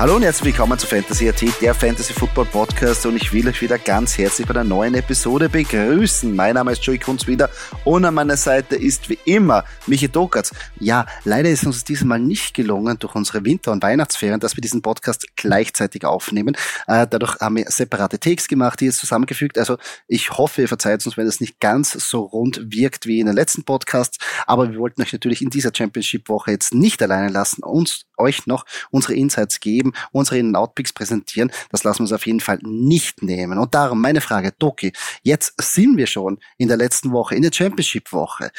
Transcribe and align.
Hallo 0.00 0.16
und 0.16 0.22
herzlich 0.22 0.54
willkommen 0.54 0.78
zu 0.78 0.86
Fantasy 0.86 1.28
AT, 1.28 1.42
der 1.60 1.74
Fantasy 1.74 2.14
Football 2.14 2.46
Podcast 2.46 3.04
und 3.04 3.16
ich 3.16 3.34
will 3.34 3.46
euch 3.46 3.60
wieder 3.60 3.76
ganz 3.76 4.16
herzlich 4.16 4.46
bei 4.46 4.54
einer 4.54 4.64
neuen 4.64 4.94
Episode 4.94 5.50
begrüßen. 5.50 6.34
Mein 6.34 6.54
Name 6.54 6.72
ist 6.72 6.82
Joey 6.82 6.96
Kunz 6.96 7.26
wieder 7.26 7.50
und 7.84 8.06
an 8.06 8.14
meiner 8.14 8.38
Seite 8.38 8.76
ist 8.76 9.10
wie 9.10 9.18
immer 9.26 9.62
Michi 9.86 10.08
Dokatz. 10.08 10.54
Ja, 10.78 11.04
leider 11.24 11.50
ist 11.50 11.66
uns 11.66 11.84
diesmal 11.84 12.18
nicht 12.18 12.54
gelungen 12.54 12.98
durch 12.98 13.14
unsere 13.14 13.44
Winter- 13.44 13.72
und 13.72 13.82
Weihnachtsferien, 13.82 14.40
dass 14.40 14.56
wir 14.56 14.62
diesen 14.62 14.80
Podcast 14.80 15.26
gleichzeitig 15.36 16.06
aufnehmen. 16.06 16.56
Äh, 16.86 17.06
dadurch 17.06 17.38
haben 17.38 17.56
wir 17.56 17.66
separate 17.68 18.18
Takes 18.18 18.48
gemacht, 18.48 18.80
die 18.80 18.86
jetzt 18.86 19.00
zusammengefügt. 19.00 19.58
Also 19.58 19.76
ich 20.08 20.30
hoffe, 20.30 20.62
ihr 20.62 20.68
verzeiht 20.68 21.04
uns, 21.04 21.18
wenn 21.18 21.26
es 21.26 21.42
nicht 21.42 21.60
ganz 21.60 21.92
so 21.92 22.20
rund 22.22 22.72
wirkt 22.72 23.04
wie 23.04 23.20
in 23.20 23.26
den 23.26 23.36
letzten 23.36 23.64
Podcasts, 23.64 24.16
aber 24.46 24.72
wir 24.72 24.78
wollten 24.78 25.02
euch 25.02 25.12
natürlich 25.12 25.42
in 25.42 25.50
dieser 25.50 25.72
Championship-Woche 25.76 26.52
jetzt 26.52 26.72
nicht 26.72 27.02
alleine 27.02 27.28
lassen, 27.28 27.62
uns 27.62 28.06
euch 28.16 28.46
noch 28.46 28.64
unsere 28.90 29.14
Insights 29.14 29.60
geben, 29.60 29.89
unsere 30.12 30.38
In-Out-Picks 30.38 30.92
präsentieren. 30.92 31.50
Das 31.70 31.84
lassen 31.84 32.00
wir 32.00 32.04
uns 32.04 32.12
auf 32.12 32.26
jeden 32.26 32.40
Fall 32.40 32.58
nicht 32.62 33.22
nehmen. 33.22 33.58
Und 33.58 33.74
darum 33.74 34.00
meine 34.00 34.20
Frage, 34.20 34.52
Doki, 34.58 34.92
jetzt 35.22 35.54
sind 35.60 35.96
wir 35.96 36.06
schon 36.06 36.38
in 36.58 36.68
der 36.68 36.76
letzten 36.76 37.12
Woche, 37.12 37.34
in 37.34 37.42
der 37.42 37.52
Championship-Woche. 37.52 38.50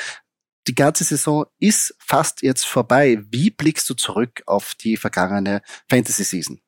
Die 0.67 0.75
ganze 0.75 1.03
Saison 1.03 1.45
ist 1.59 1.95
fast 1.99 2.43
jetzt 2.43 2.65
vorbei. 2.65 3.21
Wie 3.29 3.49
blickst 3.49 3.89
du 3.89 3.95
zurück 3.95 4.43
auf 4.45 4.75
die 4.75 4.95
vergangene 4.95 5.61
Fantasy-Season? 5.89 6.61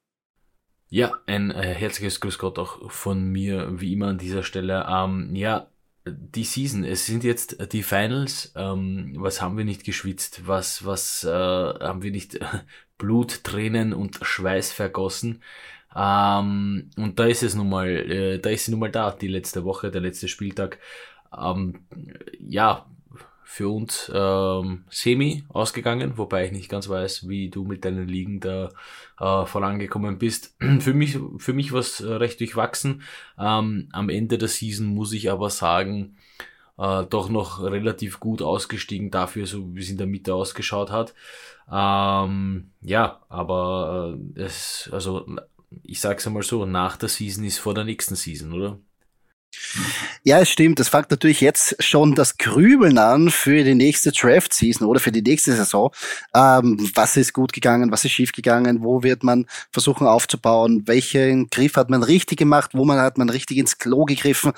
Ja, 0.90 1.12
ein 1.26 1.52
äh, 1.52 1.74
herzliches 1.74 2.20
Grüß 2.20 2.38
Gott 2.38 2.60
auch 2.60 2.92
von 2.92 3.24
mir, 3.24 3.82
wie 3.82 3.94
immer 3.94 4.10
an 4.10 4.20
dieser 4.20 4.44
Stelle. 4.44 4.86
Ähm, 4.88 5.36
ja, 5.36 5.68
die 6.06 6.44
Season, 6.44 6.84
es 6.84 7.06
sind 7.06 7.24
jetzt 7.24 7.72
die 7.72 7.84
Finals. 7.84 8.52
Ähm, 8.56 9.14
was 9.18 9.42
haben 9.42 9.58
wir 9.58 9.66
nicht 9.66 9.84
geschwitzt? 9.84 10.48
Was, 10.48 10.86
was 10.86 11.24
äh, 11.24 11.30
haben 11.30 12.04
wir 12.04 12.12
nicht 12.12 12.40
Blut, 12.98 13.44
Tränen 13.44 13.94
und 13.94 14.20
Schweiß 14.22 14.72
vergossen? 14.72 15.42
Ähm, 15.96 16.90
und 16.98 17.20
da 17.20 17.26
ist 17.26 17.44
es 17.44 17.56
nun 17.56 17.70
mal, 17.70 17.88
äh, 17.88 18.40
da 18.40 18.50
ist 18.50 18.66
sie 18.66 18.72
nun 18.72 18.80
mal 18.82 18.92
da, 18.92 19.12
die 19.12 19.28
letzte 19.28 19.64
Woche, 19.64 19.92
der 19.92 20.02
letzte 20.02 20.28
Spieltag. 20.28 20.80
Ähm, 21.38 21.86
ja, 22.40 22.86
für 23.54 23.70
uns 23.70 24.12
ähm, 24.12 24.84
semi 24.90 25.44
ausgegangen, 25.50 26.18
wobei 26.18 26.46
ich 26.46 26.52
nicht 26.52 26.70
ganz 26.70 26.90
weiß, 26.90 27.30
wie 27.30 27.52
du 27.52 27.66
mit 27.66 27.86
deinen 27.86 28.08
Ligen 28.08 28.40
da 28.40 28.72
äh, 29.20 29.46
vorangekommen 29.46 30.18
bist. 30.18 30.56
für 30.80 30.96
mich, 30.96 31.20
für 31.38 31.54
mich 31.54 31.72
war 31.72 31.82
es 31.82 32.04
recht 32.04 32.40
durchwachsen. 32.40 33.04
Ähm, 33.38 33.90
am 33.92 34.10
Ende 34.10 34.40
der 34.40 34.48
Season 34.48 34.88
muss 34.88 35.14
ich 35.14 35.30
aber 35.30 35.52
sagen, 35.52 36.18
äh, 36.80 37.04
doch 37.06 37.30
noch 37.30 37.62
relativ 37.62 38.20
gut 38.20 38.42
ausgestiegen 38.42 39.12
dafür, 39.12 39.46
so 39.46 39.76
wie 39.76 39.82
es 39.82 39.90
in 39.92 40.00
der 40.00 40.08
Mitte 40.08 40.34
ausgeschaut 40.34 40.90
hat. 40.90 41.14
Ähm, 41.72 42.72
ja, 42.82 43.22
aber 43.30 44.18
äh, 44.36 44.42
es, 44.42 44.90
also 44.92 45.28
ich 45.84 46.02
sag's 46.02 46.26
einmal 46.26 46.42
so, 46.42 46.66
nach 46.66 46.98
der 46.98 47.10
Season 47.10 47.44
ist 47.44 47.60
vor 47.60 47.76
der 47.76 47.84
nächsten 47.84 48.16
Season, 48.16 48.52
oder? 48.52 48.80
Ja, 50.24 50.40
es 50.40 50.50
stimmt. 50.50 50.80
Das 50.80 50.90
fängt 50.90 51.12
natürlich 51.12 51.42
jetzt 51.42 51.76
schon 51.84 52.16
das 52.16 52.38
Grübeln 52.38 52.98
an 52.98 53.30
für 53.30 53.64
die 53.64 53.76
nächste 53.76 54.12
Draft-Season 54.12 54.88
oder 54.88 55.00
für 55.00 55.12
die 55.12 55.22
nächste 55.22 55.56
Saison. 55.56 55.92
Ähm, 56.34 56.90
was 56.96 57.18
ist 57.18 57.34
gut 57.34 57.54
gegangen, 57.54 57.92
was 57.92 58.06
ist 58.06 58.12
schief 58.12 58.32
gegangen, 58.32 58.84
wo 58.84 59.04
wird 59.04 59.24
man 59.24 59.46
versuchen 59.72 60.08
aufzubauen, 60.08 60.84
welchen 60.86 61.50
Griff 61.50 61.76
hat 61.76 61.90
man 61.90 62.04
richtig 62.04 62.40
gemacht, 62.40 62.72
wo 62.74 62.86
man 62.86 63.00
hat 63.00 63.18
man 63.18 63.30
richtig 63.30 63.58
ins 63.58 63.78
Klo 63.78 64.06
gegriffen 64.06 64.54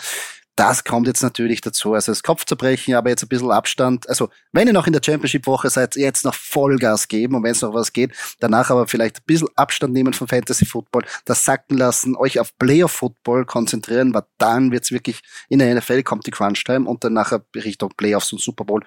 das 0.55 0.83
kommt 0.83 1.07
jetzt 1.07 1.21
natürlich 1.21 1.61
dazu. 1.61 1.93
Also 1.93 2.11
das 2.11 2.23
Kopfzerbrechen, 2.23 2.95
aber 2.95 3.09
jetzt 3.09 3.23
ein 3.23 3.27
bisschen 3.27 3.51
Abstand. 3.51 4.07
Also 4.07 4.29
wenn 4.53 4.67
ihr 4.67 4.73
noch 4.73 4.88
in 4.88 4.93
der 4.93 5.01
Championship-Woche 5.03 5.69
seid, 5.69 5.95
jetzt 5.95 6.23
noch 6.23 6.33
Vollgas 6.33 7.07
geben 7.07 7.35
und 7.35 7.43
wenn 7.43 7.51
es 7.51 7.61
noch 7.61 7.73
was 7.73 7.91
geht, 7.91 8.13
danach 8.39 8.69
aber 8.69 8.88
vielleicht 8.88 9.17
ein 9.17 9.23
bisschen 9.25 9.49
Abstand 9.55 9.93
nehmen 9.93 10.13
von 10.13 10.27
Fantasy 10.27 10.66
Football, 10.66 11.03
das 11.25 11.43
sacken 11.43 11.77
lassen, 11.77 12.16
euch 12.16 12.39
auf 12.39 12.57
Playoff 12.57 12.91
Football 12.91 13.45
konzentrieren, 13.45 14.13
weil 14.13 14.23
dann 14.38 14.71
wird's 14.71 14.91
wirklich, 14.91 15.21
in 15.49 15.59
der 15.59 15.75
NFL 15.75 16.03
kommt 16.03 16.25
die 16.25 16.31
Crunch-Time 16.31 16.87
und 16.87 17.03
dann 17.03 17.13
nachher 17.13 17.43
Richtung 17.55 17.91
Playoffs 17.95 18.31
und 18.31 18.41
Super 18.41 18.63
Bowl 18.63 18.83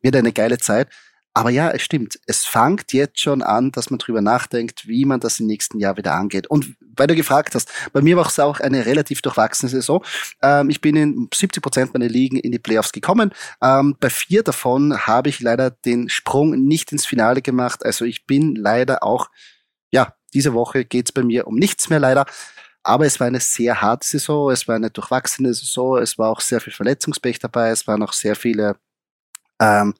wird 0.00 0.16
eine 0.16 0.32
geile 0.32 0.58
Zeit. 0.58 0.88
Aber 1.32 1.50
ja, 1.50 1.70
es 1.70 1.82
stimmt. 1.82 2.18
Es 2.26 2.44
fängt 2.44 2.92
jetzt 2.92 3.20
schon 3.20 3.42
an, 3.42 3.70
dass 3.70 3.90
man 3.90 3.98
drüber 3.98 4.20
nachdenkt, 4.20 4.88
wie 4.88 5.04
man 5.04 5.20
das 5.20 5.38
im 5.38 5.46
nächsten 5.46 5.78
Jahr 5.78 5.96
wieder 5.96 6.14
angeht. 6.14 6.48
Und 6.48 6.74
weil 6.96 7.06
du 7.06 7.14
gefragt 7.14 7.54
hast, 7.54 7.70
bei 7.92 8.02
mir 8.02 8.16
war 8.16 8.26
es 8.26 8.38
auch 8.40 8.58
eine 8.58 8.84
relativ 8.84 9.22
durchwachsene 9.22 9.70
Saison. 9.70 10.04
Ähm, 10.42 10.70
ich 10.70 10.80
bin 10.80 10.96
in 10.96 11.28
70 11.32 11.62
Prozent 11.62 11.94
meiner 11.94 12.08
Ligen 12.08 12.36
in 12.36 12.50
die 12.50 12.58
Playoffs 12.58 12.90
gekommen. 12.90 13.32
Ähm, 13.62 13.96
bei 14.00 14.10
vier 14.10 14.42
davon 14.42 15.06
habe 15.06 15.28
ich 15.28 15.40
leider 15.40 15.70
den 15.70 16.08
Sprung 16.08 16.50
nicht 16.66 16.90
ins 16.90 17.06
Finale 17.06 17.42
gemacht. 17.42 17.84
Also 17.84 18.04
ich 18.04 18.26
bin 18.26 18.56
leider 18.56 19.04
auch, 19.04 19.30
ja, 19.92 20.14
diese 20.34 20.52
Woche 20.52 20.84
geht's 20.84 21.12
bei 21.12 21.22
mir 21.22 21.46
um 21.46 21.54
nichts 21.54 21.90
mehr 21.90 22.00
leider. 22.00 22.26
Aber 22.82 23.06
es 23.06 23.20
war 23.20 23.28
eine 23.28 23.40
sehr 23.40 23.82
harte 23.82 24.06
Saison, 24.08 24.50
es 24.50 24.66
war 24.66 24.74
eine 24.74 24.90
durchwachsene 24.90 25.54
Saison, 25.54 25.98
es 25.98 26.18
war 26.18 26.30
auch 26.30 26.40
sehr 26.40 26.60
viel 26.60 26.72
Verletzungspech 26.72 27.38
dabei, 27.38 27.70
es 27.70 27.86
waren 27.86 28.02
auch 28.02 28.14
sehr 28.14 28.34
viele 28.34 28.76
ähm, 29.60 29.94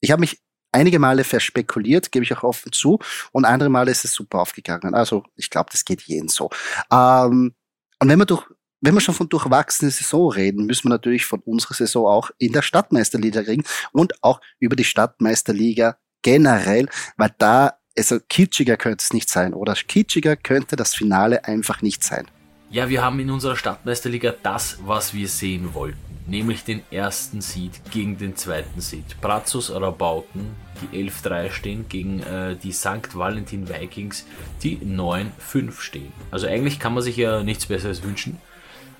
ich 0.00 0.10
habe 0.10 0.20
mich 0.20 0.40
einige 0.76 0.98
Male 0.98 1.24
verspekuliert, 1.24 2.12
gebe 2.12 2.24
ich 2.24 2.36
auch 2.36 2.42
offen 2.42 2.72
zu, 2.72 2.98
und 3.32 3.44
andere 3.44 3.70
Male 3.70 3.90
ist 3.90 4.04
es 4.04 4.12
super 4.12 4.40
aufgegangen. 4.40 4.94
Also 4.94 5.24
ich 5.34 5.50
glaube, 5.50 5.70
das 5.72 5.84
geht 5.84 6.02
jeden 6.02 6.28
so. 6.28 6.50
Ähm, 6.92 7.54
und 7.98 8.08
wenn 8.08 8.18
wir 8.18 8.26
durch 8.26 8.46
wenn 8.82 8.92
wir 8.92 9.00
schon 9.00 9.14
von 9.14 9.28
durchwachsenen 9.30 9.90
Saison 9.90 10.30
reden, 10.30 10.66
müssen 10.66 10.84
wir 10.84 10.90
natürlich 10.90 11.24
von 11.24 11.40
unserer 11.40 11.74
Saison 11.74 12.06
auch 12.06 12.30
in 12.38 12.52
der 12.52 12.60
Stadtmeisterliga 12.60 13.40
reden 13.40 13.64
und 13.90 14.22
auch 14.22 14.40
über 14.60 14.76
die 14.76 14.84
Stadtmeisterliga 14.84 15.96
generell, 16.22 16.86
weil 17.16 17.34
da, 17.38 17.78
also 17.96 18.20
kitschiger 18.28 18.76
könnte 18.76 19.02
es 19.02 19.14
nicht 19.14 19.30
sein, 19.30 19.54
oder 19.54 19.74
kitschiger 19.74 20.36
könnte 20.36 20.76
das 20.76 20.94
Finale 20.94 21.46
einfach 21.46 21.80
nicht 21.80 22.04
sein. 22.04 22.30
Ja, 22.76 22.90
wir 22.90 23.02
haben 23.02 23.18
in 23.20 23.30
unserer 23.30 23.56
Stadtmeisterliga 23.56 24.34
das, 24.42 24.78
was 24.84 25.14
wir 25.14 25.28
sehen 25.28 25.72
wollten 25.72 25.96
nämlich 26.26 26.64
den 26.64 26.82
ersten 26.90 27.40
Seed 27.40 27.80
gegen 27.90 28.18
den 28.18 28.36
zweiten 28.36 28.80
Seed. 28.80 29.20
Brazos 29.20 29.70
Rabauken, 29.70 30.56
die 30.92 31.08
11-3 31.08 31.50
stehen, 31.50 31.88
gegen 31.88 32.20
äh, 32.20 32.56
die 32.56 32.72
St. 32.72 33.14
Valentin 33.14 33.68
Vikings, 33.68 34.26
die 34.62 34.78
9-5 34.78 35.80
stehen. 35.80 36.12
Also 36.30 36.48
eigentlich 36.48 36.78
kann 36.78 36.94
man 36.94 37.02
sich 37.02 37.16
ja 37.16 37.42
nichts 37.42 37.66
Besseres 37.66 38.02
wünschen. 38.02 38.38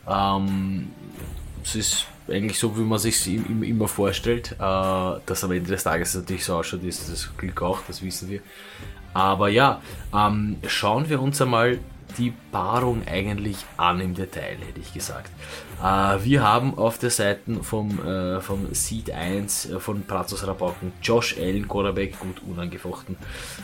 Ähm, 0.08 0.88
es 1.64 1.74
ist 1.74 2.06
eigentlich 2.28 2.58
so, 2.58 2.78
wie 2.78 2.82
man 2.82 2.98
sich 2.98 3.26
immer 3.26 3.88
vorstellt. 3.88 4.52
Äh, 4.52 5.20
dass 5.26 5.44
am 5.44 5.50
Ende 5.50 5.70
des 5.70 5.82
Tages 5.82 6.14
natürlich 6.14 6.44
so 6.44 6.54
ausschaut, 6.54 6.84
ist 6.84 7.10
das 7.10 7.36
Glück 7.36 7.60
auch, 7.60 7.80
das 7.88 8.02
wissen 8.02 8.30
wir. 8.30 8.40
Aber 9.14 9.48
ja, 9.48 9.80
ähm, 10.14 10.58
schauen 10.66 11.08
wir 11.08 11.20
uns 11.20 11.42
einmal 11.42 11.80
die 12.18 12.32
Paarung 12.52 13.02
eigentlich 13.06 13.58
an 13.76 14.00
im 14.00 14.14
Detail, 14.14 14.56
hätte 14.66 14.80
ich 14.80 14.92
gesagt. 14.92 15.30
Äh, 15.82 16.24
wir 16.24 16.42
haben 16.42 16.78
auf 16.78 16.98
der 16.98 17.10
Seite 17.10 17.62
vom, 17.62 18.04
äh, 18.04 18.40
vom 18.40 18.72
Seed 18.72 19.10
1 19.10 19.70
äh, 19.70 19.80
von 19.80 20.02
Pratos 20.04 20.46
Rabauken 20.46 20.92
Josh 21.02 21.36
Allen, 21.38 21.68
Quarterback, 21.68 22.18
gut 22.18 22.40
unangefochten. 22.48 23.16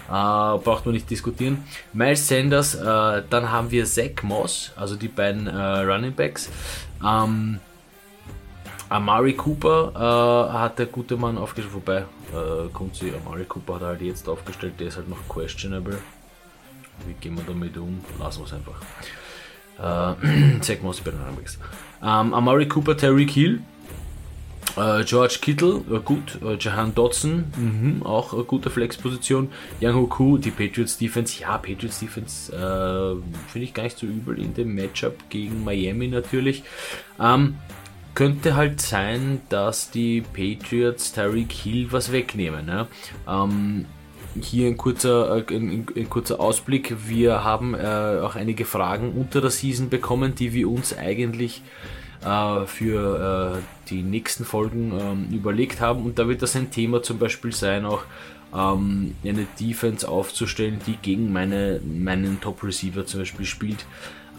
Äh, 0.08 0.10
braucht 0.10 0.84
man 0.84 0.94
nicht 0.94 1.08
diskutieren. 1.08 1.64
Miles 1.92 2.28
Sanders, 2.28 2.74
äh, 2.74 3.22
dann 3.28 3.50
haben 3.50 3.70
wir 3.70 3.86
Zach 3.86 4.22
Moss, 4.22 4.72
also 4.76 4.96
die 4.96 5.08
beiden 5.08 5.48
Running 5.48 6.14
Backs. 6.14 6.50
Ähm, 7.04 7.58
Amari 8.88 9.32
Cooper 9.32 10.50
hat 10.52 10.78
der 10.78 10.84
gute 10.86 11.16
Mann 11.16 11.38
aufgestellt, 11.38 11.74
wobei 11.74 12.04
kommt 12.74 12.94
sie, 12.96 13.10
Amari 13.14 13.44
Cooper 13.44 13.76
hat 13.76 13.82
halt 13.82 14.02
jetzt 14.02 14.28
aufgestellt, 14.28 14.74
der 14.78 14.88
ist 14.88 14.96
halt 14.96 15.08
noch 15.08 15.26
questionable. 15.28 15.98
Wie 17.06 17.14
gehen 17.14 17.36
wir 17.36 17.44
damit 17.44 17.76
um? 17.76 18.00
Lassen 18.18 18.40
wir 18.40 18.46
es 18.46 18.52
einfach. 18.52 18.80
Äh, 19.78 20.78
mal 20.82 20.88
aus 20.88 21.00
bei 21.00 21.10
den 21.10 21.20
Runningbacks. 21.20 21.58
Ähm, 22.02 22.34
Amari 22.34 22.68
Cooper, 22.68 22.96
Terry 22.96 23.28
Hill, 23.28 23.62
äh, 24.76 25.04
George 25.04 25.38
Kittle, 25.40 25.82
äh, 25.90 25.98
gut. 26.00 26.38
Äh, 26.42 26.56
Jahan 26.58 26.94
Dodson, 26.94 27.44
mh, 27.56 28.06
auch 28.06 28.32
eine 28.32 28.44
gute 28.44 28.70
Flexposition. 28.70 29.50
Yang 29.80 29.96
Hoku, 29.96 30.38
die 30.38 30.50
Patriots 30.50 30.98
Defense. 30.98 31.40
Ja, 31.40 31.58
Patriots 31.58 32.00
Defense 32.00 32.52
äh, 32.52 33.50
finde 33.50 33.64
ich 33.64 33.74
gar 33.74 33.82
nicht 33.84 33.98
so 33.98 34.06
übel 34.06 34.38
in 34.38 34.54
dem 34.54 34.74
Matchup 34.74 35.28
gegen 35.28 35.64
Miami 35.64 36.08
natürlich. 36.08 36.62
Ähm, 37.20 37.56
könnte 38.14 38.56
halt 38.56 38.80
sein, 38.80 39.40
dass 39.48 39.90
die 39.90 40.20
Patriots 40.20 41.12
Tyreek 41.12 41.52
Hill 41.52 41.92
was 41.92 42.12
wegnehmen. 42.12 42.68
Ja? 42.68 42.88
Ähm, 43.26 43.86
hier 44.40 44.69
ein 44.69 44.76
kurzer, 44.76 45.37
äh, 45.37 45.55
ein, 45.55 45.87
ein, 45.94 46.11
kurzer 46.11 46.40
Ausblick. 46.40 46.94
Wir 47.06 47.44
haben 47.44 47.75
äh, 47.75 48.20
auch 48.23 48.37
einige 48.37 48.64
Fragen 48.64 49.12
unter 49.12 49.40
der 49.40 49.50
Season 49.50 49.88
bekommen, 49.88 50.34
die 50.34 50.52
wir 50.52 50.70
uns 50.70 50.96
eigentlich 50.96 51.62
äh, 52.25 52.67
für 52.67 53.56
äh, 53.58 53.88
die 53.90 54.02
nächsten 54.02 54.44
Folgen 54.44 54.93
ähm, 54.99 55.29
überlegt 55.34 55.81
haben. 55.81 56.05
Und 56.05 56.19
da 56.19 56.29
wird 56.29 56.43
das 56.43 56.56
ein 56.56 56.70
Thema 56.70 57.02
zum 57.02 57.19
Beispiel 57.19 57.52
sein, 57.52 57.84
auch 57.84 58.05
ähm, 58.55 59.17
eine 59.25 59.46
Defense 59.61 60.08
aufzustellen, 60.08 60.81
die 60.87 60.96
gegen 60.96 61.32
meine, 61.32 61.81
meinen 61.84 62.40
Top 62.40 62.62
Receiver 62.62 63.05
zum 63.06 63.20
Beispiel 63.20 63.46
spielt. 63.46 63.84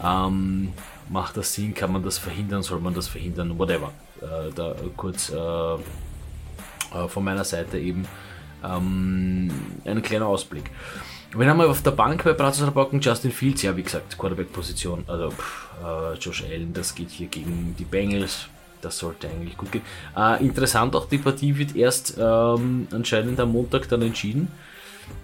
Ähm, 0.02 0.72
macht 1.08 1.36
das 1.36 1.54
Sinn? 1.54 1.74
Kann 1.74 1.92
man 1.92 2.02
das 2.02 2.18
verhindern? 2.18 2.62
Soll 2.62 2.80
man 2.80 2.94
das 2.94 3.08
verhindern? 3.08 3.58
Whatever. 3.58 3.92
Äh, 4.20 4.52
da 4.54 4.74
kurz 4.96 5.30
äh, 5.30 5.76
von 7.08 7.24
meiner 7.24 7.44
Seite 7.44 7.78
eben 7.78 8.06
ähm, 8.64 9.50
ein 9.84 10.02
kleiner 10.02 10.26
Ausblick. 10.26 10.70
Wen 11.36 11.48
haben 11.48 11.58
wir 11.58 11.68
auf 11.68 11.82
der 11.82 11.90
Bank 11.90 12.22
bei 12.22 12.32
Rabauken? 12.32 13.00
Justin 13.00 13.32
Fields, 13.32 13.62
ja, 13.62 13.76
wie 13.76 13.82
gesagt, 13.82 14.16
Quarterback-Position. 14.16 15.04
Also, 15.08 15.30
pff, 15.30 15.68
äh, 15.84 16.14
Josh 16.18 16.44
Allen, 16.44 16.72
das 16.72 16.94
geht 16.94 17.10
hier 17.10 17.26
gegen 17.26 17.74
die 17.76 17.84
Bengals. 17.84 18.46
Das 18.80 18.98
sollte 18.98 19.28
eigentlich 19.28 19.56
gut 19.56 19.72
gehen. 19.72 19.82
Äh, 20.16 20.44
interessant 20.44 20.94
auch, 20.94 21.08
die 21.08 21.18
Partie 21.18 21.56
wird 21.56 21.74
erst 21.74 22.16
ähm, 22.20 22.86
anscheinend 22.92 23.40
am 23.40 23.50
Montag 23.50 23.88
dann 23.88 24.02
entschieden. 24.02 24.48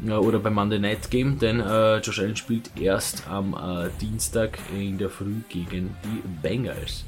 Äh, 0.07 0.13
oder 0.13 0.39
beim 0.39 0.55
Monday 0.55 0.79
Night 0.79 1.11
Game, 1.11 1.39
denn 1.39 1.61
äh, 1.61 1.99
Josh 1.99 2.21
Allen 2.21 2.37
spielt 2.37 2.71
erst 2.79 3.27
am 3.29 3.55
äh, 3.55 3.91
Dienstag 4.01 4.59
in 4.75 4.99
der 4.99 5.11
Früh 5.11 5.43
gegen 5.49 5.95
die 6.05 6.23
Bengals. 6.43 7.05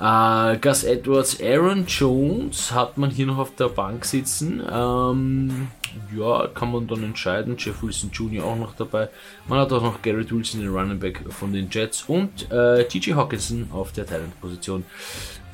Äh, 0.00 0.56
Gus 0.56 0.82
Edwards, 0.84 1.38
Aaron 1.42 1.84
Jones 1.86 2.72
hat 2.72 2.96
man 2.96 3.10
hier 3.10 3.26
noch 3.26 3.36
auf 3.36 3.54
der 3.56 3.68
Bank 3.68 4.06
sitzen. 4.06 4.62
Ähm, 4.72 5.68
ja, 6.16 6.46
kann 6.46 6.72
man 6.72 6.86
dann 6.86 7.02
entscheiden. 7.02 7.56
Jeff 7.58 7.82
Wilson 7.82 8.10
Jr. 8.10 8.44
auch 8.44 8.56
noch 8.56 8.74
dabei. 8.74 9.10
Man 9.46 9.58
hat 9.58 9.72
auch 9.72 9.82
noch 9.82 10.00
Garrett 10.00 10.32
Wilson, 10.32 10.60
den 10.60 10.70
Running 10.70 10.98
Back 10.98 11.20
von 11.30 11.52
den 11.52 11.68
Jets 11.70 12.04
und 12.04 12.50
äh, 12.50 12.84
TJ 12.84 13.12
Hawkinson 13.12 13.68
auf 13.72 13.92
der 13.92 14.06
Talent-Position. 14.06 14.84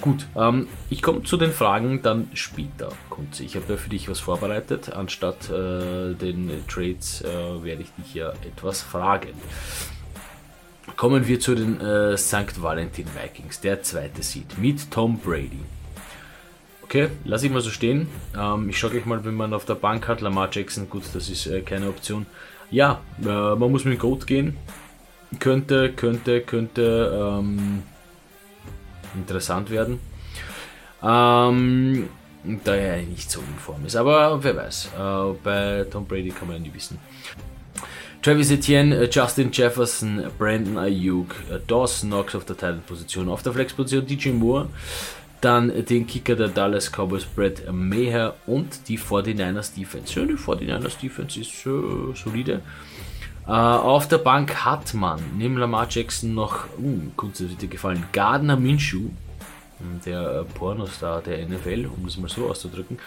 Gut, 0.00 0.26
ähm, 0.36 0.68
ich 0.90 1.02
komme 1.02 1.22
zu 1.22 1.38
den 1.38 1.52
Fragen 1.52 2.02
dann 2.02 2.28
später. 2.34 2.90
Kunze. 3.08 3.44
Ich 3.44 3.56
habe 3.56 3.64
da 3.66 3.76
für 3.76 3.88
dich 3.88 4.08
was 4.08 4.20
vorbereitet. 4.20 4.92
Anstatt 4.92 5.50
äh, 5.50 6.14
den 6.14 6.50
Trades 6.68 7.22
äh, 7.22 7.64
werde 7.64 7.82
ich 7.82 7.90
dich 7.92 8.14
ja 8.14 8.30
etwas 8.46 8.82
fragen. 8.82 9.32
Kommen 10.94 11.26
wir 11.26 11.40
zu 11.40 11.54
den 11.54 11.80
äh, 11.80 12.16
St. 12.16 12.62
Valentin 12.62 13.06
Vikings, 13.06 13.60
der 13.60 13.82
zweite 13.82 14.22
Seed 14.22 14.56
mit 14.56 14.90
Tom 14.90 15.18
Brady. 15.18 15.60
Okay, 16.84 17.08
lasse 17.24 17.46
ich 17.46 17.52
mal 17.52 17.60
so 17.60 17.70
stehen. 17.70 18.08
Ähm, 18.38 18.68
ich 18.68 18.78
schaue 18.78 18.90
gleich 18.90 19.04
mal, 19.04 19.24
wenn 19.24 19.34
man 19.34 19.52
auf 19.52 19.64
der 19.64 19.74
Bank 19.74 20.06
hat. 20.06 20.20
Lamar 20.20 20.48
Jackson, 20.52 20.88
gut, 20.88 21.02
das 21.12 21.28
ist 21.28 21.46
äh, 21.46 21.60
keine 21.60 21.88
Option. 21.88 22.26
Ja, 22.70 23.00
äh, 23.20 23.26
man 23.26 23.70
muss 23.70 23.84
mit 23.84 23.98
Goat 23.98 24.26
gehen. 24.26 24.56
Könnte, 25.40 25.92
könnte, 25.92 26.40
könnte 26.42 27.38
ähm, 27.40 27.82
interessant 29.14 29.70
werden. 29.70 29.98
Ähm, 31.02 32.08
da 32.64 32.74
er 32.74 33.02
nicht 33.02 33.30
so 33.30 33.40
in 33.40 33.58
Form 33.58 33.84
ist. 33.84 33.96
Aber 33.96 34.42
wer 34.42 34.56
weiß. 34.56 34.90
Äh, 34.96 35.34
bei 35.42 35.84
Tom 35.90 36.06
Brady 36.06 36.30
kann 36.30 36.48
man 36.48 36.58
ja 36.58 36.62
nie 36.62 36.74
wissen. 36.74 36.98
Travis 38.26 38.50
Etienne, 38.50 38.92
äh, 38.92 39.08
Justin 39.08 39.50
Jefferson, 39.52 40.24
Brandon 40.36 40.78
Ayuk, 40.78 41.36
äh, 41.48 41.60
Dawson 41.64 42.10
Knox 42.10 42.34
auf 42.34 42.44
der 42.44 42.56
Titan-Position, 42.56 43.28
auf 43.28 43.44
der 43.44 43.52
Flex-Position 43.52 44.04
DJ 44.04 44.30
Moore, 44.30 44.68
dann 45.40 45.72
den 45.84 46.08
Kicker 46.08 46.34
der 46.34 46.48
Dallas 46.48 46.90
Cowboys, 46.90 47.24
Brett 47.24 47.72
Meher 47.72 48.34
und 48.48 48.88
die 48.88 48.98
49ers 48.98 49.76
Defense. 49.76 50.18
Ja, 50.18 50.26
die 50.26 50.34
49ers 50.34 50.98
Defense 51.00 51.38
ist 51.38 51.66
äh, 51.66 52.16
solide. 52.20 52.62
Uh, 53.46 53.52
auf 53.52 54.08
der 54.08 54.18
Bank 54.18 54.64
hat 54.64 54.92
man 54.92 55.20
neben 55.38 55.56
Lamar 55.56 55.86
Jackson 55.88 56.34
noch, 56.34 56.64
uh, 56.80 57.28
dir 57.38 57.68
gefallen, 57.68 58.02
Gardner 58.10 58.56
Minshew, 58.56 59.10
der 60.04 60.44
Pornostar 60.54 61.22
der 61.22 61.46
NFL, 61.46 61.86
um 61.86 62.04
das 62.04 62.16
mal 62.16 62.28
so 62.28 62.48
auszudrücken. 62.48 62.98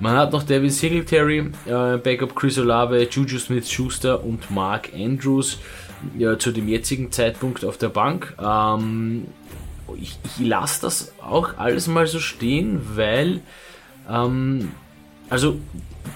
Man 0.00 0.16
hat 0.16 0.32
noch 0.32 0.42
David 0.42 0.72
Singletary, 0.72 1.50
äh, 1.66 1.96
Backup 1.98 2.34
Chris 2.34 2.58
Olave, 2.58 3.08
Juju 3.10 3.38
Smith-Schuster 3.38 4.24
und 4.24 4.50
Mark 4.50 4.90
Andrews 4.94 5.58
ja, 6.16 6.38
zu 6.38 6.52
dem 6.52 6.68
jetzigen 6.68 7.12
Zeitpunkt 7.12 7.64
auf 7.64 7.78
der 7.78 7.88
Bank. 7.88 8.34
Ähm, 8.40 9.26
ich, 10.00 10.18
ich 10.24 10.46
lasse 10.46 10.82
das 10.82 11.12
auch 11.20 11.56
alles 11.56 11.86
mal 11.86 12.06
so 12.06 12.20
stehen, 12.20 12.80
weil 12.94 13.40
ähm, 14.08 14.70
also 15.30 15.58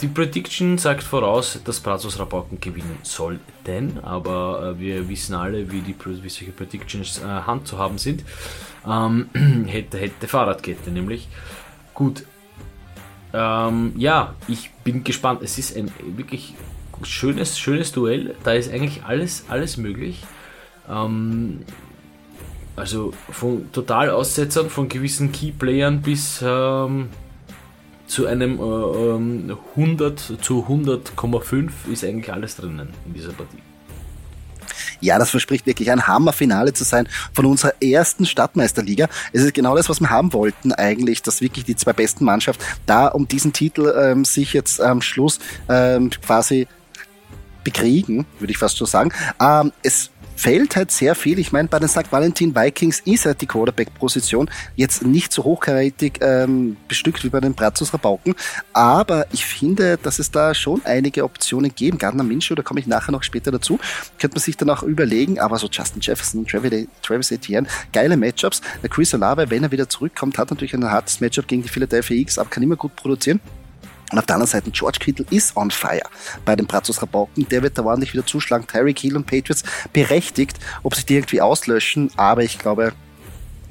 die 0.00 0.09
Prediction 0.09 0.79
sagt 0.79 1.03
voraus, 1.03 1.61
dass 1.65 1.81
Brazos 1.81 2.19
Rabauken 2.19 2.61
gewinnen 2.61 2.99
sollten, 3.03 3.99
aber 4.03 4.75
äh, 4.77 4.81
wir 4.81 5.09
wissen 5.09 5.35
alle, 5.35 5.71
wie, 5.71 5.81
die, 5.81 5.94
wie 6.05 6.29
solche 6.29 6.53
Predictions 6.53 7.19
äh, 7.19 7.27
Hand 7.27 7.67
zu 7.67 7.79
haben 7.79 7.99
sind. 7.99 8.25
Ähm, 8.87 9.29
hätte, 9.67 9.99
hätte 9.99 10.29
Fahrradkette 10.29 10.90
nämlich. 10.90 11.29
Gut. 11.94 12.25
Ähm, 13.32 13.93
ja, 13.96 14.34
ich 14.49 14.70
bin 14.84 15.05
gespannt. 15.05 15.43
Es 15.43 15.58
ist 15.58 15.76
ein 15.76 15.90
wirklich 16.17 16.55
schönes, 17.02 17.58
schönes 17.58 17.93
Duell. 17.93 18.34
Da 18.44 18.52
ist 18.52 18.73
eigentlich 18.73 19.05
alles, 19.05 19.44
alles 19.49 19.76
möglich. 19.76 20.25
Ähm, 20.88 21.61
also 22.76 23.12
von 23.31 23.70
Totalaussetzern, 23.73 24.70
von 24.70 24.88
gewissen 24.88 25.31
Keyplayern 25.31 26.00
bis 26.00 26.43
ähm, 26.43 27.08
zu 28.06 28.26
einem 28.26 28.58
äh, 28.58 29.55
100 29.76 30.31
ähm, 30.31 30.40
zu 30.40 30.67
100,5 30.69 31.70
ist 31.90 32.05
eigentlich 32.05 32.32
alles 32.32 32.56
drinnen 32.56 32.88
in 33.06 33.14
dieser 33.14 33.32
Partie. 33.32 33.58
Ja, 35.03 35.19
das 35.19 35.31
verspricht 35.31 35.67
wirklich 35.67 35.91
ein 35.91 36.07
Hammerfinale 36.07 36.73
zu 36.73 36.85
sein 36.85 37.09
von 37.35 37.45
unserer 37.45 37.75
ersten 37.83 38.25
Stadtmeisterliga. 38.25 39.09
Es 39.33 39.43
ist 39.43 39.53
genau 39.53 39.77
das, 39.77 39.89
was 39.89 40.01
wir 40.01 40.09
haben 40.11 40.33
wollten 40.33 40.73
eigentlich, 40.73 41.23
dass 41.23 41.41
wirklich 41.41 41.65
die 41.65 41.77
zwei 41.77 41.93
besten 41.93 42.25
Mannschaften 42.25 42.65
da 42.87 43.09
um 43.09 43.27
diesen 43.27 43.53
Titel 43.53 43.93
ähm, 44.01 44.25
sich 44.25 44.53
jetzt 44.53 44.81
am 44.81 45.03
Schluss 45.03 45.41
ähm, 45.69 46.11
quasi 46.25 46.69
bekriegen, 47.65 48.27
würde 48.39 48.53
ich 48.53 48.59
fast 48.59 48.77
so 48.77 48.87
sagen. 48.87 49.13
Ähm, 49.41 49.73
es 49.83 50.12
fällt 50.43 50.75
halt 50.75 50.91
sehr 50.91 51.15
viel. 51.15 51.39
Ich 51.39 51.53
meine, 51.53 51.69
bei 51.69 51.79
den 51.79 51.89
St. 51.89 52.11
Valentin 52.11 52.56
Vikings 52.56 52.99
ist 53.05 53.27
halt 53.27 53.41
die 53.41 53.47
Quarterback-Position 53.47 54.50
jetzt 54.75 55.05
nicht 55.05 55.33
so 55.33 55.44
hochkarätig 55.44 56.15
ähm, 56.21 56.77
bestückt 56.89 57.23
wie 57.23 57.29
bei 57.29 57.39
den 57.39 57.55
Brazos 57.55 57.94
Rabauken, 57.94 58.35
aber 58.73 59.27
ich 59.33 59.47
finde, 59.47 59.99
dass 59.99 60.19
es 60.19 60.33
da 60.33 60.53
schon 60.53 60.83
einige 60.85 61.23
Optionen 61.23 61.73
geben. 61.73 61.97
Gardner 61.97 62.25
Minshew, 62.25 62.56
da 62.56 62.62
komme 62.62 62.81
ich 62.81 62.89
nachher 62.89 63.13
noch 63.13 63.22
später 63.22 63.53
dazu, 63.53 63.79
könnte 64.19 64.34
man 64.34 64.43
sich 64.43 64.56
dann 64.56 64.69
auch 64.70 64.82
überlegen, 64.82 65.39
aber 65.39 65.58
so 65.58 65.69
Justin 65.70 66.01
Jefferson, 66.01 66.44
Travis, 66.44 66.89
Travis 67.03 67.31
Etienne, 67.31 67.69
geile 67.93 68.17
Matchups. 68.17 68.63
Der 68.82 68.91
Chris 68.91 69.15
Olave, 69.15 69.49
wenn 69.49 69.63
er 69.63 69.70
wieder 69.70 69.89
zurückkommt, 69.89 70.39
hat 70.39 70.51
natürlich 70.51 70.75
ein 70.75 70.91
hartes 70.91 71.20
Matchup 71.20 71.46
gegen 71.46 71.63
die 71.63 71.69
Philadelphia 71.69 72.17
Eagles, 72.17 72.39
aber 72.39 72.51
kann 72.51 72.65
immer 72.65 72.77
gut 72.77 72.96
produzieren. 72.96 73.41
Und 74.13 74.19
auf 74.19 74.27
der 74.27 74.37
anderen 74.37 74.51
Seite, 74.51 74.71
George 74.71 74.99
Kittle 75.01 75.27
ist 75.31 75.57
on 75.57 75.71
fire 75.71 76.03
bei 76.45 76.55
den 76.55 76.67
Brazos 76.67 77.03
Rabauken. 77.03 77.49
Der 77.49 77.63
wird 77.63 77.79
da 77.79 77.85
ordentlich 77.85 78.13
wieder 78.13 78.27
zuschlagen. 78.27 78.67
Tyreek 78.67 78.99
Hill 78.99 79.17
und 79.17 79.27
Patriots 79.27 79.65
berechtigt, 79.93 80.59
ob 80.83 80.95
sie 80.95 81.07
die 81.07 81.15
irgendwie 81.15 81.41
auslöschen. 81.41 82.11
Aber 82.17 82.43
ich 82.43 82.59
glaube, 82.59 82.93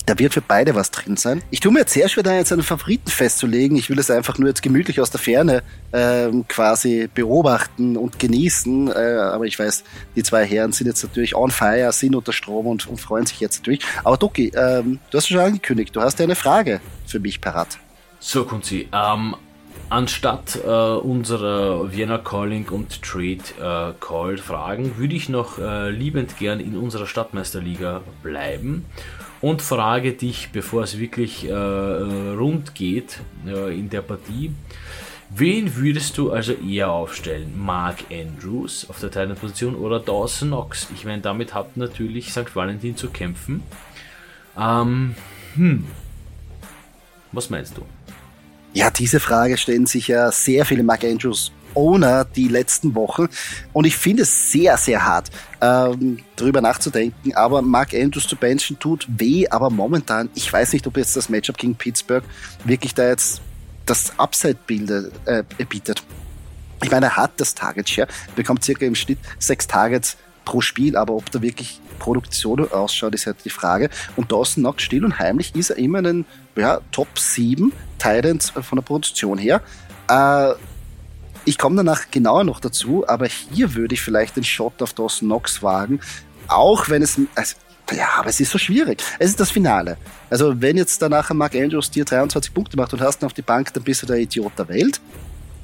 da 0.06 0.18
wird 0.18 0.34
für 0.34 0.42
beide 0.42 0.74
was 0.74 0.92
drin 0.92 1.16
sein. 1.16 1.44
Ich 1.52 1.60
tue 1.60 1.72
mir 1.72 1.80
jetzt 1.80 1.94
sehr 1.94 2.10
schwer, 2.10 2.24
da 2.24 2.34
jetzt 2.34 2.52
einen 2.52 2.64
Favoriten 2.64 3.10
festzulegen. 3.10 3.78
Ich 3.78 3.90
will 3.90 4.00
es 4.00 4.10
einfach 4.10 4.38
nur 4.38 4.50
jetzt 4.50 4.64
gemütlich 4.64 5.00
aus 5.00 5.12
der 5.12 5.20
Ferne 5.20 5.64
ähm, 5.94 6.48
quasi 6.48 7.08
beobachten 7.14 7.98
und 7.98 8.18
genießen. 8.18 8.90
Äh, 8.90 8.94
aber 8.94 9.46
ich 9.46 9.60
weiß, 9.60 9.84
die 10.16 10.24
zwei 10.24 10.46
Herren 10.46 10.72
sind 10.72 10.88
jetzt 10.88 11.04
natürlich 11.04 11.36
on 11.36 11.52
fire, 11.52 11.92
sind 11.92 12.16
unter 12.16 12.34
Strom 12.34 12.66
und, 12.66 12.88
und 12.88 13.00
freuen 13.00 13.26
sich 13.26 13.40
jetzt 13.40 13.60
natürlich. 13.60 13.82
Aber 14.04 14.18
Doki, 14.18 14.52
ähm, 14.56 15.00
du 15.12 15.18
hast 15.18 15.28
schon 15.28 15.38
angekündigt, 15.38 15.96
du 15.96 16.02
hast 16.02 16.18
ja 16.20 16.26
eine 16.26 16.36
Frage 16.36 16.82
für 17.06 17.20
mich 17.20 17.40
parat. 17.40 17.78
So, 18.20 18.46
Kunzi, 18.46 18.90
ähm, 18.92 19.36
Anstatt 19.92 20.58
äh, 20.64 20.70
unserer 20.70 21.92
Vienna 21.92 22.18
Calling 22.18 22.70
und 22.70 23.02
Trade 23.02 23.42
äh, 23.60 23.94
Call 24.00 24.38
Fragen 24.38 24.96
würde 24.96 25.14
ich 25.14 25.28
noch 25.28 25.60
äh, 25.60 25.90
liebend 25.90 26.38
gern 26.38 26.62
in 26.62 26.78
unserer 26.78 27.06
Stadtmeisterliga 27.06 28.00
bleiben 28.24 28.86
und 29.42 29.62
frage 29.62 30.14
dich, 30.14 30.52
bevor 30.54 30.84
es 30.84 30.98
wirklich 30.98 31.46
äh, 31.46 31.54
rund 31.54 32.74
geht 32.74 33.20
äh, 33.46 33.78
in 33.78 33.90
der 33.90 34.02
Partie, 34.02 34.54
wen 35.30 35.76
würdest 35.76 36.18
du 36.18 36.32
also 36.32 36.54
eher 36.54 36.90
aufstellen? 36.90 37.54
Mark 37.58 38.06
Andrews 38.10 38.90
auf 38.90 39.02
der 39.02 39.10
Position 39.36 39.76
oder 39.76 40.00
Dawson 40.00 40.48
Knox? 40.48 40.88
Ich 40.96 41.04
meine, 41.04 41.22
damit 41.22 41.54
hat 41.54 41.76
natürlich 41.76 42.32
St. 42.32 42.56
Valentin 42.56 42.96
zu 42.96 43.10
kämpfen. 43.10 43.62
Ähm, 44.58 45.16
hm. 45.56 45.86
Was 47.34 47.50
meinst 47.50 47.78
du? 47.78 47.82
Ja, 48.74 48.90
diese 48.90 49.20
Frage 49.20 49.58
stellen 49.58 49.86
sich 49.86 50.08
ja 50.08 50.32
sehr 50.32 50.66
viele 50.66 50.84
Mark 50.84 51.04
Andrews 51.04 51.51
Owner 51.74 52.25
die 52.25 52.48
letzten 52.48 52.96
Wochen. 52.96 53.28
Und 53.74 53.86
ich 53.86 53.96
finde 53.96 54.24
es 54.24 54.51
sehr, 54.51 54.78
sehr 54.78 55.06
hart, 55.06 55.30
ähm, 55.62 56.20
darüber 56.36 56.62
nachzudenken. 56.62 57.34
Aber 57.34 57.62
Mark 57.62 57.94
Andrews 57.94 58.28
zu 58.28 58.36
benchen 58.36 58.80
tut 58.80 59.08
weh. 59.10 59.48
Aber 59.50 59.70
momentan, 59.70 60.30
ich 60.36 60.51
weiß 60.51 60.74
nicht, 60.74 60.88
ob 60.88 60.98
jetzt 60.98 61.16
das 61.16 61.30
Matchup 61.30 61.58
gegen 61.58 61.75
Pittsburgh 61.75 62.24
wirklich 62.63 62.94
da 62.94 63.08
jetzt 63.08 63.42
das 63.86 64.18
Upside 64.18 64.58
bildet, 64.68 65.12
äh, 65.25 65.44
bietet. 65.68 66.04
Ich 66.84 66.92
meine, 66.92 67.08
er 67.08 67.18
hat 67.18 67.32
das 67.38 67.54
Target 67.54 67.90
Share, 67.90 68.08
bekommt 68.36 68.63
circa 68.63 68.86
im 68.86 68.96
Schnitt 68.96 69.20
sechs 69.38 69.68
Targets 69.68 70.18
pro 70.46 70.62
Spiel, 70.62 70.96
aber 70.96 71.14
ob 71.14 71.32
da 71.32 71.42
wirklich 71.42 71.80
Produktion 72.00 72.72
ausschaut, 72.72 73.14
ist 73.14 73.28
halt 73.28 73.38
die 73.46 73.50
Frage. 73.50 73.90
Und 74.16 74.32
Dawson 74.32 74.64
Knox 74.64 74.84
still 74.84 75.06
und 75.06 75.20
heimlich 75.20 75.56
ist 75.56 75.70
er 75.70 75.78
immer 75.78 76.00
ein 76.00 76.26
ja, 76.56 76.80
Top 76.92 77.18
7 77.18 77.72
Titans 78.00 78.50
von 78.50 78.78
der 78.78 78.84
Produktion 78.84 79.38
her. 79.38 79.62
Äh, 80.10 80.54
ich 81.46 81.58
komme 81.58 81.76
danach 81.78 82.12
genauer 82.12 82.44
noch 82.44 82.60
dazu, 82.60 83.08
aber 83.08 83.28
hier 83.28 83.74
würde 83.74 83.96
ich 83.96 84.02
vielleicht 84.02 84.36
den 84.36 84.44
Shot 84.44 84.82
auf 84.82 84.94
Dawson 84.94 85.28
Knox 85.28 85.64
wagen, 85.64 86.00
auch 86.48 86.90
wenn 86.90 87.02
es, 87.02 87.20
also, 87.36 87.56
ja, 87.92 88.10
aber 88.18 88.30
es 88.30 88.40
ist 88.40 88.52
so 88.52 88.58
schwierig. 88.58 89.04
Es 89.20 89.30
ist 89.30 89.40
das 89.40 89.52
Finale. 89.52 89.98
Also 90.30 90.62
wenn 90.62 90.78
jetzt 90.78 91.02
danach 91.02 91.32
Mark 91.34 91.56
Andrews 91.56 91.90
dir 91.90 92.06
23 92.06 92.54
Punkte 92.54 92.78
macht 92.78 92.94
und 92.94 93.02
hast 93.02 93.22
ihn 93.22 93.26
auf 93.26 93.34
die 93.34 93.42
Bank, 93.42 93.74
dann 93.74 93.84
bist 93.84 94.04
du 94.04 94.08
der 94.08 94.18
Idiot 94.18 94.52
der 94.58 94.70
Welt. 94.70 95.02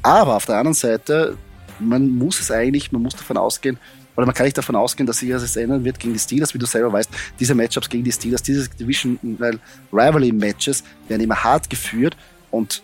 Aber 0.02 0.36
auf 0.36 0.46
der 0.46 0.58
anderen 0.58 0.74
Seite, 0.74 1.38
man 1.80 2.10
muss 2.10 2.40
es 2.40 2.52
eigentlich, 2.52 2.92
man 2.92 3.02
muss 3.02 3.16
davon 3.16 3.38
ausgehen, 3.38 3.78
oder 4.18 4.26
man 4.26 4.34
kann 4.34 4.46
nicht 4.46 4.58
davon 4.58 4.76
ausgehen, 4.76 5.06
dass 5.06 5.20
sich 5.20 5.30
das 5.30 5.56
ändern 5.56 5.86
wird 5.86 6.00
gegen 6.00 6.14
die 6.14 6.20
Steelers, 6.20 6.54
wie 6.54 6.58
du 6.58 6.66
selber 6.66 6.92
weißt. 6.92 7.10
Diese 7.40 7.54
Matchups 7.54 7.88
gegen 7.88 8.04
die 8.04 8.12
Steelers, 8.12 8.42
diese 8.42 8.68
Division, 8.68 9.20
weil 9.38 9.60
Rivalry 9.94 10.32
Matches 10.32 10.84
werden 11.08 11.22
immer 11.22 11.44
hart 11.44 11.70
geführt 11.70 12.18
und 12.50 12.82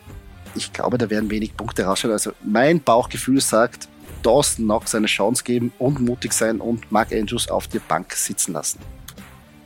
ich 0.56 0.72
glaube, 0.72 1.00
da 1.00 1.10
werden 1.10 1.32
wenig 1.32 1.58
Punkte 1.58 1.86
rausschauen. 1.86 2.12
Also 2.14 2.34
mein 2.44 2.80
Bauchgefühl 2.80 3.42
sagt, 3.42 3.90
Dawson 4.22 4.68
noch 4.68 4.86
seine 4.86 5.08
Chance 5.08 5.44
geben 5.44 5.74
und 5.80 6.00
mutig 6.00 6.34
sein 6.34 6.62
und 6.62 6.92
Mark 6.92 7.12
Andrews 7.12 7.50
auf 7.50 7.68
der 7.68 7.80
Bank 7.80 8.14
sitzen 8.14 8.54
lassen. 8.54 8.80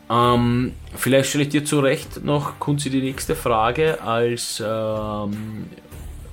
Ähm, 0.09 0.71
vielleicht 0.95 1.29
stelle 1.29 1.43
ich 1.43 1.49
dir 1.49 1.65
zu 1.65 1.81
Recht 1.81 2.23
noch, 2.23 2.59
Kunzi, 2.59 2.89
die 2.89 3.01
nächste 3.01 3.35
Frage 3.35 4.01
als 4.01 4.63
ähm, 4.65 5.65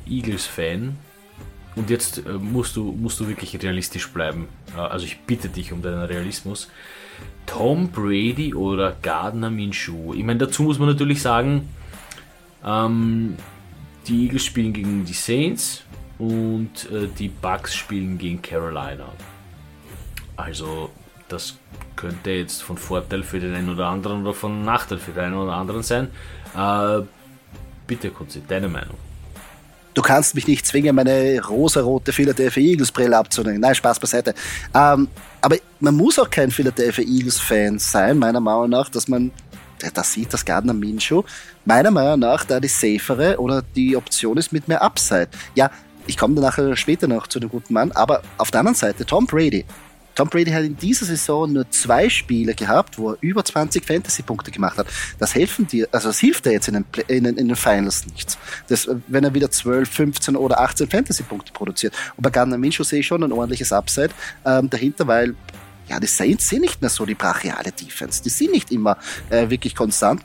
Eagles-Fan. 0.08 0.96
Und 1.76 1.90
jetzt 1.90 2.18
äh, 2.18 2.32
musst, 2.32 2.76
du, 2.76 2.92
musst 2.92 3.18
du 3.20 3.28
wirklich 3.28 3.60
realistisch 3.60 4.08
bleiben. 4.12 4.48
Äh, 4.76 4.80
also 4.80 5.04
ich 5.04 5.20
bitte 5.20 5.48
dich 5.48 5.72
um 5.72 5.82
deinen 5.82 6.02
Realismus. 6.02 6.70
Tom 7.46 7.88
Brady 7.88 8.54
oder 8.54 8.96
Gardner 9.02 9.50
Minshew? 9.50 10.14
Ich 10.14 10.24
meine, 10.24 10.38
dazu 10.38 10.62
muss 10.62 10.78
man 10.78 10.88
natürlich 10.88 11.20
sagen, 11.20 11.68
ähm, 12.64 13.36
die 14.06 14.24
Eagles 14.24 14.44
spielen 14.44 14.72
gegen 14.72 15.04
die 15.04 15.12
Saints 15.12 15.82
und 16.18 16.90
äh, 16.90 17.08
die 17.18 17.28
Bucks 17.28 17.74
spielen 17.74 18.18
gegen 18.18 18.40
Carolina. 18.40 19.12
Also 20.36 20.90
das 21.28 21.58
könnte 21.96 22.30
jetzt 22.30 22.62
von 22.62 22.76
Vorteil 22.76 23.22
für 23.22 23.40
den 23.40 23.54
einen 23.54 23.68
oder 23.68 23.86
anderen 23.86 24.22
oder 24.22 24.34
von 24.34 24.64
Nachteil 24.64 24.98
für 24.98 25.12
den 25.12 25.24
einen 25.24 25.34
oder 25.34 25.54
anderen 25.54 25.82
sein. 25.82 26.08
Äh, 26.56 27.02
bitte 27.86 28.10
kurz 28.10 28.38
deine 28.48 28.68
Meinung. 28.68 28.96
Du 29.94 30.02
kannst 30.02 30.34
mich 30.34 30.46
nicht 30.46 30.66
zwingen, 30.66 30.94
meine 30.94 31.40
rosarote 31.44 32.12
Philadelphia 32.12 32.62
Eagles 32.62 32.90
Brille 32.90 33.16
abzunehmen. 33.16 33.60
Nein, 33.60 33.74
Spaß 33.74 34.00
beiseite. 34.00 34.34
Ähm, 34.74 35.08
aber 35.40 35.56
man 35.80 35.94
muss 35.94 36.18
auch 36.18 36.28
kein 36.28 36.50
Philadelphia 36.50 37.04
Eagles 37.04 37.38
Fan 37.38 37.78
sein, 37.78 38.18
meiner 38.18 38.40
Meinung 38.40 38.70
nach, 38.70 38.88
dass 38.88 39.06
man 39.06 39.30
das 39.92 40.12
sieht, 40.12 40.32
das 40.32 40.44
Gardner 40.44 40.72
Minshew, 40.72 41.22
meiner 41.64 41.90
Meinung 41.90 42.20
nach 42.20 42.44
da 42.44 42.58
die 42.58 42.68
safere 42.68 43.38
oder 43.38 43.62
die 43.62 43.96
Option 43.96 44.36
ist 44.36 44.52
mit 44.52 44.66
mehr 44.66 44.82
Upside. 44.82 45.28
Ja, 45.54 45.70
ich 46.06 46.16
komme 46.16 46.34
dann 46.34 46.44
nachher 46.44 46.76
später 46.76 47.06
noch 47.06 47.26
zu 47.26 47.40
dem 47.40 47.50
guten 47.50 47.72
Mann, 47.74 47.92
aber 47.92 48.22
auf 48.38 48.50
der 48.50 48.60
anderen 48.60 48.76
Seite, 48.76 49.06
Tom 49.06 49.26
Brady, 49.26 49.64
Tom 50.14 50.28
Brady 50.28 50.50
hat 50.50 50.64
in 50.64 50.76
dieser 50.76 51.06
Saison 51.06 51.52
nur 51.52 51.70
zwei 51.70 52.08
Spiele 52.08 52.54
gehabt, 52.54 52.98
wo 52.98 53.10
er 53.10 53.18
über 53.20 53.44
20 53.44 53.84
Fantasy-Punkte 53.84 54.50
gemacht 54.50 54.78
hat. 54.78 54.86
Das 55.18 55.34
helfen 55.34 55.66
dir, 55.66 55.88
also 55.92 56.08
das 56.08 56.18
hilft 56.18 56.46
dir 56.46 56.52
jetzt 56.52 56.68
in 56.68 56.74
den, 56.74 56.84
in 57.08 57.24
den, 57.24 57.36
in 57.36 57.48
den 57.48 57.56
Finals 57.56 58.06
nichts. 58.06 58.38
Das, 58.68 58.88
wenn 59.08 59.24
er 59.24 59.34
wieder 59.34 59.50
12, 59.50 59.88
15 59.88 60.36
oder 60.36 60.60
18 60.60 60.88
Fantasy-Punkte 60.88 61.52
produziert. 61.52 61.94
Und 62.16 62.22
bei 62.22 62.30
Gardner 62.30 62.58
Minshew 62.58 62.84
sehe 62.84 63.00
ich 63.00 63.06
schon 63.06 63.22
ein 63.22 63.32
ordentliches 63.32 63.72
Upside 63.72 64.10
ähm, 64.44 64.70
dahinter, 64.70 65.06
weil 65.06 65.34
ja, 65.88 66.00
die 66.00 66.06
Saints 66.06 66.48
sind 66.48 66.62
nicht 66.62 66.80
mehr 66.80 66.90
so 66.90 67.04
die 67.04 67.14
brachiale 67.14 67.72
Defense. 67.72 68.22
Die 68.22 68.30
sind 68.30 68.52
nicht 68.52 68.72
immer 68.72 68.96
äh, 69.30 69.50
wirklich 69.50 69.74
konstant. 69.74 70.22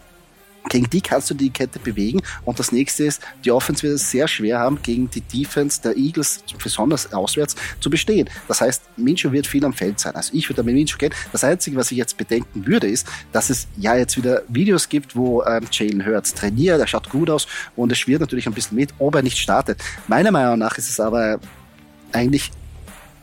Gegen 0.67 0.89
die 0.89 1.01
kannst 1.01 1.29
du 1.29 1.33
die 1.33 1.49
Kette 1.49 1.79
bewegen. 1.79 2.21
Und 2.45 2.59
das 2.59 2.71
nächste 2.71 3.05
ist, 3.05 3.21
die 3.45 3.51
Offense 3.51 3.83
wird 3.83 3.95
es 3.95 4.11
sehr 4.11 4.27
schwer 4.27 4.59
haben, 4.59 4.81
gegen 4.81 5.09
die 5.09 5.21
Defense 5.21 5.81
der 5.81 5.95
Eagles, 5.95 6.43
besonders 6.61 7.13
auswärts, 7.13 7.55
zu 7.79 7.89
bestehen. 7.89 8.29
Das 8.47 8.61
heißt, 8.61 8.83
Minshew 8.97 9.31
wird 9.31 9.47
viel 9.47 9.63
am 9.65 9.73
Feld 9.73 9.99
sein. 9.99 10.15
Also 10.15 10.33
ich 10.33 10.49
würde 10.49 10.63
mit 10.63 10.75
Minshew 10.75 10.97
gehen. 10.97 11.13
Das 11.31 11.43
Einzige, 11.43 11.77
was 11.77 11.91
ich 11.91 11.97
jetzt 11.97 12.17
bedenken 12.17 12.65
würde, 12.67 12.87
ist, 12.87 13.07
dass 13.31 13.49
es 13.49 13.67
ja 13.77 13.95
jetzt 13.95 14.17
wieder 14.17 14.43
Videos 14.47 14.89
gibt, 14.89 15.15
wo 15.15 15.43
ähm, 15.43 15.65
Jalen 15.71 16.05
Hurts 16.05 16.33
trainiert, 16.33 16.79
er 16.79 16.87
schaut 16.87 17.09
gut 17.09 17.29
aus 17.29 17.47
und 17.75 17.91
es 17.91 17.97
schwirrt 17.97 18.21
natürlich 18.21 18.47
ein 18.47 18.53
bisschen 18.53 18.77
mit, 18.77 18.93
ob 18.99 19.15
er 19.15 19.21
nicht 19.21 19.37
startet. 19.37 19.81
Meiner 20.07 20.31
Meinung 20.31 20.59
nach 20.59 20.77
ist 20.77 20.89
es 20.89 20.99
aber 20.99 21.39
eigentlich 22.11 22.51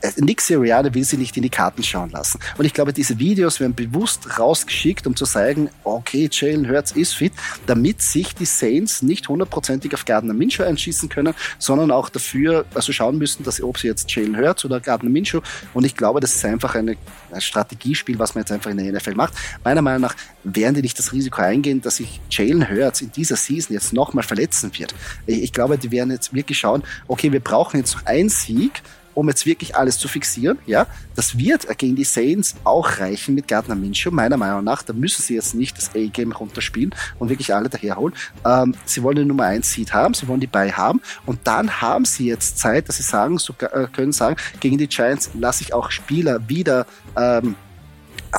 äh, 0.07 0.21
Nick 0.21 0.41
Sirianni 0.41 0.95
will 0.95 1.05
sie 1.05 1.17
nicht 1.17 1.37
in 1.37 1.43
die 1.43 1.51
Karten 1.51 1.83
schauen 1.83 2.11
lassen. 2.11 2.39
Und 2.57 2.65
ich 2.65 2.75
glaube, 2.75 2.93
diese 2.93 3.19
Videos 3.19 3.61
werden 3.61 3.75
bewusst 3.75 4.39
rausgeschickt, 4.39 5.07
um 5.07 5.17
zu 5.17 5.25
zeigen, 5.25 5.69
okay, 5.85 6.29
Jalen 6.31 6.69
Hurts 6.69 6.93
ist 6.93 7.15
fit, 7.15 7.33
damit 7.67 8.03
sich 8.03 8.35
die 8.35 8.45
Saints 8.45 9.03
nicht 9.03 9.29
hundertprozentig 9.29 9.95
auf 9.95 10.05
Gardner 10.05 10.35
Minshew 10.35 10.65
einschießen 10.65 11.09
können, 11.09 11.35
sondern 11.59 11.91
auch 11.91 12.09
dafür, 12.09 12.65
also 12.75 12.93
schauen 12.93 13.19
müssen, 13.19 13.45
dass 13.45 13.63
ob 13.63 13.79
sie 13.79 13.89
jetzt 13.89 14.11
Jalen 14.15 14.37
Hurts 14.37 14.65
oder 14.65 14.81
Gardner 14.81 15.11
Minshew. 15.11 15.41
Und 15.75 15.85
ich 15.85 15.97
glaube, 15.97 16.21
das 16.21 16.35
ist 16.35 16.45
einfach 16.45 16.75
eine, 16.75 16.97
ein 17.33 17.41
Strategiespiel, 17.41 18.19
was 18.19 18.35
man 18.35 18.43
jetzt 18.43 18.53
einfach 18.53 18.71
in 18.71 18.79
der 18.79 18.93
NFL 18.93 19.15
macht. 19.15 19.35
Meiner 19.65 19.83
Meinung 19.83 20.03
nach 20.03 20.15
werden 20.45 20.75
die 20.75 20.83
nicht 20.83 20.99
das 20.99 21.13
Risiko 21.13 21.43
eingehen, 21.43 21.81
dass 21.81 21.97
sich 21.97 22.21
Jalen 22.31 22.69
Hurts 22.69 23.01
in 23.01 23.13
dieser 23.13 23.37
Season 23.37 23.75
jetzt 23.75 23.93
nochmal 23.93 24.25
verletzen 24.25 24.71
wird. 24.79 24.95
Ich 25.27 25.53
glaube, 25.53 25.79
die 25.79 25.91
werden 25.91 26.11
jetzt 26.11 26.35
wirklich 26.35 26.59
schauen, 26.59 26.83
okay, 27.09 27.33
wir 27.33 27.41
brauchen 27.41 27.79
jetzt 27.79 27.95
noch 27.97 28.07
einen 28.07 28.29
Sieg, 28.29 28.83
um 29.17 29.29
jetzt 29.29 29.47
wirklich 29.47 29.75
alles 29.75 29.99
zu 29.99 30.09
fixieren. 30.09 30.59
Ja, 30.67 30.87
das 31.17 31.39
wird 31.39 31.67
gegen 31.79 31.97
die 31.97 32.05
Saints 32.05 32.55
auch 32.65 32.99
reichen 32.99 33.35
mit 33.35 33.49
Gardner 33.49 33.75
Minshew, 33.75 34.11
meiner 34.11 34.37
Meinung 34.37 34.63
nach. 34.63 34.83
Da 34.83 34.93
müssen 34.93 35.23
sie 35.23 35.35
jetzt 35.35 35.55
nicht 35.55 35.77
das 35.79 35.91
A-Game 35.95 36.33
runterspielen 36.33 36.95
und 37.19 37.31
wirklich 37.31 37.55
alle 37.55 37.71
daherholen. 37.71 38.15
Ähm, 38.45 38.75
sie 38.85 39.03
wollen 39.03 39.17
den 39.17 39.29
Nummer 39.29 39.45
1 39.45 39.73
Seed 39.73 39.95
haben, 39.95 40.13
sie 40.13 40.29
wollen 40.29 40.41
die 40.41 40.47
bei 40.47 40.71
haben 40.71 41.01
und 41.25 41.41
dann 41.45 41.81
haben 41.81 42.05
sie 42.05 42.27
jetzt 42.27 42.59
Zeit, 42.59 42.89
dass 42.89 42.99
sie 42.99 43.03
sagen, 43.03 43.39
so, 43.39 43.55
äh, 43.59 43.87
können 43.91 44.13
sagen, 44.13 44.37
gegen 44.61 44.77
die 44.77 44.87
Giants 44.87 45.31
lasse 45.33 45.63
ich 45.63 45.73
auch 45.73 45.91
Spieler 45.91 46.47
wieder 46.49 46.87
ähm, 47.17 47.57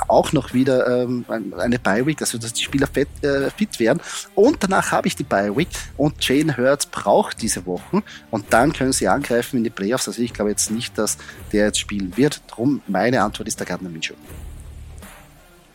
auch 0.07 0.31
noch 0.34 0.53
wieder 0.53 1.03
ähm, 1.03 1.25
eine 1.57 1.79
Bye-Week, 1.79 2.22
also 2.22 2.38
dass 2.38 2.53
die 2.53 2.63
Spieler 2.63 2.88
fit, 2.88 3.07
äh, 3.22 3.50
fit 3.51 3.79
werden. 3.79 4.01
Und 4.36 4.63
danach 4.63 4.91
habe 4.91 5.07
ich 5.07 5.15
die 5.15 5.24
Bye-Week 5.24 5.69
und 5.98 6.15
Jane 6.25 6.55
Hurts 6.57 6.86
braucht 6.86 7.41
diese 7.41 7.65
Wochen 7.65 8.03
und 8.31 8.46
dann 8.51 8.74
können 8.74 8.93
sie 8.93 9.07
angreifen 9.07 9.57
in 9.57 9.63
die 9.63 9.69
Playoffs. 9.69 10.07
Also 10.07 10.22
ich 10.22 10.34
glaube 10.34 10.51
jetzt 10.51 10.72
nicht, 10.72 10.98
dass 10.98 11.17
der 11.51 11.65
jetzt 11.65 11.79
spielen 11.79 12.15
wird. 12.15 12.41
Drum 12.48 12.81
meine 12.88 13.22
Antwort 13.22 13.48
ist 13.48 13.60
der 13.60 13.67
Gardner 13.67 13.89
Minshew. 13.89 14.15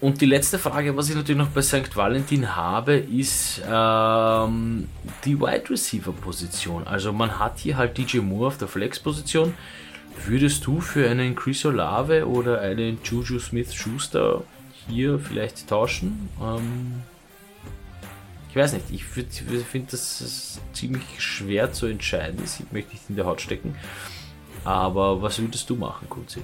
Und 0.03 0.21
die 0.21 0.27
letzte 0.27 0.59
Frage, 0.59 0.97
was 0.97 1.09
ich 1.09 1.15
natürlich 1.15 1.39
noch 1.39 1.51
bei 1.51 1.63
St. 1.63 1.95
Valentin 1.95 2.57
habe, 2.57 2.97
ist 2.97 3.63
ähm, 3.65 4.89
die 5.25 5.39
Wide 5.39 5.71
Receiver 5.71 6.11
Position. 6.11 6.85
Also 6.89 7.13
man 7.13 7.39
hat 7.39 7.61
hier 7.61 7.77
halt 7.77 7.97
DJ 7.97 8.19
Moore 8.19 8.49
auf 8.49 8.59
der 8.59 8.67
Flex 8.67 8.99
Position. 8.99 9.55
Würdest 10.27 10.67
du 10.67 10.81
für 10.81 11.09
einen 11.11 11.35
Chris 11.35 11.65
Olave 11.65 12.29
oder 12.29 12.61
einen 12.61 12.99
Juju 13.03 13.39
Smith-Schuster 13.39 14.45
hier 14.89 15.19
vielleicht 15.19 15.69
tauschen? 15.69 16.29
Ähm, 16.41 17.03
ich 18.51 18.57
weiß 18.57 18.75
nicht, 18.75 18.91
ich 18.91 19.05
finde 19.05 19.87
das 19.91 20.61
ziemlich 20.73 21.05
schwer 21.19 21.73
zu 21.73 21.87
entscheiden. 21.87 22.39
Das 22.41 22.63
möchte 22.71 22.95
ich 22.95 23.01
in 23.09 23.17
der 23.17 23.25
Haut 23.25 23.41
stecken. 23.41 23.77
Aber 24.65 25.23
was 25.23 25.39
würdest 25.39 25.71
du 25.71 25.77
machen, 25.77 26.09
Kuzi? 26.09 26.43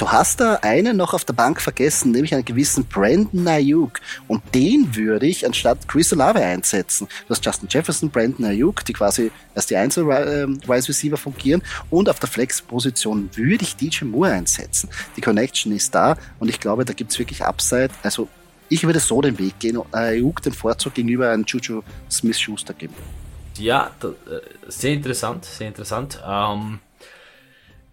Du 0.00 0.10
hast 0.10 0.40
da 0.40 0.54
einen 0.62 0.96
noch 0.96 1.12
auf 1.12 1.26
der 1.26 1.34
Bank 1.34 1.60
vergessen, 1.60 2.12
nämlich 2.12 2.34
einen 2.34 2.46
gewissen 2.46 2.86
Brandon 2.86 3.46
Ayuk. 3.46 4.00
Und 4.28 4.42
den 4.54 4.96
würde 4.96 5.26
ich 5.26 5.44
anstatt 5.44 5.86
Chris 5.88 6.10
Olave 6.14 6.40
einsetzen. 6.40 7.06
Du 7.26 7.34
hast 7.34 7.44
Justin 7.44 7.68
Jefferson, 7.70 8.08
Brandon 8.08 8.46
Ayuk, 8.46 8.82
die 8.86 8.94
quasi 8.94 9.30
als 9.54 9.66
die 9.66 9.76
Einzel-Wise 9.76 10.88
Receiver 10.88 11.18
fungieren. 11.18 11.62
Und 11.90 12.08
auf 12.08 12.18
der 12.18 12.30
Flex-Position 12.30 13.28
würde 13.34 13.62
ich 13.62 13.76
DJ 13.76 14.06
Moore 14.06 14.32
einsetzen. 14.32 14.88
Die 15.18 15.20
Connection 15.20 15.70
ist 15.72 15.94
da 15.94 16.16
und 16.38 16.48
ich 16.48 16.60
glaube, 16.60 16.86
da 16.86 16.94
gibt 16.94 17.12
es 17.12 17.18
wirklich 17.18 17.44
Upside. 17.44 17.90
Also 18.02 18.26
ich 18.70 18.84
würde 18.84 19.00
so 19.00 19.20
den 19.20 19.38
Weg 19.38 19.58
gehen, 19.58 19.82
Ayuk 19.92 20.40
den 20.40 20.54
Vorzug 20.54 20.94
gegenüber 20.94 21.30
einem 21.30 21.44
Juju 21.46 21.82
Smith-Schuster 22.10 22.72
geben. 22.72 22.94
Ja, 23.58 23.90
äh, 24.02 24.08
sehr 24.66 24.94
interessant, 24.94 25.44
sehr 25.44 25.68
interessant. 25.68 26.18
Ähm 26.26 26.78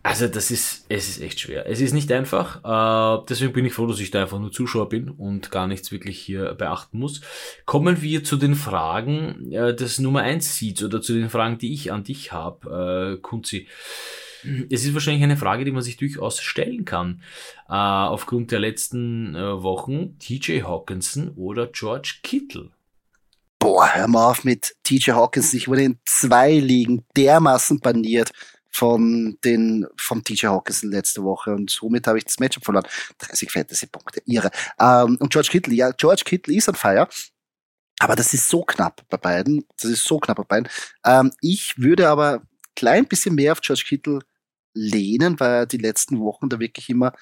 also 0.08 0.30
das 0.30 0.52
ist, 0.52 0.86
es 0.88 1.10
ist 1.10 1.22
echt 1.22 1.42
schwer. 1.42 1.66
Es 1.68 1.82
ist 1.82 1.92
nicht 1.92 2.10
einfach. 2.14 2.64
Äh, 2.64 3.26
deswegen 3.28 3.52
bin 3.52 3.66
ich 3.66 3.74
froh, 3.74 3.88
dass 3.88 4.00
ich 4.00 4.10
da 4.10 4.22
einfach 4.22 4.40
nur 4.40 4.54
Zuschauer 4.54 4.88
bin 4.88 5.10
und 5.10 5.52
gar 5.52 5.68
nichts 5.68 5.92
wirklich 5.92 6.18
hier 6.18 6.54
beachten 6.54 6.98
muss. 6.98 7.20
Kommen 7.66 8.02
wir 8.02 8.24
zu 8.24 8.38
den 8.38 8.56
Fragen 8.56 9.52
äh, 9.52 9.76
des 9.76 10.00
Nummer 10.00 10.22
1 10.22 10.56
Seeds 10.56 10.82
oder 10.82 11.02
zu 11.02 11.12
den 11.12 11.30
Fragen, 11.30 11.58
die 11.58 11.74
ich 11.74 11.92
an 11.92 12.06
dich 12.06 12.32
habe, 12.32 13.18
äh, 13.18 13.22
Kunzi. 13.22 13.68
Es 14.70 14.86
ist 14.86 14.94
wahrscheinlich 14.94 15.24
eine 15.26 15.36
Frage, 15.36 15.66
die 15.66 15.74
man 15.74 15.84
sich 15.84 15.98
durchaus 15.98 16.40
stellen 16.40 16.86
kann. 16.86 17.22
Äh, 17.68 17.74
aufgrund 17.74 18.52
der 18.52 18.62
letzten 18.62 19.36
äh, 19.36 19.62
Wochen 19.62 20.18
TJ 20.20 20.62
Hawkinson 20.62 21.32
oder 21.36 21.68
George 21.68 22.20
Kittle. 22.24 22.70
Boah, 23.60 23.90
hör 23.94 24.08
mal 24.08 24.30
auf 24.30 24.46
mit 24.46 24.74
TJ 24.84 25.12
Hawkinson. 25.12 25.58
Ich 25.58 25.68
wurde 25.68 25.84
in 25.84 26.00
zwei 26.06 26.54
Ligen 26.54 27.04
dermaßen 27.18 27.82
baniert 27.82 28.32
von 28.70 29.38
den, 29.44 29.86
vom 29.98 30.24
TJ 30.24 30.48
Hawkinson 30.48 30.92
letzte 30.92 31.24
Woche 31.24 31.54
und 31.54 31.70
somit 31.70 32.08
habe 32.08 32.18
ich 32.18 32.26
das 32.26 32.40
Matchup 32.40 32.64
verloren. 32.64 32.88
30 33.20 33.52
Fantasy-Punkte, 33.52 34.22
irre. 34.26 34.52
Ähm, 34.80 35.18
und 35.20 35.32
George 35.32 35.50
Kittle, 35.52 35.74
ja, 35.74 35.92
George 35.92 36.24
Kittle 36.26 36.56
ist 36.56 36.70
on 36.70 36.76
fire. 36.76 37.08
Aber 38.00 38.16
das 38.16 38.34
ist 38.34 38.48
so 38.48 38.64
knapp 38.64 39.04
bei 39.10 39.18
beiden. 39.18 39.66
Das 39.82 39.90
ist 39.90 40.04
so 40.04 40.20
knapp 40.20 40.38
bei 40.38 40.44
beiden. 40.44 40.70
Ähm, 41.04 41.32
ich 41.42 41.78
würde 41.78 42.10
aber 42.10 42.44
klein 42.76 43.08
bisschen 43.08 43.36
mehr 43.36 43.54
auf 43.54 43.62
George 43.62 43.84
Kittle 43.88 44.20
lehnen, 44.74 45.40
weil 45.40 45.52
er 45.52 45.66
die 45.66 45.78
letzten 45.78 46.20
Wochen 46.20 46.50
da 46.50 46.60
wirklich 46.60 46.90
immer 46.90 47.14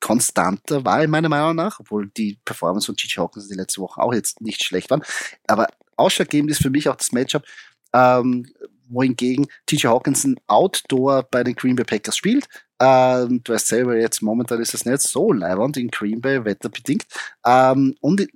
konstanter 0.00 0.84
war, 0.84 1.02
in 1.02 1.10
meiner 1.10 1.28
Meinung 1.28 1.56
nach, 1.56 1.80
obwohl 1.80 2.08
die 2.08 2.38
Performance 2.44 2.86
von 2.86 2.94
Gigi 2.94 3.14
Hawkins 3.14 3.48
die 3.48 3.54
letzten 3.54 3.80
Wochen 3.82 4.00
auch 4.00 4.12
jetzt 4.12 4.40
nicht 4.40 4.62
schlecht 4.62 4.90
waren. 4.90 5.02
Aber 5.46 5.68
ausschlaggebend 5.96 6.50
ist 6.50 6.62
für 6.62 6.70
mich 6.70 6.88
auch 6.88 6.96
das 6.96 7.12
Matchup, 7.12 7.44
ähm, 7.92 8.46
wohingegen 8.88 9.46
TJ 9.66 9.88
Hawkinson 9.88 10.38
Outdoor 10.46 11.24
bei 11.24 11.44
den 11.44 11.54
Green 11.54 11.76
Bay 11.76 11.84
Packers 11.84 12.16
spielt. 12.16 12.48
Ähm, 12.80 13.40
du 13.42 13.52
weißt 13.52 13.66
selber, 13.66 13.96
jetzt 13.96 14.22
momentan 14.22 14.60
ist 14.60 14.74
es 14.74 14.84
nicht 14.84 15.00
so 15.00 15.32
leibend 15.32 15.76
in 15.76 15.88
Green 15.88 16.20
Bay, 16.20 16.44
wetterbedingt. 16.44 17.04
Ähm, 17.44 17.96
und 18.00 18.28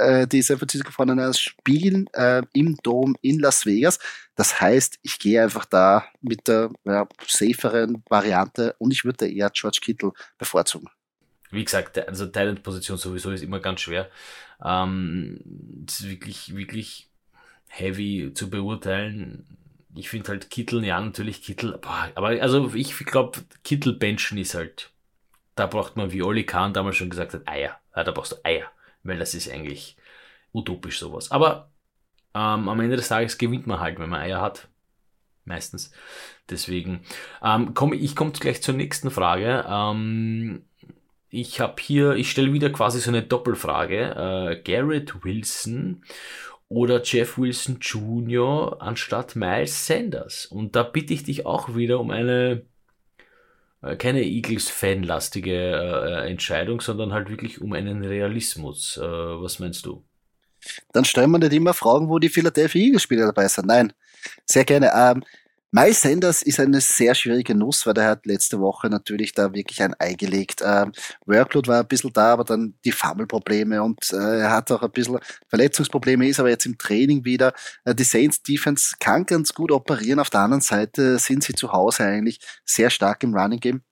äh, 0.00 0.26
die 0.26 0.42
San 0.42 0.58
Francisco 0.58 0.90
49ers 0.90 1.38
spielen 1.38 2.06
äh, 2.12 2.42
im 2.52 2.76
Dom 2.82 3.16
in 3.20 3.38
Las 3.38 3.66
Vegas. 3.66 3.98
Das 4.34 4.60
heißt, 4.60 4.98
ich 5.02 5.18
gehe 5.18 5.42
einfach 5.42 5.64
da 5.64 6.06
mit 6.20 6.48
der 6.48 6.70
ja, 6.84 7.06
saferen 7.26 8.02
Variante 8.08 8.74
und 8.78 8.92
ich 8.92 9.04
würde 9.04 9.30
eher 9.30 9.50
George 9.50 9.78
Kittle 9.82 10.12
bevorzugen. 10.38 10.88
Wie 11.50 11.64
gesagt, 11.64 11.98
also 12.06 12.26
Talent-Position 12.26 12.96
sowieso 12.96 13.32
ist 13.32 13.42
immer 13.42 13.60
ganz 13.60 13.80
schwer. 13.80 14.08
Ähm, 14.64 15.84
ist 15.86 16.08
wirklich, 16.08 16.54
wirklich 16.54 17.10
heavy 17.68 18.32
zu 18.34 18.50
beurteilen. 18.50 19.44
Ich 19.94 20.08
finde 20.08 20.28
halt 20.28 20.50
Kittel, 20.50 20.84
ja, 20.84 21.00
natürlich 21.00 21.42
Kittel, 21.42 21.76
boah, 21.78 22.10
aber 22.14 22.28
also 22.28 22.72
ich 22.74 22.96
glaube, 22.98 23.40
Kittel 23.64 23.92
benchen 23.94 24.38
ist 24.38 24.54
halt, 24.54 24.92
da 25.56 25.66
braucht 25.66 25.96
man, 25.96 26.12
wie 26.12 26.22
Oli 26.22 26.44
Kahn 26.44 26.72
damals 26.72 26.96
schon 26.96 27.10
gesagt 27.10 27.34
hat, 27.34 27.48
Eier. 27.48 27.78
Ja, 27.96 28.04
da 28.04 28.12
brauchst 28.12 28.32
du 28.32 28.36
Eier, 28.44 28.70
weil 29.02 29.18
das 29.18 29.34
ist 29.34 29.50
eigentlich 29.50 29.96
utopisch 30.52 30.98
sowas. 31.00 31.30
Aber 31.30 31.70
ähm, 32.34 32.68
am 32.68 32.80
Ende 32.80 32.96
des 32.96 33.08
Tages 33.08 33.38
gewinnt 33.38 33.66
man 33.66 33.80
halt, 33.80 33.98
wenn 33.98 34.08
man 34.08 34.20
Eier 34.20 34.40
hat. 34.40 34.68
Meistens. 35.44 35.90
Deswegen 36.48 37.00
ähm, 37.42 37.74
komme 37.74 37.96
ich 37.96 38.14
komme 38.14 38.32
gleich 38.32 38.62
zur 38.62 38.74
nächsten 38.74 39.10
Frage. 39.10 39.64
Ähm, 39.68 40.64
ich 41.30 41.60
habe 41.60 41.80
hier, 41.80 42.12
ich 42.14 42.30
stelle 42.30 42.52
wieder 42.52 42.70
quasi 42.70 43.00
so 43.00 43.10
eine 43.10 43.22
Doppelfrage. 43.22 43.98
Äh, 43.98 44.62
Garrett 44.62 45.24
Wilson 45.24 46.04
oder 46.70 47.02
Jeff 47.02 47.36
Wilson 47.36 47.78
Jr. 47.80 48.80
anstatt 48.80 49.36
Miles 49.36 49.86
Sanders. 49.86 50.46
Und 50.46 50.76
da 50.76 50.84
bitte 50.84 51.12
ich 51.12 51.24
dich 51.24 51.44
auch 51.44 51.74
wieder 51.74 51.98
um 51.98 52.10
eine 52.10 52.62
äh, 53.82 53.96
keine 53.96 54.22
Eagles-fanlastige 54.22 55.52
äh, 55.52 56.30
Entscheidung, 56.30 56.80
sondern 56.80 57.12
halt 57.12 57.28
wirklich 57.28 57.60
um 57.60 57.72
einen 57.72 58.04
Realismus. 58.04 58.96
Äh, 58.96 59.02
was 59.02 59.58
meinst 59.58 59.84
du? 59.84 60.04
Dann 60.92 61.04
stellen 61.04 61.32
wir 61.32 61.38
nicht 61.38 61.52
immer 61.52 61.74
Fragen, 61.74 62.08
wo 62.08 62.20
die 62.20 62.28
Philadelphia 62.28 62.80
Eagles-Spieler 62.80 63.26
dabei 63.26 63.48
sind. 63.48 63.66
Nein, 63.66 63.92
sehr 64.44 64.64
gerne. 64.64 64.92
Ähm, 64.94 65.24
Miles 65.72 66.02
Sanders 66.02 66.42
ist 66.42 66.58
eine 66.58 66.80
sehr 66.80 67.14
schwierige 67.14 67.54
Nuss, 67.54 67.86
weil 67.86 67.94
der 67.94 68.08
hat 68.08 68.26
letzte 68.26 68.58
Woche 68.58 68.88
natürlich 68.88 69.34
da 69.34 69.54
wirklich 69.54 69.80
ein 69.82 69.94
Ei 70.00 70.14
gelegt. 70.14 70.62
Ähm, 70.64 70.90
Workload 71.26 71.68
war 71.68 71.80
ein 71.80 71.86
bisschen 71.86 72.12
da, 72.12 72.32
aber 72.32 72.42
dann 72.42 72.74
die 72.84 72.90
Fumble-Probleme 72.90 73.80
und 73.80 74.12
äh, 74.12 74.40
er 74.40 74.50
hat 74.50 74.72
auch 74.72 74.82
ein 74.82 74.90
bisschen 74.90 75.20
Verletzungsprobleme, 75.48 76.26
ist 76.26 76.40
aber 76.40 76.48
jetzt 76.50 76.66
im 76.66 76.76
Training 76.76 77.24
wieder. 77.24 77.52
Äh, 77.84 77.94
die 77.94 78.02
Saints 78.02 78.42
Defense 78.42 78.96
kann 78.98 79.26
ganz 79.26 79.54
gut 79.54 79.70
operieren. 79.70 80.18
Auf 80.18 80.30
der 80.30 80.40
anderen 80.40 80.60
Seite 80.60 81.18
sind 81.20 81.44
sie 81.44 81.54
zu 81.54 81.72
Hause 81.72 82.02
eigentlich 82.02 82.40
sehr 82.64 82.90
stark 82.90 83.22
im 83.22 83.32
Running 83.32 83.60
Game. 83.60 83.82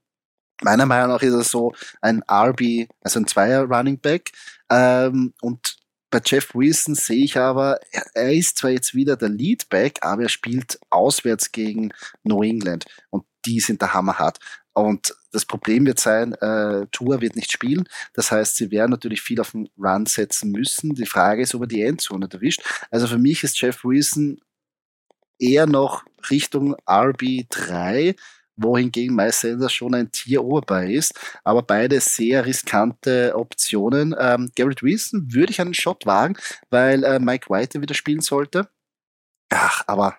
Meiner 0.63 0.87
Meinung 0.87 1.11
nach 1.11 1.23
ist 1.23 1.33
er 1.33 1.45
so 1.45 1.73
ein 2.01 2.25
RB, 2.29 2.89
also 3.03 3.21
ein 3.21 3.27
Zweier 3.29 3.63
Running 3.63 4.01
Back. 4.01 4.33
Ähm, 4.69 5.33
und 5.41 5.77
bei 6.11 6.21
Jeff 6.25 6.55
Wilson 6.55 6.95
sehe 6.95 7.25
ich 7.25 7.37
aber, 7.37 7.81
er, 8.15 8.33
ist 8.33 8.59
zwar 8.59 8.71
jetzt 8.71 8.95
wieder 8.95 9.17
der 9.17 9.29
Leadback, 9.29 9.99
aber 10.03 10.23
er 10.23 10.29
spielt 10.29 10.79
auswärts 10.91 11.53
gegen 11.53 11.93
New 12.23 12.43
England 12.43 12.87
und 13.11 13.25
die 13.45 13.61
sind 13.61 13.83
der 13.83 13.95
hammerhart. 13.95 14.39
Und 14.73 15.15
das 15.33 15.45
Problem 15.45 15.87
wird 15.87 15.99
sein, 15.99 16.35
äh, 16.35 16.87
Tour 16.93 17.21
wird 17.21 17.37
nicht 17.37 17.51
spielen. 17.51 17.89
Das 18.15 18.31
heißt, 18.31 18.57
sie 18.57 18.71
werden 18.71 18.91
natürlich 18.91 19.21
viel 19.21 19.41
auf 19.41 19.51
den 19.51 19.69
Run 19.77 20.07
setzen 20.07 20.53
müssen. 20.53 20.95
Die 20.95 21.07
Frage 21.07 21.43
ist, 21.43 21.55
ob 21.55 21.63
er 21.63 21.67
die 21.67 21.83
Endzone 21.83 22.29
erwischt. 22.31 22.63
Also 22.91 23.07
für 23.07 23.19
mich 23.19 23.43
ist 23.43 23.61
Jeff 23.61 23.85
Wilson 23.85 24.41
eher 25.39 25.67
noch 25.67 26.05
Richtung 26.31 26.75
RB3 26.87 28.17
wohingegen 28.59 29.15
Miles 29.15 29.41
Sanders 29.41 29.73
schon 29.73 29.95
ein 29.95 30.11
Tier 30.13 30.45
oberbei 30.45 30.93
ist. 30.93 31.19
Aber 31.45 31.63
beide 31.63 32.01
sehr 32.01 32.45
riskante 32.45 33.35
Optionen. 33.35 34.15
Ähm, 34.19 34.51
Garrett 34.55 34.83
Wilson 34.83 35.33
würde 35.33 35.53
ich 35.53 35.61
einen 35.61 35.75
Shot 35.75 36.07
wagen, 36.07 36.37
weil 36.71 37.05
äh, 37.05 37.19
Mike 37.19 37.49
White 37.49 37.81
wieder 37.81 37.95
spielen 37.95 38.21
sollte. 38.21 38.69
Ach, 39.51 39.83
aber 39.87 40.17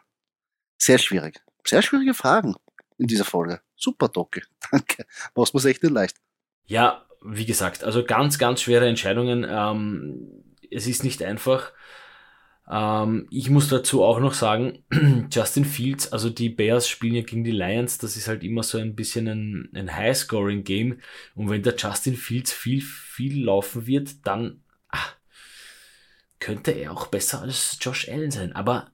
sehr 0.78 0.98
schwierig. 0.98 1.42
Sehr 1.66 1.82
schwierige 1.82 2.14
Fragen 2.14 2.56
in 2.98 3.08
dieser 3.08 3.26
Folge. 3.26 3.62
Super, 3.76 4.08
Docke. 4.08 4.42
Danke. 4.72 5.06
Machst 5.36 5.54
mir 5.54 5.64
echt 5.66 5.84
nicht 5.84 5.94
leicht. 5.94 6.18
Ja, 6.66 7.06
wie 7.22 7.46
gesagt, 7.46 7.84
also 7.84 8.06
ganz, 8.06 8.38
ganz 8.38 8.62
schwere 8.62 8.88
Entscheidungen. 8.88 9.46
Ähm, 9.48 10.56
es 10.72 10.88
ist 10.88 11.04
nicht 11.04 11.22
einfach. 11.24 11.74
Ähm, 12.70 13.28
ich 13.32 13.50
muss 13.50 13.68
dazu 13.68 14.04
auch 14.04 14.20
noch 14.20 14.34
sagen, 14.34 14.84
Justin 15.32 15.66
Fields, 15.66 16.14
also 16.14 16.30
die 16.30 16.50
Bears 16.50 16.88
spielen 16.88 17.16
ja 17.16 17.24
gegen 17.24 17.44
die 17.44 17.52
Lions, 17.52 17.98
das 17.98 18.16
ist 18.16 18.28
halt 18.28 18.44
immer 18.44 18.64
so 18.64 18.78
ein 18.78 18.96
bisschen 18.96 19.28
ein, 19.28 19.70
ein 19.74 19.96
High-Scoring-Game. 19.96 21.00
Und 21.36 21.50
wenn 21.50 21.64
der 21.64 21.76
Justin 21.76 22.16
Fields 22.16 22.54
viel, 22.54 22.82
viel 22.82 23.44
laufen 23.44 23.88
wird, 23.88 24.26
dann 24.26 24.62
ach, 24.90 25.16
könnte 26.40 26.72
er 26.72 26.92
auch 26.92 27.08
besser 27.08 27.42
als 27.42 27.78
Josh 27.82 28.08
Allen 28.08 28.32
sein. 28.32 28.54
Aber 28.54 28.92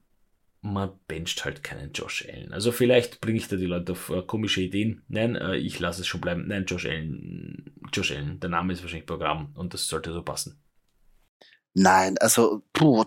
man 0.62 0.98
bencht 1.06 1.44
halt 1.44 1.62
keinen 1.62 1.92
Josh 1.92 2.26
Allen. 2.26 2.52
Also 2.52 2.72
vielleicht 2.72 3.20
bringe 3.20 3.38
ich 3.38 3.48
da 3.48 3.56
die 3.56 3.66
Leute 3.66 3.92
auf 3.92 4.08
äh, 4.08 4.22
komische 4.22 4.62
Ideen. 4.62 5.02
Nein, 5.08 5.36
äh, 5.36 5.56
ich 5.56 5.78
lasse 5.78 6.00
es 6.00 6.06
schon 6.06 6.22
bleiben. 6.22 6.48
Nein, 6.48 6.64
Josh 6.66 6.86
Allen, 6.86 7.72
Josh 7.92 8.10
Allen, 8.10 8.40
der 8.40 8.50
Name 8.50 8.72
ist 8.72 8.82
wahrscheinlich 8.82 9.06
Programm 9.06 9.52
und 9.54 9.74
das 9.74 9.86
sollte 9.86 10.12
so 10.12 10.22
passen. 10.22 10.58
Nein, 11.74 12.16
also, 12.18 12.62
puh, 12.72 13.04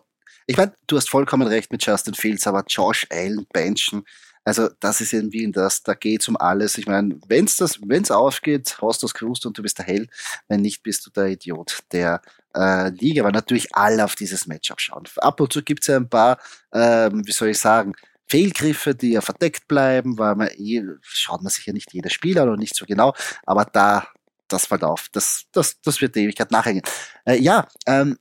ich 0.49 0.57
meine, 0.57 0.73
du 0.87 0.97
hast 0.97 1.11
vollkommen 1.11 1.47
recht 1.47 1.71
mit 1.71 1.85
Justin 1.85 2.15
Fields, 2.15 2.47
aber 2.47 2.63
Josh 2.67 3.05
Allen 3.11 3.45
benchen, 3.53 4.03
also 4.43 4.67
das 4.79 4.99
ist 4.99 5.13
irgendwie 5.13 5.51
das, 5.51 5.83
da 5.83 5.93
geht's 5.93 6.27
um 6.27 6.37
alles. 6.37 6.79
Ich 6.79 6.87
meine, 6.87 7.19
wenn's 7.27 7.57
das, 7.57 7.79
wenn's 7.85 8.09
aufgeht, 8.09 8.77
hast 8.81 9.03
du 9.03 9.05
das 9.05 9.13
gewusst 9.13 9.45
und 9.45 9.55
du 9.59 9.61
bist 9.61 9.77
der 9.77 9.85
Held. 9.85 10.09
Wenn 10.47 10.61
nicht, 10.61 10.81
bist 10.81 11.05
du 11.05 11.11
der 11.11 11.27
Idiot 11.27 11.83
der 11.91 12.19
äh, 12.55 12.89
Liga. 12.89 13.21
Aber 13.21 13.31
natürlich 13.31 13.75
alle 13.75 14.03
auf 14.03 14.15
dieses 14.15 14.47
Matchup 14.47 14.81
schauen. 14.81 15.03
Ab 15.17 15.39
und 15.39 15.53
zu 15.53 15.61
gibt's 15.61 15.85
ja 15.85 15.97
ein 15.97 16.09
paar, 16.09 16.39
ähm, 16.73 17.21
wie 17.27 17.31
soll 17.31 17.49
ich 17.49 17.59
sagen, 17.59 17.93
Fehlgriffe, 18.25 18.95
die 18.95 19.11
ja 19.11 19.21
verdeckt 19.21 19.67
bleiben, 19.67 20.17
weil 20.17 20.33
man 20.33 20.47
eh, 20.57 20.83
schaut 21.01 21.43
man 21.43 21.51
sich 21.51 21.67
ja 21.67 21.73
nicht 21.73 21.93
jeder 21.93 22.09
Spieler 22.09 22.43
oder 22.43 22.57
nicht 22.57 22.75
so 22.75 22.87
genau, 22.87 23.13
aber 23.45 23.65
da, 23.65 24.07
das 24.47 24.65
fällt 24.65 24.83
auf. 24.83 25.09
Das, 25.11 25.43
das, 25.51 25.79
das 25.81 26.01
wird 26.01 26.15
die 26.15 26.23
Ewigkeit 26.23 26.49
nachhängen. 26.49 26.81
Äh, 27.25 27.37
ja, 27.37 27.67
ähm, 27.85 28.17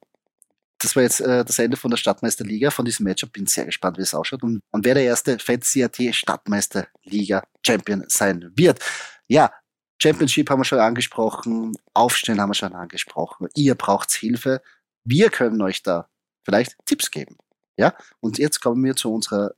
das 0.78 0.96
war 0.96 1.02
jetzt 1.02 1.20
äh, 1.20 1.44
das 1.44 1.58
Ende 1.58 1.76
von 1.76 1.90
der 1.90 1.98
Stadtmeisterliga, 1.98 2.70
von 2.70 2.84
diesem 2.84 3.04
Matchup. 3.04 3.32
Bin 3.32 3.46
sehr 3.46 3.66
gespannt, 3.66 3.98
wie 3.98 4.02
es 4.02 4.14
ausschaut 4.14 4.42
und, 4.42 4.60
und 4.70 4.84
wer 4.84 4.94
der 4.94 5.04
erste 5.04 5.38
Fantasy.at 5.38 5.96
Stadtmeisterliga 6.14 7.42
Champion 7.64 8.04
sein 8.08 8.52
wird. 8.54 8.80
Ja, 9.26 9.52
Championship 10.00 10.48
haben 10.48 10.60
wir 10.60 10.64
schon 10.64 10.78
angesprochen, 10.78 11.76
Aufstellen 11.94 12.40
haben 12.40 12.50
wir 12.50 12.54
schon 12.54 12.74
angesprochen. 12.74 13.48
Ihr 13.54 13.74
braucht 13.74 14.12
Hilfe. 14.12 14.62
Wir 15.04 15.30
können 15.30 15.60
euch 15.60 15.82
da 15.82 16.08
vielleicht 16.44 16.76
Tipps 16.86 17.10
geben. 17.10 17.36
Ja, 17.76 17.94
und 18.20 18.38
jetzt 18.38 18.60
kommen 18.60 18.84
wir 18.84 18.94
zu 18.96 19.12
unserer 19.12 19.54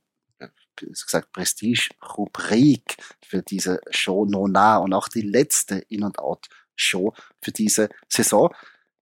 wie 0.79 0.87
gesagt, 0.87 1.31
Prestige-Rubrik 1.31 2.97
für 3.23 3.41
diese 3.41 3.81
Show 3.89 4.25
No 4.25 4.47
Nah 4.47 4.77
und 4.77 4.93
auch 4.93 5.07
die 5.07 5.21
letzte 5.21 5.79
In- 5.89 6.03
und 6.03 6.19
Out-Show 6.19 7.13
für 7.41 7.51
diese 7.51 7.89
Saison. 8.09 8.53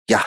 Ja, 0.09 0.25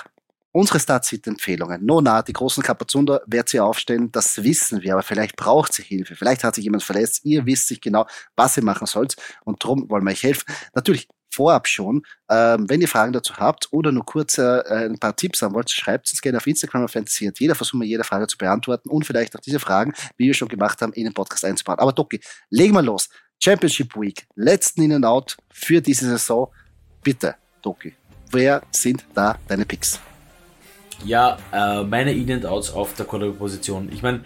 Unsere 0.53 0.79
Start-Sit-Empfehlungen. 0.79 1.85
Nona, 1.85 2.23
die 2.23 2.35
großen 2.35 2.63
Kapazunder 2.63 3.23
wird 3.27 3.49
sie 3.49 3.59
aufstellen, 3.59 4.13
das 4.13 4.43
wissen 4.45 4.83
wir, 4.83 4.93
aber 4.93 5.03
vielleicht 5.03 5.37
braucht 5.37 5.73
sie 5.73 5.83
Hilfe. 5.83 6.15
Vielleicht 6.15 6.45
hat 6.45 6.55
sich 6.55 6.65
jemand 6.65 6.83
verletzt. 6.83 7.25
Ihr 7.25 7.47
wisst 7.47 7.69
sich 7.69 7.81
genau, 7.81 8.07
was 8.37 8.57
ihr 8.59 8.65
machen 8.65 8.87
sollt 8.87 9.17
und 9.45 9.65
darum 9.65 9.89
wollen 9.89 10.05
wir 10.05 10.11
euch 10.11 10.23
helfen. 10.23 10.45
Natürlich 10.75 11.09
vorab 11.33 11.67
schon. 11.67 12.03
Ähm, 12.31 12.69
wenn 12.69 12.81
ihr 12.81 12.89
Fragen 12.89 13.13
dazu 13.13 13.37
habt 13.37 13.69
oder 13.73 13.91
nur 13.91 14.05
kurz 14.05 14.39
äh, 14.39 14.63
ein 14.69 14.99
paar 14.99 15.17
Tipps 15.17 15.43
haben 15.43 15.55
wollt, 15.55 15.71
schreibt 15.71 16.11
uns 16.13 16.21
gerne 16.21 16.39
auf 16.39 16.47
Instagram 16.47 16.85
auf 16.85 16.93
Fantasy. 16.93 17.31
Jeder 17.39 17.55
versuchen 17.55 17.81
wir 17.81 17.89
jede 17.89 18.05
Frage 18.05 18.27
zu 18.27 18.37
beantworten 18.37 18.91
und 18.91 19.07
vielleicht 19.07 19.35
auch 19.35 19.41
diese 19.41 19.59
Fragen, 19.59 19.95
wie 20.17 20.27
wir 20.27 20.35
schon 20.35 20.49
gemacht 20.49 20.83
haben, 20.83 20.93
in 20.93 21.05
den 21.05 21.15
Podcast 21.15 21.45
einzubauen. 21.45 21.79
Aber 21.79 21.93
Doki, 21.93 22.21
legen 22.51 22.75
wir 22.75 22.83
los. 22.83 23.09
Championship 23.43 23.97
Week, 23.97 24.27
letzten 24.37 24.83
In 24.83 24.93
and 24.93 25.05
Out 25.05 25.37
für 25.51 25.81
diese 25.81 26.09
Saison. 26.09 26.53
Bitte, 27.03 27.35
Doki, 27.61 27.95
wer 28.31 28.63
sind 28.71 29.05
da 29.15 29.37
deine 29.49 29.65
Picks? 29.65 29.99
Ja, 31.05 31.39
äh, 31.53 31.83
meine 31.83 32.13
In-and-Outs 32.13 32.73
auf 32.73 32.95
der 32.95 33.07
Quarterback-Position. 33.07 33.91
Ich 33.93 34.03
meine, 34.03 34.21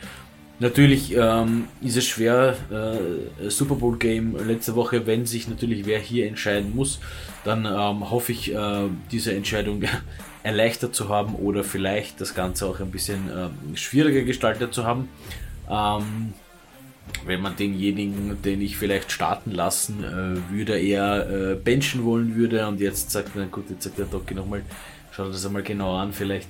Natürlich 0.59 1.15
ähm, 1.15 1.69
ist 1.83 1.99
es 1.99 2.07
schwer, 2.07 2.57
äh, 2.71 3.51
Super 3.51 3.75
Bowl 3.75 3.99
Game 3.99 4.37
letzte 4.47 4.75
Woche, 4.75 5.07
wenn 5.07 5.27
sich 5.27 5.49
natürlich 5.49 5.85
wer 5.85 5.99
hier 5.99 6.27
entscheiden 6.27 6.75
muss, 6.75 6.99
dann 7.45 7.67
ähm, 7.67 8.11
hoffe 8.11 8.33
ich, 8.33 8.55
äh, 8.55 8.89
diese 9.11 9.35
Entscheidung 9.35 9.83
erleichtert 10.43 10.95
zu 10.95 11.11
haben 11.11 11.35
oder 11.35 11.63
vielleicht 11.63 12.23
das 12.23 12.35
Ganze 12.35 12.65
auch 12.67 12.81
ein 12.81 12.91
bisschen 12.91 13.29
äh, 13.29 13.77
schwieriger 13.77 14.23
gestaltet 14.23 14.73
zu 14.73 14.85
haben. 14.85 15.11
Ähm, 15.71 16.33
wenn 17.27 17.43
man 17.43 17.55
denjenigen, 17.55 18.41
den 18.43 18.63
ich 18.63 18.79
vielleicht 18.79 19.13
starten 19.13 19.51
lassen 19.51 20.05
äh, 20.05 20.53
würde, 20.55 20.79
eher 20.79 21.29
äh, 21.29 21.55
benchen 21.55 22.03
wollen 22.05 22.35
würde 22.35 22.67
und 22.67 22.81
jetzt 22.81 23.11
sagt 23.11 23.37
man, 23.37 23.51
gut, 23.51 23.69
jetzt 23.69 23.85
sagt 23.85 23.99
der 23.99 24.07
Doki 24.07 24.35
nochmal, 24.35 24.63
schau 25.13 25.29
das 25.29 25.45
einmal 25.45 25.63
genau 25.63 25.97
an, 25.97 26.15
vielleicht 26.15 26.49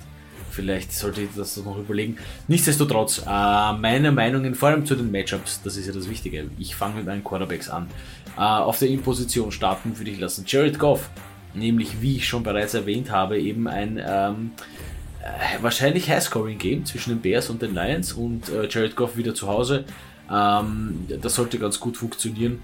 Vielleicht 0.57 0.91
sollte 0.91 1.21
ich 1.21 1.29
das 1.35 1.55
noch 1.57 1.77
überlegen. 1.77 2.17
Nichtsdestotrotz, 2.47 3.19
äh, 3.19 3.73
meine 3.73 4.11
Meinungen, 4.11 4.55
vor 4.55 4.69
allem 4.69 4.87
zu 4.87 4.95
den 4.95 5.11
Matchups, 5.11 5.61
das 5.63 5.77
ist 5.77 5.85
ja 5.85 5.93
das 5.93 6.09
Wichtige. 6.09 6.49
Ich 6.57 6.75
fange 6.75 6.95
mit 6.95 7.05
meinen 7.05 7.23
Quarterbacks 7.23 7.69
an. 7.69 7.85
Äh, 8.35 8.41
auf 8.41 8.79
der 8.79 8.87
In-Position 8.87 9.51
starten 9.51 9.95
würde 9.99 10.09
ich 10.09 10.19
lassen. 10.19 10.45
Jared 10.47 10.79
Goff, 10.79 11.11
nämlich 11.53 12.01
wie 12.01 12.15
ich 12.15 12.27
schon 12.27 12.41
bereits 12.41 12.73
erwähnt 12.73 13.11
habe, 13.11 13.39
eben 13.39 13.67
ein 13.67 14.01
ähm, 14.03 14.49
äh, 15.21 15.61
wahrscheinlich 15.61 16.09
High-Scoring-Game 16.09 16.85
zwischen 16.85 17.11
den 17.11 17.21
Bears 17.21 17.51
und 17.51 17.61
den 17.61 17.75
Lions 17.75 18.13
und 18.13 18.49
äh, 18.49 18.67
Jared 18.67 18.95
Goff 18.95 19.15
wieder 19.15 19.35
zu 19.35 19.47
Hause. 19.47 19.85
Ähm, 20.27 21.05
das 21.21 21.35
sollte 21.35 21.59
ganz 21.59 21.79
gut 21.79 21.97
funktionieren. 21.97 22.63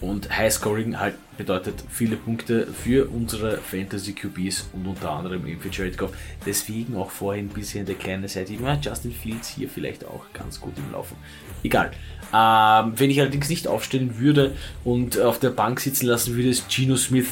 Und 0.00 0.36
Highscoring 0.36 0.98
halt 0.98 1.14
bedeutet 1.36 1.82
viele 1.88 2.16
Punkte 2.16 2.66
für 2.66 3.08
unsere 3.08 3.58
Fantasy 3.58 4.12
QBs 4.12 4.68
und 4.72 4.86
unter 4.86 5.10
anderem 5.10 5.46
eben 5.46 5.60
für 5.60 5.70
Jared 5.70 5.98
Goff. 5.98 6.12
Deswegen 6.46 6.96
auch 6.96 7.10
vorhin 7.10 7.46
ein 7.46 7.48
bisschen 7.48 7.86
der 7.86 7.94
kleine 7.94 8.28
Seite. 8.28 8.54
Ja, 8.54 8.78
Justin 8.80 9.12
Fields 9.12 9.48
hier 9.48 9.68
vielleicht 9.68 10.04
auch 10.04 10.24
ganz 10.32 10.60
gut 10.60 10.74
im 10.76 10.92
Laufen. 10.92 11.16
Egal. 11.62 11.92
Ähm, 12.32 12.92
wenn 12.96 13.10
ich 13.10 13.20
allerdings 13.20 13.48
nicht 13.48 13.66
aufstellen 13.68 14.18
würde 14.18 14.54
und 14.84 15.18
auf 15.18 15.38
der 15.38 15.50
Bank 15.50 15.80
sitzen 15.80 16.06
lassen 16.06 16.34
würde, 16.36 16.48
ist 16.48 16.68
Geno 16.68 16.96
Smith. 16.96 17.28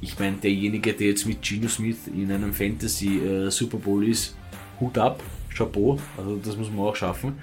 Ich 0.00 0.18
meine, 0.18 0.36
derjenige, 0.36 0.92
der 0.92 1.08
jetzt 1.08 1.26
mit 1.26 1.42
Geno 1.42 1.68
Smith 1.68 1.98
in 2.06 2.30
einem 2.30 2.54
Fantasy 2.54 3.18
äh, 3.18 3.50
Super 3.50 3.78
Bowl 3.78 4.06
ist, 4.06 4.36
Hut 4.80 4.96
ab, 4.96 5.22
Chapeau. 5.54 5.98
Also 6.16 6.36
das 6.42 6.56
muss 6.56 6.70
man 6.70 6.86
auch 6.86 6.96
schaffen. 6.96 7.38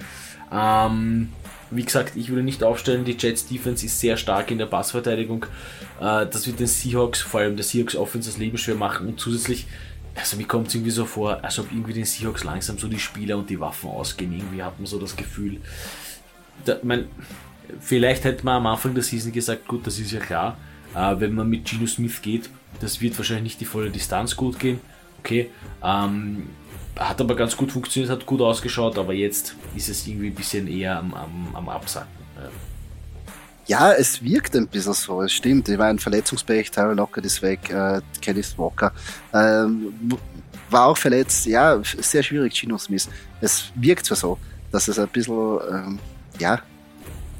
Ähm, 0.51 1.29
wie 1.71 1.83
gesagt, 1.83 2.15
ich 2.15 2.29
würde 2.29 2.43
nicht 2.43 2.63
aufstellen, 2.63 3.05
die 3.05 3.15
Jets 3.17 3.47
Defense 3.47 3.85
ist 3.85 3.99
sehr 3.99 4.17
stark 4.17 4.51
in 4.51 4.57
der 4.57 4.65
Passverteidigung. 4.65 5.45
Äh, 5.99 6.27
das 6.27 6.47
wird 6.47 6.59
den 6.59 6.67
Seahawks, 6.67 7.21
vor 7.21 7.41
allem 7.41 7.55
der 7.55 7.65
Seahawks 7.65 7.95
Offense, 7.95 8.29
das 8.29 8.37
Leben 8.37 8.57
schwer 8.57 8.75
machen 8.75 9.07
und 9.07 9.19
zusätzlich, 9.19 9.65
also 10.15 10.37
mir 10.37 10.47
kommt 10.47 10.67
es 10.67 10.75
irgendwie 10.75 10.91
so 10.91 11.05
vor, 11.05 11.43
als 11.43 11.59
ob 11.59 11.71
irgendwie 11.71 11.93
den 11.93 12.05
Seahawks 12.05 12.43
langsam 12.43 12.77
so 12.77 12.87
die 12.87 12.99
Spieler 12.99 13.37
und 13.37 13.49
die 13.49 13.59
Waffen 13.59 13.89
ausgehen. 13.89 14.31
Irgendwie 14.31 14.63
hat 14.63 14.79
man 14.79 14.85
so 14.85 14.99
das 14.99 15.15
Gefühl, 15.15 15.59
da, 16.63 16.77
mein, 16.83 17.07
vielleicht 17.79 18.23
hätte 18.23 18.45
man 18.45 18.57
am 18.57 18.67
Anfang 18.67 18.93
der 18.93 19.03
Season 19.03 19.31
gesagt, 19.31 19.67
gut, 19.67 19.85
das 19.85 19.99
ist 19.99 20.11
ja 20.11 20.19
klar, 20.19 20.57
äh, 20.95 21.15
wenn 21.19 21.33
man 21.33 21.49
mit 21.49 21.65
Geno 21.65 21.87
Smith 21.87 22.21
geht, 22.21 22.49
das 22.79 23.01
wird 23.01 23.17
wahrscheinlich 23.17 23.43
nicht 23.43 23.61
die 23.61 23.65
volle 23.65 23.89
Distanz 23.89 24.35
gut 24.35 24.59
gehen. 24.59 24.79
Okay, 25.19 25.49
ähm, 25.83 26.49
hat 26.97 27.19
aber 27.19 27.35
ganz 27.35 27.57
gut 27.57 27.71
funktioniert, 27.71 28.11
hat 28.11 28.25
gut 28.25 28.41
ausgeschaut, 28.41 28.97
aber 28.97 29.13
jetzt 29.13 29.55
ist 29.75 29.89
es 29.89 30.07
irgendwie 30.07 30.27
ein 30.27 30.35
bisschen 30.35 30.67
eher 30.67 30.97
am, 30.97 31.13
am, 31.13 31.49
am 31.53 31.69
Absacken. 31.69 32.07
Ja. 33.67 33.93
es 33.93 34.21
wirkt 34.21 34.55
ein 34.55 34.67
bisschen 34.67 34.93
so, 34.93 35.21
es 35.21 35.31
stimmt. 35.33 35.67
Ich 35.69 35.77
meine, 35.77 35.97
Verletzungspech, 35.97 36.69
Tyler 36.71 36.95
Lockett 36.95 37.25
ist 37.25 37.41
weg, 37.41 37.69
äh, 37.69 38.01
Kenneth 38.21 38.57
Walker 38.57 38.91
ähm, 39.33 39.93
war 40.69 40.85
auch 40.85 40.97
verletzt. 40.97 41.45
Ja, 41.45 41.81
sehr 41.83 42.23
schwierig, 42.23 42.53
Gino 42.53 42.77
Smith. 42.77 43.09
Es 43.41 43.71
wirkt 43.75 44.05
zwar 44.05 44.17
so, 44.17 44.37
dass 44.71 44.87
es 44.87 44.99
ein 44.99 45.07
bisschen, 45.07 45.59
ähm, 45.71 45.99
ja, 46.39 46.61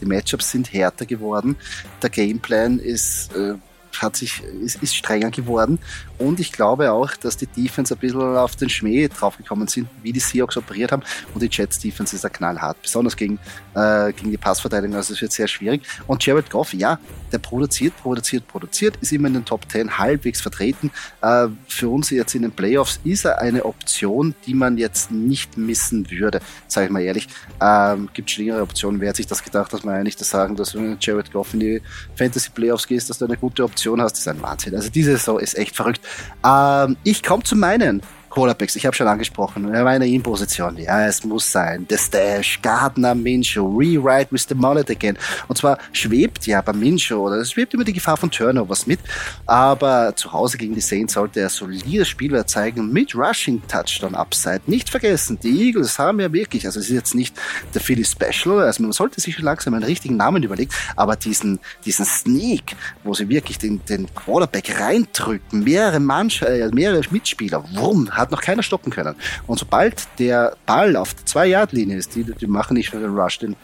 die 0.02 0.06
Matchups 0.06 0.52
sind 0.52 0.74
härter 0.74 1.06
geworden. 1.06 1.56
Der 2.02 2.10
Gameplan 2.10 2.80
ist 2.80 3.34
äh, 3.36 3.56
hat 4.02 4.16
sich, 4.16 4.44
ist, 4.62 4.82
ist 4.82 4.96
strenger 4.96 5.32
geworden. 5.32 5.80
Und 6.18 6.40
ich 6.40 6.52
glaube 6.52 6.92
auch, 6.92 7.16
dass 7.18 7.38
die 7.38 7.48
Defense 7.48 7.94
ein 7.94 8.00
bisschen 8.00 8.22
auf 8.22 8.56
den 8.56 8.70
Schmäh 8.70 9.08
draufgekommen 9.08 9.68
sind, 9.68 9.88
wie 10.02 10.14
die 10.14 10.20
Seahawks 10.20 10.58
operiert 10.58 10.92
haben. 10.92 11.04
Und 11.34 11.42
die 11.42 11.50
Jets 11.52 11.80
Defense 11.80 12.16
ist 12.16 12.24
ja 12.24 12.30
knallhart, 12.30 12.82
besonders 12.82 13.18
gegen, 13.18 13.40
äh, 13.74 14.14
gegen 14.14 14.32
die 14.32 14.38
Passverteidigung. 14.38 14.96
Also 14.96 15.14
es 15.14 15.22
wird 15.22 15.32
sehr 15.32 15.48
schwierig. 15.48 15.82
Und 16.08 16.26
Jared 16.26 16.50
Goff, 16.50 16.74
ja, 16.74 17.00
der 17.32 17.40
produziert, 17.40 17.96
produziert, 17.98 18.48
produziert, 18.48 18.98
ist 19.02 19.12
immer 19.12 19.28
in 19.28 19.34
den 19.34 19.46
Top 19.46 19.70
10 19.70 19.98
halbwegs 19.98 20.42
vertreten. 20.42 20.92
Äh, 21.22 21.48
für 21.68 21.90
uns 21.90 22.10
jetzt 22.10 22.34
in 22.36 22.44
den 22.44 22.52
Playoffs 22.52 23.00
ist 23.04 23.26
er 23.26 23.40
eine 23.40 23.66
Option, 23.66 24.36
die 24.46 24.54
man 24.54 24.78
jetzt 24.78 25.12
nicht 25.12 25.58
missen 25.58 26.10
würde, 26.10 26.40
sage 26.68 26.88
ich 26.88 26.92
mal 26.92 27.02
ehrlich. 27.02 27.28
Ähm, 27.62 28.10
gibt 28.14 28.32
schlimmere 28.32 28.62
Optionen. 28.62 29.02
Wer 29.02 29.10
hat 29.10 29.18
sich 29.18 29.28
das 29.28 29.44
gedacht, 29.44 29.74
dass 29.74 29.84
man 29.84 29.96
eigentlich 29.96 30.16
das 30.16 30.30
sagen, 30.30 30.56
dass 30.56 30.76
wenn 30.76 30.98
Jared 31.00 31.32
Goff 31.32 31.54
in 31.54 31.60
die 31.60 31.82
Fantasy 32.16 32.50
Playoffs 32.52 32.88
gehst, 32.88 33.10
dass 33.10 33.18
du 33.18 33.26
eine 33.26 33.38
gute 33.38 33.64
Option 33.64 33.85
hast, 34.02 34.14
das 34.14 34.20
ist 34.20 34.28
ein 34.28 34.42
Wahnsinn. 34.42 34.76
Also 34.76 34.90
diese 34.90 35.12
Saison 35.12 35.40
ist 35.40 35.58
echt 35.58 35.76
verrückt. 35.76 36.02
Ähm, 36.46 36.98
ich 37.04 37.24
komme 37.24 37.44
zu 37.44 37.56
meinen 37.56 38.02
Quarterbacks, 38.36 38.76
ich 38.76 38.86
habe 38.86 38.94
schon 38.94 39.08
angesprochen, 39.08 39.64
meine 39.64 40.06
In-Position, 40.06 40.76
ja, 40.76 41.08
es 41.08 41.24
muss 41.24 41.50
sein. 41.50 41.86
The 41.90 41.98
Stash, 41.98 42.60
Gardner, 42.62 43.16
Minshew, 43.16 43.66
Rewrite 43.66 44.30
with 44.30 44.46
the 44.50 44.56
Mullet 44.56 44.92
again. 44.92 45.18
Und 45.48 45.58
zwar 45.58 45.78
schwebt 45.94 46.46
ja 46.46 46.60
bei 46.62 46.74
Minshew, 46.74 47.16
oder 47.16 47.38
es 47.38 47.54
schwebt 47.54 47.74
immer 47.74 47.86
die 47.86 47.94
Gefahr 47.94 48.18
von 48.18 48.30
Turnovers 48.30 48.88
mit, 48.88 49.00
aber 49.46 50.14
zu 50.18 50.34
Hause 50.34 50.58
gegen 50.58 50.76
die 50.76 50.82
Saints 50.82 51.14
sollte 51.14 51.40
er 51.40 51.48
solides 51.48 52.10
Spieler 52.10 52.46
zeigen 52.46 52.92
mit 52.92 53.16
Rushing 53.16 53.62
Touchdown 53.70 54.16
Upside. 54.16 54.64
Nicht 54.68 54.90
vergessen, 54.90 55.40
die 55.42 55.68
Eagles 55.68 55.98
haben 55.98 56.20
ja 56.20 56.34
wirklich, 56.34 56.66
also 56.66 56.82
es 56.82 56.88
ist 56.88 56.94
jetzt 56.94 57.16
nicht 57.16 57.38
der 57.74 57.80
Philly 57.80 58.04
Special, 58.04 58.60
also 58.60 58.84
man 58.84 58.92
sollte 58.92 59.22
sich 59.22 59.36
schon 59.36 59.46
langsam 59.46 59.76
einen 59.76 59.86
richtigen 59.86 60.18
Namen 60.18 60.44
überlegen, 60.44 60.72
aber 60.98 61.16
diesen, 61.16 61.58
diesen 61.86 62.04
Sneak, 62.04 62.76
wo 63.06 63.14
sie 63.14 63.30
wirklich 63.30 63.60
den, 63.60 63.86
den 63.86 64.14
Quarterback 64.14 64.78
reindrücken, 64.78 65.64
mehrere 65.64 66.02
Mannschaften, 66.02 66.54
äh, 66.54 66.70
mehrere 66.74 67.02
Mitspieler, 67.12 67.64
wumm, 67.76 68.12
hat 68.12 68.25
hat 68.26 68.32
noch 68.32 68.42
keiner 68.42 68.64
stoppen 68.64 68.92
können. 68.92 69.16
Und 69.48 69.60
sobald 69.60 70.08
der 70.20 70.56
Ball 70.66 70.96
auf 70.96 71.14
der 71.14 71.26
2-Yard-Linie 71.26 71.98
ist, 71.98 72.16
die, 72.16 72.24
die 72.24 72.48
machen 72.48 72.76
nicht 72.76 72.94
nur 72.94 73.02
den 73.02 73.18
Rush, 73.18 73.40
den 73.40 73.56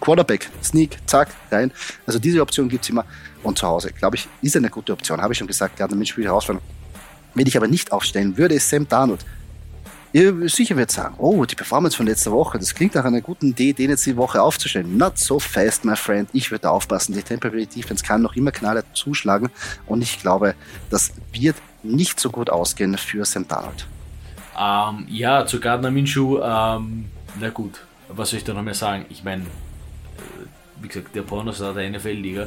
Quarterback, 0.00 0.50
Sneak, 0.62 0.98
zack, 1.06 1.28
rein. 1.50 1.72
Also 2.06 2.18
diese 2.18 2.40
Option 2.40 2.68
gibt 2.68 2.84
es 2.84 2.90
immer. 2.90 3.04
Und 3.42 3.58
zu 3.58 3.66
Hause, 3.66 3.90
glaube 3.92 4.16
ich, 4.16 4.28
ist 4.42 4.56
eine 4.56 4.70
gute 4.70 4.92
Option. 4.92 5.20
Habe 5.20 5.32
ich 5.32 5.38
schon 5.38 5.46
gesagt, 5.46 5.76
gerade 5.76 5.94
mit 5.94 6.08
Spiel 6.08 6.24
herausfallen. 6.24 6.60
Wenn 7.34 7.46
ich 7.46 7.56
aber 7.56 7.68
nicht 7.68 7.92
aufstellen 7.92 8.36
würde, 8.36 8.54
ist 8.54 8.68
Sam 8.68 8.88
Darnold. 8.88 9.24
Ihr 10.14 10.48
sicher 10.48 10.76
wird 10.76 10.92
sagen, 10.92 11.16
oh, 11.18 11.44
die 11.44 11.56
Performance 11.56 11.96
von 11.96 12.06
letzter 12.06 12.30
Woche, 12.30 12.56
das 12.56 12.72
klingt 12.72 12.94
nach 12.94 13.04
einer 13.04 13.20
guten 13.20 13.48
Idee, 13.48 13.72
den 13.72 13.90
jetzt 13.90 14.06
die 14.06 14.16
Woche 14.16 14.40
aufzustellen. 14.40 14.96
Not 14.96 15.18
so 15.18 15.40
fast, 15.40 15.84
my 15.84 15.96
friend. 15.96 16.28
Ich 16.32 16.52
würde 16.52 16.70
aufpassen. 16.70 17.14
Die 17.14 17.22
Temporary 17.22 17.66
Defense 17.66 18.04
kann 18.04 18.22
noch 18.22 18.36
immer 18.36 18.52
knaller 18.52 18.84
zuschlagen 18.94 19.50
und 19.86 20.02
ich 20.02 20.20
glaube, 20.20 20.54
das 20.88 21.14
wird 21.32 21.56
nicht 21.82 22.20
so 22.20 22.30
gut 22.30 22.48
ausgehen 22.48 22.96
für 22.96 23.24
Sam 23.24 23.48
Darnold. 23.48 23.88
Ähm, 24.56 25.04
ja, 25.08 25.46
zu 25.46 25.58
Gardner 25.58 25.90
Minshew, 25.90 26.38
ähm, 26.40 27.06
na 27.40 27.50
gut, 27.50 27.80
was 28.06 28.30
soll 28.30 28.38
ich 28.38 28.44
da 28.44 28.54
noch 28.54 28.62
mehr 28.62 28.74
sagen? 28.74 29.06
Ich 29.08 29.24
meine, 29.24 29.42
äh, 29.42 29.46
wie 30.80 30.86
gesagt, 30.86 31.12
der 31.16 31.22
Pornostar 31.22 31.74
der 31.74 31.90
NFL-Liga 31.90 32.46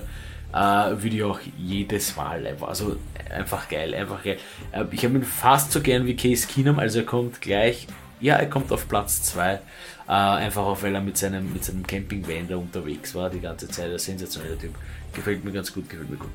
äh, 0.53 0.57
würde 0.57 1.15
ich 1.15 1.23
auch 1.23 1.39
jedes 1.57 2.15
Mal 2.15 2.45
einfach, 2.45 2.69
also 2.69 2.97
einfach 3.29 3.69
geil, 3.69 3.93
einfach 3.93 4.23
geil. 4.23 4.37
Äh, 4.71 4.85
ich 4.91 5.03
habe 5.03 5.15
ihn 5.15 5.23
fast 5.23 5.71
so 5.71 5.81
gern 5.81 6.05
wie 6.05 6.15
Case 6.15 6.47
Keenum, 6.47 6.79
also 6.79 6.99
er 6.99 7.05
kommt 7.05 7.41
gleich, 7.41 7.87
ja, 8.19 8.35
er 8.35 8.49
kommt 8.49 8.71
auf 8.71 8.87
Platz 8.87 9.21
2, 9.23 9.53
äh, 9.53 9.59
einfach 10.07 10.63
auch, 10.63 10.81
weil 10.81 10.95
er 10.95 11.01
mit 11.01 11.17
seinem, 11.17 11.51
mit 11.53 11.63
seinem 11.63 11.85
Campingvan 11.85 12.47
da 12.47 12.57
unterwegs 12.57 13.13
war 13.15 13.29
die 13.29 13.39
ganze 13.39 13.67
Zeit, 13.67 13.91
ein 13.91 13.99
sensationeller 13.99 14.57
Typ. 14.57 14.73
Gefällt 15.13 15.43
mir 15.43 15.51
ganz 15.51 15.73
gut, 15.73 15.89
gefällt 15.89 16.09
mir 16.09 16.17
gut. 16.17 16.31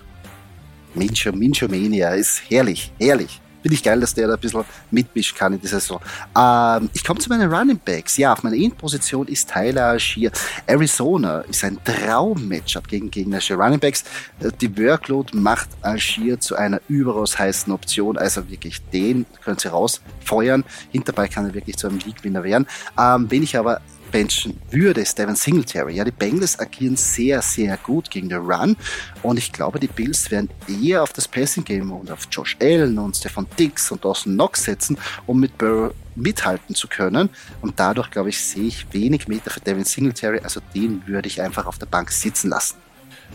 Mincho, 0.95 1.33
Mincho 1.33 1.69
Mania 1.69 2.11
ist 2.11 2.43
herrlich, 2.51 2.93
herrlich. 3.01 3.41
Finde 3.63 3.75
ich 3.75 3.83
geil, 3.83 4.01
dass 4.01 4.15
der 4.15 4.29
da 4.29 4.35
ein 4.35 4.41
bisschen 4.41 4.65
mitmischen 4.91 5.37
kann 5.37 5.53
in 5.53 5.61
dieser 5.61 5.81
Saison. 5.81 6.01
Ähm, 6.37 6.91
ich 6.93 7.05
komme 7.05 7.21
zu 7.21 7.29
meinen 7.29 7.53
Running 7.53 7.81
Backs. 7.85 8.17
Ja, 8.17 8.33
auf 8.33 8.43
meiner 8.43 8.57
In-Position 8.57 9.29
ist 9.29 9.51
Tyler 9.51 9.87
Algier. 9.87 10.33
Arizona 10.67 11.41
ist 11.43 11.65
ein 11.65 11.79
Traum-Matchup 11.85 12.89
gegen 12.89 13.11
gegnerische 13.11 13.55
Running 13.55 13.79
Backs. 13.79 14.05
Äh, 14.41 14.51
die 14.61 14.77
Workload 14.77 15.37
macht 15.37 15.69
Algier 15.81 16.41
zu 16.41 16.57
einer 16.57 16.81
überaus 16.89 17.39
heißen 17.39 17.73
Option. 17.73 18.19
Also 18.19 18.49
wirklich, 18.51 18.83
den 18.93 19.27
können 19.45 19.59
sie 19.59 19.69
rausfeuern. 19.69 20.65
Hinterbei 20.91 21.29
kann 21.29 21.47
er 21.47 21.55
wirklich 21.55 21.77
zu 21.77 21.87
einem 21.87 21.99
League-Winner 21.99 22.43
werden. 22.43 22.67
Ähm, 22.99 23.31
wenn 23.31 23.43
ich 23.43 23.57
aber 23.57 23.81
benchen 24.13 24.61
würde, 24.71 25.01
ist 25.01 25.19
Devin 25.19 25.35
Singletary. 25.35 25.97
Ja, 25.97 26.05
die 26.05 26.13
Bengals 26.13 26.59
agieren 26.61 26.97
sehr, 26.97 27.43
sehr 27.43 27.77
gut 27.79 28.11
gegen 28.11 28.29
den 28.29 28.39
Run 28.39 28.77
und 29.23 29.39
ich 29.39 29.53
glaube, 29.53 29.81
die 29.81 29.89
Bills 29.89 30.31
werden 30.31 30.51
eher 30.69 31.03
auf 31.03 31.13
das 31.13 31.27
Passing 31.27 31.65
Game 31.65 31.91
und 31.91 32.11
auf 32.13 32.29
Josh 32.31 32.57
Allen 32.61 32.99
und 32.99 33.17
Stefan 33.17 33.47
Dix 33.59 33.91
und 33.91 34.05
Dawson 34.05 34.35
Knox 34.35 34.65
setzen, 34.65 34.99
um 35.27 35.41
mit 35.41 35.57
Burrow 35.59 35.93
mithalten 36.15 36.75
zu 36.75 36.89
können. 36.89 37.31
Und 37.63 37.81
dadurch, 37.81 38.11
glaube 38.11 38.29
ich, 38.29 38.39
sehe 38.39 38.69
ich 38.69 38.87
wenig 38.93 39.29
Meter 39.29 39.51
für 39.51 39.61
Devin 39.61 39.85
Singletary. 39.85 40.41
Also 40.41 40.61
den 40.75 41.03
würde 41.07 41.27
ich 41.27 41.41
einfach 41.41 41.67
auf 41.67 41.79
der 41.79 41.87
Bank 41.87 42.11
sitzen 42.11 42.51
lassen. 42.51 42.77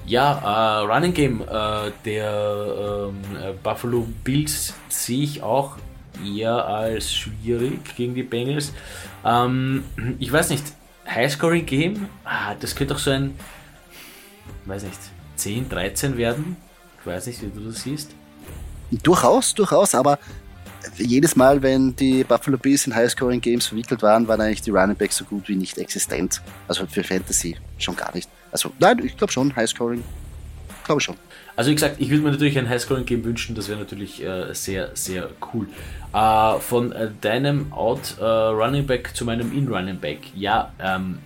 Ja, 0.06 0.82
äh, 0.82 0.86
Running 0.86 1.14
Game 1.14 1.42
äh, 1.42 1.92
der 2.06 3.10
ähm, 3.10 3.36
äh, 3.36 3.54
Buffalo 3.62 4.08
Bills 4.24 4.74
sehe 4.90 5.24
ich 5.24 5.42
auch 5.42 5.78
eher 6.26 6.66
als 6.66 7.14
schwierig 7.14 7.96
gegen 7.96 8.16
die 8.16 8.24
Bengals. 8.24 8.74
Ähm, 9.26 9.84
ich 10.20 10.32
weiß 10.32 10.50
nicht, 10.50 10.64
Highscoring-Game, 11.08 12.08
ah, 12.26 12.56
das 12.60 12.76
könnte 12.76 12.96
auch 12.96 13.00
so 13.00 13.12
ein, 13.12 13.36
weiß 14.66 14.84
nicht, 14.84 15.00
10, 15.38 15.70
13 15.70 16.18
werden. 16.18 16.58
Ich 17.00 17.08
weiß 17.08 17.28
nicht, 17.28 17.42
wie 17.42 17.48
du 17.48 17.68
das 17.68 17.84
siehst. 17.84 18.12
Durchaus, 18.92 19.54
durchaus, 19.54 19.96
aber 19.96 20.20
jedes 20.96 21.36
Mal, 21.36 21.62
wenn 21.62 21.96
die 21.96 22.24
Buffalo 22.24 22.58
Bills 22.58 22.88
in 22.88 22.96
Highscoring 22.96 23.42
Games 23.42 23.68
verwickelt 23.68 24.02
waren, 24.02 24.28
waren 24.28 24.42
eigentlich 24.42 24.62
die 24.62 24.72
Running 24.72 24.96
Backs 24.96 25.18
so 25.18 25.26
gut 25.26 25.48
wie 25.48 25.56
nicht 25.56 25.78
existent. 25.78 26.42
Also 26.68 26.86
für 26.86 27.04
Fantasy 27.04 27.58
schon 27.78 27.96
gar 27.96 28.14
nicht. 28.16 28.30
Also 28.52 28.72
nein, 28.80 29.00
ich 29.04 29.18
glaube 29.18 29.32
schon, 29.32 29.56
Highscoring. 29.56 30.04
Glaube 30.84 31.02
schon. 31.02 31.16
Also 31.58 31.72
wie 31.72 31.76
gesagt, 31.76 31.96
ich 31.98 32.12
würde 32.12 32.22
mir 32.22 32.32
natürlich 32.32 32.58
ein 32.60 32.70
Highscoring-Game 32.70 33.24
wünschen, 33.24 33.56
das 33.56 33.68
wäre 33.68 33.80
natürlich 33.80 34.24
äh, 34.24 34.54
sehr, 34.54 34.92
sehr 34.94 35.28
cool. 35.54 35.68
Äh, 36.14 36.60
von 36.60 36.92
äh, 36.92 37.10
deinem 37.20 37.74
Out 37.74 38.16
äh, 38.22 39.04
zu 39.14 39.26
meinem 39.26 39.52
In 39.52 39.68
Running 39.68 39.98
Back. 39.98 40.20
Ja, 40.36 40.72
ähm, 40.80 41.18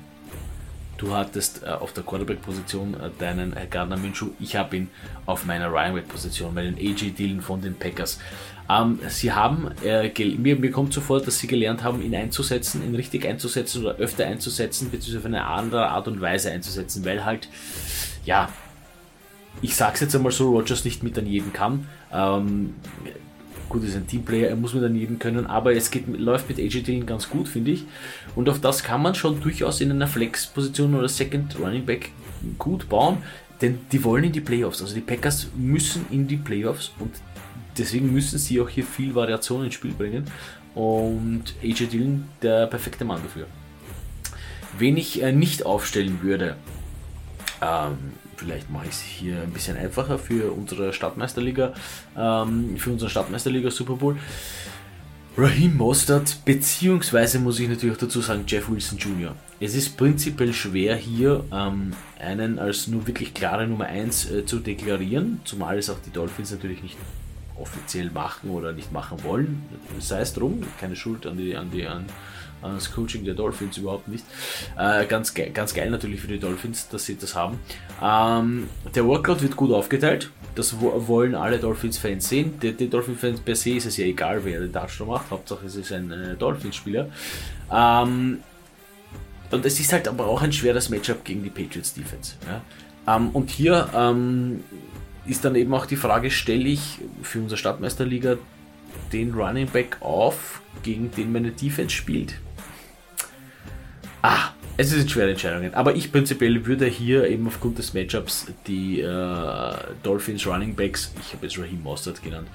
du 0.97 1.13
hattest 1.13 1.63
äh, 1.63 1.71
auf 1.71 1.91
der 1.91 2.03
Quarterback-Position 2.03 2.93
äh, 2.93 3.09
deinen 3.19 3.53
Gardner 3.69 3.97
Minshew. 3.97 4.27
Ich 4.39 4.55
habe 4.55 4.77
ihn 4.77 4.89
auf 5.25 5.43
meiner 5.45 5.67
Running 5.67 5.95
Back-Position, 5.95 6.53
meinen 6.53 6.77
AJ 6.77 7.11
Dillon 7.11 7.41
von 7.41 7.61
den 7.61 7.75
Packers. 7.75 8.17
Ähm, 8.69 8.99
sie 9.09 9.33
haben, 9.33 9.71
mir, 9.83 10.55
mir 10.55 10.71
kommt 10.71 10.93
so 10.93 11.01
vor, 11.01 11.19
dass 11.19 11.39
sie 11.39 11.47
gelernt 11.47 11.83
haben, 11.83 12.01
ihn 12.01 12.15
einzusetzen, 12.15 12.85
ihn 12.85 12.95
richtig 12.95 13.27
einzusetzen 13.27 13.83
oder 13.83 13.97
öfter 13.97 14.27
einzusetzen, 14.27 14.91
beziehungsweise 14.91 15.19
auf 15.19 15.25
eine 15.25 15.45
andere 15.45 15.89
Art 15.89 16.07
und 16.07 16.21
Weise 16.21 16.51
einzusetzen, 16.51 17.03
weil 17.03 17.25
halt, 17.25 17.49
ja, 18.23 18.47
ich 19.61 19.75
sag's 19.75 19.99
jetzt 19.99 20.15
einmal 20.15 20.31
so, 20.31 20.49
Rogers 20.49 20.85
nicht 20.85 21.03
mit 21.03 21.17
an 21.17 21.27
jeden 21.27 21.53
kann. 21.53 21.87
Ähm, 22.11 22.75
gut, 23.71 23.83
ist 23.83 23.95
ein 23.95 24.07
Teamplayer, 24.07 24.49
er 24.49 24.55
muss 24.55 24.73
mit 24.73 24.83
an 24.83 24.95
jeden 24.95 25.17
können, 25.19 25.45
aber 25.45 25.73
es 25.73 25.91
geht, 25.91 26.07
läuft 26.07 26.49
mit 26.49 26.59
AJ 26.59 26.83
Dillon 26.83 27.05
ganz 27.05 27.29
gut, 27.29 27.47
finde 27.47 27.71
ich. 27.71 27.85
Und 28.35 28.49
auf 28.49 28.59
das 28.59 28.83
kann 28.83 29.01
man 29.01 29.15
schon 29.15 29.41
durchaus 29.41 29.81
in 29.81 29.91
einer 29.91 30.07
Flex-Position 30.07 30.95
oder 30.95 31.07
Second 31.07 31.57
Running 31.59 31.85
Back 31.85 32.09
gut 32.57 32.89
bauen, 32.89 33.17
denn 33.61 33.79
die 33.91 34.03
wollen 34.03 34.25
in 34.25 34.31
die 34.31 34.41
Playoffs. 34.41 34.81
Also 34.81 34.93
die 34.95 35.01
Packers 35.01 35.47
müssen 35.55 36.05
in 36.09 36.27
die 36.27 36.37
Playoffs 36.37 36.91
und 36.99 37.11
deswegen 37.77 38.11
müssen 38.11 38.39
sie 38.39 38.59
auch 38.59 38.69
hier 38.69 38.85
viel 38.85 39.15
Variation 39.15 39.63
ins 39.63 39.75
Spiel 39.75 39.93
bringen. 39.93 40.25
Und 40.73 41.53
AJ 41.61 41.87
Dillon 41.87 42.25
der 42.41 42.67
perfekte 42.67 43.05
Mann 43.05 43.21
dafür. 43.23 43.45
Wen 44.77 44.97
ich 44.97 45.21
äh, 45.21 45.31
nicht 45.31 45.65
aufstellen 45.65 46.21
würde, 46.21 46.55
ähm, 47.61 47.97
vielleicht 48.41 48.71
mache 48.71 48.85
ich 48.85 48.91
es 48.91 49.01
hier 49.01 49.41
ein 49.41 49.51
bisschen 49.51 49.77
einfacher 49.77 50.17
für 50.17 50.51
unsere 50.51 50.93
Stadtmeisterliga, 50.93 51.73
ähm, 52.17 52.75
für 52.77 52.89
unseren 52.89 53.09
Stadtmeisterliga 53.09 53.69
Super 53.69 53.95
Bowl. 53.95 54.17
Raheem 55.37 55.77
Mostert, 55.77 56.43
beziehungsweise 56.43 57.39
muss 57.39 57.59
ich 57.59 57.69
natürlich 57.69 57.95
auch 57.95 57.99
dazu 57.99 58.19
sagen, 58.19 58.43
Jeff 58.47 58.67
Wilson 58.69 58.97
Jr. 58.97 59.35
Es 59.59 59.75
ist 59.75 59.95
prinzipiell 59.95 60.53
schwer 60.53 60.95
hier 60.95 61.43
ähm, 61.53 61.93
einen 62.19 62.57
als 62.57 62.87
nur 62.87 63.05
wirklich 63.07 63.33
klare 63.33 63.67
Nummer 63.67 63.85
1 63.85 64.31
äh, 64.31 64.45
zu 64.45 64.59
deklarieren, 64.59 65.39
zumal 65.45 65.77
es 65.77 65.89
auch 65.89 65.99
die 66.05 66.11
Dolphins 66.11 66.51
natürlich 66.51 66.81
nicht 66.81 66.97
offiziell 67.57 68.09
machen 68.09 68.49
oder 68.49 68.73
nicht 68.73 68.91
machen 68.91 69.23
wollen. 69.23 69.61
Sei 69.99 70.21
es 70.21 70.33
drum, 70.33 70.63
keine 70.79 70.95
Schuld 70.95 71.27
an 71.27 71.37
die, 71.37 71.55
an 71.55 71.69
die, 71.71 71.85
an, 71.85 72.05
das 72.61 72.91
Coaching 72.91 73.23
der 73.23 73.33
Dolphins 73.33 73.77
überhaupt 73.77 74.07
nicht. 74.07 74.25
Äh, 74.77 75.05
ganz, 75.05 75.33
ge 75.33 75.49
ganz 75.49 75.73
geil 75.73 75.89
natürlich 75.89 76.21
für 76.21 76.27
die 76.27 76.39
Dolphins, 76.39 76.87
dass 76.89 77.05
sie 77.05 77.17
das 77.17 77.35
haben. 77.35 77.59
Ähm, 78.01 78.67
der 78.93 79.05
Workload 79.05 79.41
wird 79.41 79.55
gut 79.55 79.71
aufgeteilt. 79.71 80.31
Das 80.55 80.75
wollen 80.79 81.33
alle 81.35 81.59
Dolphins-Fans 81.59 82.27
sehen. 82.27 82.59
Die 82.61 82.89
Dolphins-Fans 82.89 83.39
per 83.39 83.55
se 83.55 83.71
ist 83.71 83.85
es 83.85 83.97
ja 83.97 84.05
egal, 84.05 84.43
wer 84.43 84.59
den 84.59 84.73
Touchdown 84.73 85.07
macht. 85.07 85.31
Hauptsache 85.31 85.65
es 85.65 85.75
ist 85.75 85.91
ein 85.91 86.11
äh, 86.11 86.35
Dolphins-Spieler. 86.35 87.07
Ähm, 87.71 88.39
und 89.51 89.65
es 89.65 89.79
ist 89.79 89.91
halt 89.93 90.07
aber 90.07 90.27
auch 90.27 90.41
ein 90.41 90.51
schweres 90.51 90.89
Matchup 90.89 91.23
gegen 91.23 91.43
die 91.43 91.49
Patriots 91.49 91.93
Defense. 91.93 92.35
Ja? 92.47 93.15
Ähm, 93.15 93.29
und 93.29 93.49
hier 93.49 93.89
ähm, 93.93 94.63
ist 95.25 95.45
dann 95.45 95.55
eben 95.55 95.73
auch 95.73 95.85
die 95.85 95.95
Frage, 95.95 96.31
stelle 96.31 96.69
ich 96.69 96.99
für 97.21 97.39
unsere 97.39 97.57
Stadtmeisterliga 97.57 98.37
den 99.11 99.33
Running 99.33 99.67
Back 99.67 99.97
auf, 100.01 100.61
gegen 100.83 101.11
den 101.11 101.31
meine 101.31 101.51
Defense 101.51 101.95
spielt? 101.95 102.35
Ah, 104.21 104.49
es 104.77 104.89
sind 104.89 105.09
schwere 105.09 105.31
Entscheidungen. 105.31 105.73
Aber 105.73 105.95
ich 105.95 106.11
prinzipiell 106.11 106.65
würde 106.65 106.85
hier 106.85 107.27
eben 107.27 107.47
aufgrund 107.47 107.77
des 107.77 107.93
Matchups 107.93 108.47
die 108.67 109.01
äh, 109.01 109.73
Dolphins 110.03 110.45
Running 110.45 110.75
Backs, 110.75 111.13
ich 111.19 111.33
habe 111.33 111.45
jetzt 111.45 111.57
Raheem 111.59 111.81
Mostert 111.83 112.23
genannt, 112.23 112.47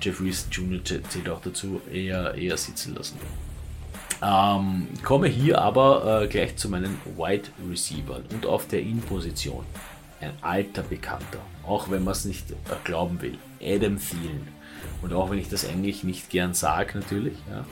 Jeffrey 0.00 0.32
Jr. 0.50 0.80
zählt 0.84 1.28
auch 1.28 1.40
dazu, 1.40 1.80
eher, 1.92 2.34
eher 2.34 2.56
sitzen 2.56 2.94
lassen. 2.94 3.18
Ähm, 4.22 4.88
komme 5.04 5.28
hier 5.28 5.60
aber 5.60 6.22
äh, 6.22 6.26
gleich 6.28 6.56
zu 6.56 6.68
meinen 6.68 6.98
Wide 7.16 7.48
Receivers 7.70 8.22
und 8.32 8.46
auf 8.46 8.66
der 8.66 8.80
In-Position. 8.80 9.64
Ein 10.20 10.32
alter 10.40 10.82
Bekannter, 10.82 11.38
auch 11.64 11.90
wenn 11.90 12.02
man 12.02 12.12
es 12.12 12.24
nicht 12.24 12.50
äh, 12.50 12.54
glauben 12.84 13.20
will. 13.22 13.38
Adam 13.60 13.98
Thielen. 13.98 14.48
Und 15.02 15.12
auch 15.12 15.30
wenn 15.30 15.38
ich 15.38 15.48
das 15.48 15.68
eigentlich 15.68 16.02
nicht 16.02 16.30
gern 16.30 16.54
sage, 16.54 16.98
natürlich. 16.98 17.34
Ja. 17.48 17.64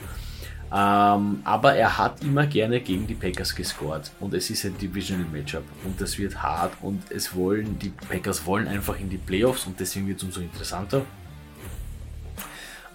Ähm, 0.73 1.41
aber 1.45 1.75
er 1.75 1.97
hat 1.97 2.21
immer 2.21 2.45
gerne 2.45 2.81
gegen 2.81 3.07
die 3.07 3.15
Packers 3.15 3.55
gescored. 3.55 4.11
Und 4.19 4.33
es 4.33 4.49
ist 4.49 4.65
ein 4.65 4.77
Divisional 4.77 5.25
Matchup. 5.31 5.63
Und 5.85 5.99
das 5.99 6.17
wird 6.17 6.41
hart. 6.41 6.73
Und 6.81 7.03
es 7.09 7.35
wollen, 7.35 7.79
die 7.79 7.89
Packers 7.89 8.45
wollen 8.45 8.67
einfach 8.67 8.99
in 8.99 9.09
die 9.09 9.17
Playoffs. 9.17 9.65
Und 9.65 9.79
deswegen 9.79 10.07
wird 10.07 10.17
es 10.17 10.23
umso 10.23 10.41
interessanter. 10.41 11.03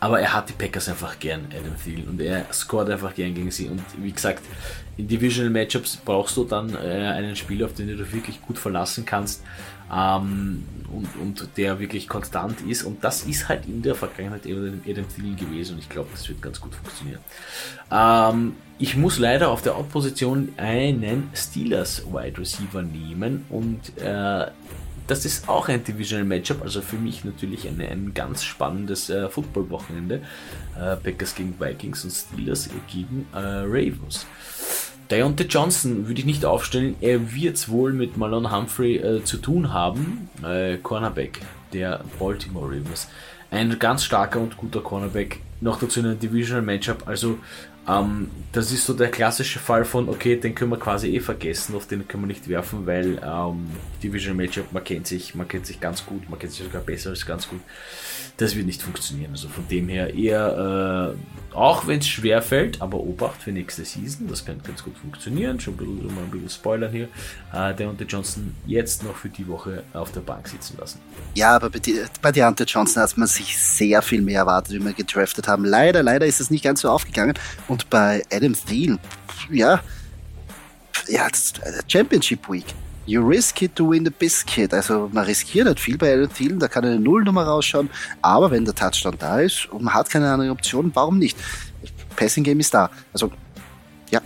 Aber 0.00 0.20
er 0.20 0.32
hat 0.32 0.48
die 0.48 0.54
Packers 0.54 0.88
einfach 0.88 1.16
gern, 1.20 1.46
Adam 1.56 1.76
Thielen, 1.80 2.08
und 2.08 2.20
er 2.20 2.52
scored 2.52 2.90
einfach 2.90 3.14
gern 3.14 3.34
gegen 3.34 3.52
sie. 3.52 3.68
Und 3.68 3.80
wie 3.98 4.10
gesagt, 4.10 4.42
in 4.96 5.06
Divisional 5.06 5.52
Matchups 5.52 5.96
brauchst 5.96 6.36
du 6.36 6.42
dann 6.42 6.74
äh, 6.74 6.78
einen 6.78 7.36
Spieler, 7.36 7.66
auf 7.66 7.74
den 7.74 7.86
du 7.86 7.96
dich 7.96 8.12
wirklich 8.12 8.42
gut 8.42 8.58
verlassen 8.58 9.06
kannst 9.06 9.44
ähm, 9.92 10.64
und, 10.92 11.08
und 11.20 11.48
der 11.56 11.78
wirklich 11.78 12.08
konstant 12.08 12.60
ist. 12.62 12.82
Und 12.82 13.02
das 13.04 13.24
ist 13.24 13.48
halt 13.48 13.66
in 13.66 13.82
der 13.82 13.94
Vergangenheit 13.94 14.46
eben 14.46 14.82
Adam 14.86 15.06
Thielen 15.08 15.36
gewesen 15.36 15.74
und 15.74 15.78
ich 15.80 15.88
glaube, 15.88 16.08
das 16.12 16.28
wird 16.28 16.42
ganz 16.42 16.60
gut 16.60 16.74
funktionieren. 16.74 17.20
Ähm, 17.90 18.54
ich 18.78 18.96
muss 18.96 19.18
leider 19.18 19.50
auf 19.50 19.62
der 19.62 19.76
Out-Position 19.76 20.50
einen 20.56 21.30
Steelers 21.34 22.04
Wide 22.06 22.38
Receiver 22.38 22.82
nehmen 22.82 23.44
und 23.48 23.96
äh, 23.98 24.46
das 25.06 25.24
ist 25.24 25.48
auch 25.48 25.68
ein 25.68 25.82
Divisional 25.82 26.24
Matchup, 26.24 26.62
also 26.62 26.80
für 26.80 26.96
mich 26.96 27.24
natürlich 27.24 27.68
eine, 27.68 27.88
ein 27.88 28.14
ganz 28.14 28.44
spannendes 28.44 29.10
äh, 29.10 29.28
Football-Wochenende. 29.28 30.22
Äh, 30.76 30.96
Packers 30.96 31.34
gegen 31.34 31.58
Vikings 31.58 32.04
und 32.04 32.10
Steelers 32.10 32.70
gegen 32.90 33.26
äh, 33.34 33.38
Ravens. 33.38 34.26
Deontay 35.12 35.44
Johnson 35.44 36.08
würde 36.08 36.20
ich 36.20 36.24
nicht 36.24 36.46
aufstellen. 36.46 36.96
Er 37.02 37.34
wird 37.34 37.56
es 37.56 37.68
wohl 37.68 37.92
mit 37.92 38.16
Malone 38.16 38.50
Humphrey 38.50 38.96
äh, 38.96 39.22
zu 39.22 39.36
tun 39.36 39.70
haben. 39.70 40.30
Äh, 40.42 40.78
Cornerback 40.78 41.40
der 41.74 42.00
Baltimore 42.18 42.66
Ravens. 42.66 43.08
Ein 43.50 43.78
ganz 43.78 44.04
starker 44.04 44.40
und 44.40 44.56
guter 44.56 44.80
Cornerback. 44.80 45.40
Noch 45.60 45.78
dazu 45.78 46.00
in 46.00 46.06
einem 46.06 46.18
Divisional 46.18 46.62
Matchup. 46.62 47.06
Also 47.06 47.38
ähm, 47.86 48.30
das 48.52 48.72
ist 48.72 48.86
so 48.86 48.94
der 48.94 49.10
klassische 49.10 49.58
Fall 49.58 49.84
von, 49.84 50.08
okay, 50.08 50.36
den 50.36 50.54
können 50.54 50.70
wir 50.70 50.78
quasi 50.78 51.14
eh 51.14 51.20
vergessen, 51.20 51.74
auf 51.74 51.86
den 51.86 52.08
können 52.08 52.22
wir 52.22 52.28
nicht 52.28 52.48
werfen, 52.48 52.86
weil 52.86 53.20
ähm, 53.22 53.68
Division 54.02 54.34
Matchup, 54.34 54.72
man 54.72 54.82
kennt 54.82 55.06
sich, 55.06 55.34
man 55.34 55.46
kennt 55.46 55.66
sich 55.66 55.78
ganz 55.78 56.06
gut, 56.06 56.30
man 56.30 56.38
kennt 56.38 56.52
sich 56.52 56.64
sogar 56.64 56.80
besser 56.80 57.10
als 57.10 57.26
ganz 57.26 57.48
gut. 57.48 57.60
Das 58.42 58.56
wird 58.56 58.66
nicht 58.66 58.82
funktionieren. 58.82 59.30
Also 59.30 59.48
von 59.48 59.68
dem 59.68 59.88
her 59.88 60.14
eher, 60.14 61.14
äh, 61.14 61.54
auch 61.54 61.86
wenn 61.86 62.00
es 62.00 62.08
schwer 62.08 62.42
fällt, 62.42 62.82
aber 62.82 62.98
Obacht 62.98 63.40
für 63.40 63.52
nächste 63.52 63.84
Season, 63.84 64.26
das 64.26 64.44
könnte 64.44 64.66
ganz 64.66 64.82
gut 64.82 64.98
funktionieren. 64.98 65.60
Schon 65.60 65.76
mal 65.76 66.24
ein 66.24 66.30
bisschen 66.32 66.48
Spoilern 66.48 66.90
hier. 66.90 67.08
Äh, 67.52 67.72
der 67.72 67.94
Johnson 68.08 68.52
jetzt 68.66 69.04
noch 69.04 69.14
für 69.14 69.28
die 69.28 69.46
Woche 69.46 69.84
auf 69.92 70.10
der 70.10 70.22
Bank 70.22 70.48
sitzen 70.48 70.76
lassen. 70.76 70.98
Ja, 71.36 71.54
aber 71.54 71.70
bei, 71.70 71.80
bei 72.20 72.32
Deontay 72.32 72.64
Johnson 72.64 73.04
hat 73.04 73.16
man 73.16 73.28
sich 73.28 73.56
sehr 73.56 74.02
viel 74.02 74.22
mehr 74.22 74.40
erwartet, 74.40 74.74
wie 74.74 74.84
wir 74.84 74.92
gedraftet 74.92 75.46
haben. 75.46 75.64
Leider, 75.64 76.02
leider 76.02 76.26
ist 76.26 76.40
es 76.40 76.50
nicht 76.50 76.64
ganz 76.64 76.80
so 76.80 76.90
aufgegangen. 76.90 77.38
Und 77.68 77.90
bei 77.90 78.24
Adam 78.32 78.56
Thielen, 78.56 78.98
ja, 79.52 79.80
ja, 81.06 81.28
Championship 81.86 82.50
Week. 82.50 82.66
You 83.04 83.26
risk 83.26 83.62
it 83.62 83.74
to 83.76 83.90
win 83.90 84.04
the 84.04 84.10
biscuit. 84.10 84.72
Also 84.72 85.08
man 85.12 85.24
riskiert 85.24 85.66
nicht 85.66 85.80
viel 85.80 85.98
bei 85.98 86.14
Adam 86.14 86.32
Thielen, 86.32 86.58
da 86.58 86.68
kann 86.68 86.84
eine 86.84 87.00
Nullnummer 87.00 87.44
rausschauen, 87.44 87.90
aber 88.20 88.50
wenn 88.50 88.64
der 88.64 88.74
Touchdown 88.74 89.16
da 89.18 89.40
ist 89.40 89.66
und 89.72 89.82
man 89.82 89.94
hat 89.94 90.08
keine 90.08 90.32
andere 90.32 90.50
Option, 90.50 90.90
warum 90.94 91.18
nicht? 91.18 91.36
Passing 92.14 92.44
Game 92.44 92.60
ist 92.60 92.72
da. 92.72 92.90
Also 93.12 93.32
ja, 94.10 94.20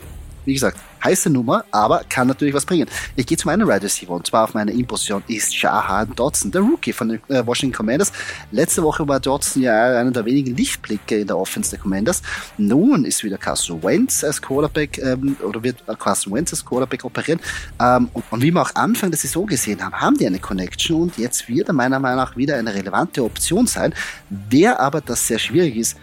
wie 0.44 0.52
gesagt, 0.52 0.78
heiße 1.06 1.30
Nummer, 1.30 1.64
aber 1.70 2.02
kann 2.08 2.26
natürlich 2.26 2.54
was 2.54 2.66
bringen. 2.66 2.88
Ich 3.14 3.26
gehe 3.26 3.38
zu 3.38 3.46
meinem 3.46 3.68
Right 3.68 3.82
Receiver 3.82 4.10
und 4.10 4.26
zwar 4.26 4.44
auf 4.44 4.54
meiner 4.54 4.72
In-Position 4.72 5.22
ist 5.28 5.60
Jahan 5.60 6.12
Dodson, 6.16 6.50
der 6.50 6.62
Rookie 6.62 6.92
von 6.92 7.08
den 7.08 7.20
äh, 7.28 7.46
Washington 7.46 7.76
Commanders. 7.76 8.12
Letzte 8.50 8.82
Woche 8.82 9.06
war 9.06 9.20
Dodson 9.20 9.62
ja 9.62 10.00
einer 10.00 10.10
der 10.10 10.24
wenigen 10.24 10.56
Lichtblicke 10.56 11.20
in 11.20 11.26
der 11.26 11.38
Offense 11.38 11.70
der 11.70 11.78
Commanders. 11.78 12.22
Nun 12.58 13.04
ist 13.04 13.22
wieder 13.22 13.38
Carson 13.38 13.82
Wentz 13.82 14.24
als 14.24 14.42
Quarterback 14.42 14.98
ähm, 14.98 15.36
oder 15.42 15.62
wird 15.62 15.84
Carson 15.98 16.34
Wentz 16.34 16.52
als 16.52 16.64
Quarterback 16.64 17.04
operieren. 17.04 17.40
Ähm, 17.80 18.08
und, 18.12 18.24
und, 18.30 18.42
wie 18.42 18.50
wir 18.50 18.62
auch 18.62 18.74
Anfang 18.74 19.10
der 19.10 19.18
Saison 19.18 19.46
gesehen 19.46 19.84
haben, 19.84 19.94
haben 19.94 20.16
die 20.16 20.26
eine 20.26 20.40
Connection 20.40 21.02
und 21.02 21.18
jetzt 21.18 21.48
wird 21.48 21.68
er 21.68 21.74
meiner 21.74 22.00
Meinung 22.00 22.18
nach 22.18 22.36
wieder 22.36 22.56
eine 22.56 22.74
relevante 22.74 23.22
Option 23.22 23.66
sein. 23.66 23.94
Wer 24.28 24.80
aber 24.80 25.00
das 25.00 25.26
sehr 25.26 25.38
schwierig 25.38 25.76
ist, 25.76 25.96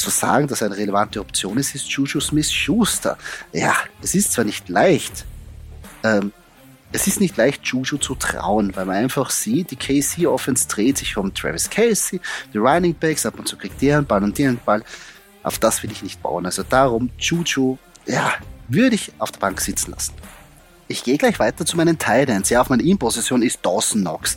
zu 0.00 0.10
sagen, 0.10 0.48
dass 0.48 0.62
er 0.62 0.68
eine 0.68 0.76
relevante 0.76 1.20
Option 1.20 1.58
ist, 1.58 1.74
ist 1.74 1.88
Juju 1.88 2.20
Smith-Schuster. 2.20 3.16
Ja, 3.52 3.74
es 4.02 4.14
ist 4.14 4.32
zwar 4.32 4.44
nicht 4.44 4.68
leicht, 4.68 5.24
ähm, 6.02 6.32
es 6.92 7.06
ist 7.06 7.20
nicht 7.20 7.36
leicht, 7.36 7.64
Juju 7.66 7.98
zu 7.98 8.14
trauen, 8.16 8.74
weil 8.74 8.84
man 8.84 8.96
einfach 8.96 9.30
sieht, 9.30 9.70
die 9.70 9.76
KC-Offense 9.76 10.66
dreht 10.66 10.98
sich 10.98 11.16
um 11.16 11.32
Travis 11.32 11.70
Casey, 11.70 12.20
die 12.52 12.58
Running 12.58 12.94
Backs, 12.94 13.24
ab 13.24 13.38
und 13.38 13.46
zu 13.46 13.56
kriegt 13.56 13.80
der 13.80 13.98
einen 13.98 14.06
Ball 14.06 14.22
und 14.24 14.36
der 14.36 14.48
einen 14.48 14.60
Ball. 14.64 14.82
Auf 15.42 15.58
das 15.58 15.82
will 15.82 15.92
ich 15.92 16.02
nicht 16.02 16.20
bauen. 16.20 16.46
Also 16.46 16.64
darum, 16.64 17.10
Juju, 17.18 17.78
ja, 18.06 18.32
würde 18.68 18.96
ich 18.96 19.12
auf 19.18 19.30
der 19.30 19.38
Bank 19.38 19.60
sitzen 19.60 19.92
lassen. 19.92 20.14
Ich 20.88 21.04
gehe 21.04 21.16
gleich 21.16 21.38
weiter 21.38 21.64
zu 21.64 21.76
meinen 21.76 21.98
Titans. 21.98 22.50
Ja, 22.50 22.60
auf 22.60 22.68
meiner 22.68 22.82
In-Position 22.82 23.42
ist 23.42 23.64
Dawson 23.64 24.00
Knox. 24.00 24.36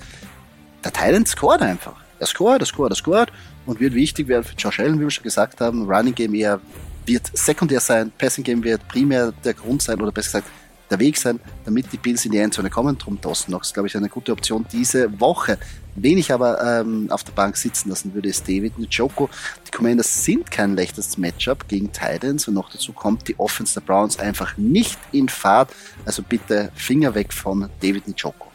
Der 0.83 0.93
Titan 0.93 1.25
scoret 1.25 1.61
einfach. 1.61 1.95
Er 2.19 2.27
scoret, 2.27 2.61
er 2.61 2.65
scoret, 2.67 2.91
er 2.91 2.95
scoret 2.95 3.31
und 3.65 3.79
wird 3.79 3.93
wichtig 3.93 4.27
werden 4.27 4.43
für 4.43 4.55
Josh 4.55 4.79
Allen, 4.79 4.99
wie 4.99 5.03
wir 5.03 5.11
schon 5.11 5.23
gesagt 5.23 5.61
haben. 5.61 5.89
Running 5.89 6.15
Game 6.15 6.33
eher 6.33 6.59
wird 7.05 7.29
sekundär 7.33 7.79
sein, 7.79 8.11
Passing 8.17 8.43
Game 8.43 8.63
wird 8.63 8.87
primär 8.87 9.33
der 9.43 9.53
Grund 9.53 9.81
sein 9.81 9.99
oder 10.01 10.11
besser 10.11 10.39
gesagt 10.39 10.51
der 10.89 10.99
Weg 10.99 11.17
sein, 11.17 11.39
damit 11.65 11.91
die 11.91 11.97
Bills 11.97 12.25
in 12.25 12.31
die 12.31 12.37
Endzone 12.37 12.69
kommen. 12.69 12.97
Drum 12.97 13.19
Dawson 13.19 13.47
Knox, 13.47 13.73
glaube 13.73 13.87
ich, 13.87 13.97
eine 13.97 14.09
gute 14.09 14.31
Option 14.31 14.65
diese 14.71 15.19
Woche. 15.19 15.57
Wen 15.95 16.17
ich 16.17 16.31
aber 16.31 16.81
ähm, 16.81 17.07
auf 17.09 17.23
der 17.23 17.33
Bank 17.33 17.57
sitzen 17.57 17.89
lassen 17.89 18.13
würde, 18.13 18.29
ist 18.29 18.47
David 18.47 18.77
Njoku. 18.77 19.27
Die 19.67 19.71
Commanders 19.71 20.23
sind 20.23 20.49
kein 20.49 20.75
leichtes 20.75 21.17
Matchup 21.17 21.67
gegen 21.67 21.91
Titans 21.91 22.47
und 22.47 22.55
noch 22.55 22.69
dazu 22.71 22.93
kommt 22.93 23.27
die 23.27 23.39
Offense 23.39 23.75
der 23.75 23.81
Browns 23.81 24.19
einfach 24.19 24.57
nicht 24.57 24.99
in 25.11 25.29
Fahrt. 25.29 25.73
Also 26.05 26.23
bitte 26.23 26.71
Finger 26.75 27.13
weg 27.15 27.33
von 27.33 27.69
David 27.81 28.07
Njoku. 28.07 28.52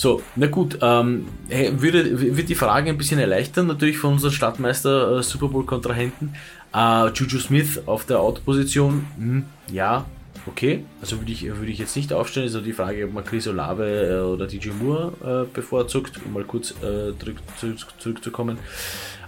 So, 0.00 0.22
na 0.34 0.46
gut, 0.46 0.78
ähm, 0.80 1.28
würde, 1.72 2.18
würde 2.18 2.44
die 2.44 2.54
Frage 2.54 2.88
ein 2.88 2.96
bisschen 2.96 3.20
erleichtern, 3.20 3.66
natürlich 3.66 3.98
von 3.98 4.14
unseren 4.14 4.32
Stadtmeister 4.32 5.18
äh, 5.18 5.22
Super 5.22 5.48
Bowl-Kontrahenten. 5.48 6.34
Äh, 6.74 7.08
Juju 7.08 7.38
Smith 7.38 7.82
auf 7.84 8.06
der 8.06 8.18
Out-Position, 8.18 9.06
hm, 9.18 9.44
ja, 9.70 10.06
okay. 10.46 10.84
Also 11.02 11.18
würde 11.18 11.32
ich, 11.32 11.44
würde 11.44 11.70
ich 11.70 11.78
jetzt 11.78 11.96
nicht 11.96 12.14
aufstellen. 12.14 12.46
Ist 12.46 12.54
also 12.54 12.64
die 12.64 12.72
Frage, 12.72 13.04
ob 13.04 13.12
man 13.12 13.26
Chris 13.26 13.46
Olave 13.46 13.84
äh, 13.84 14.20
oder 14.22 14.46
DJ 14.46 14.70
Moore 14.70 15.12
äh, 15.22 15.54
bevorzugt, 15.54 16.18
um 16.24 16.32
mal 16.32 16.44
kurz 16.44 16.70
äh, 16.70 17.12
zurück, 17.18 17.36
zurück, 17.58 17.76
zurückzukommen. 17.98 18.56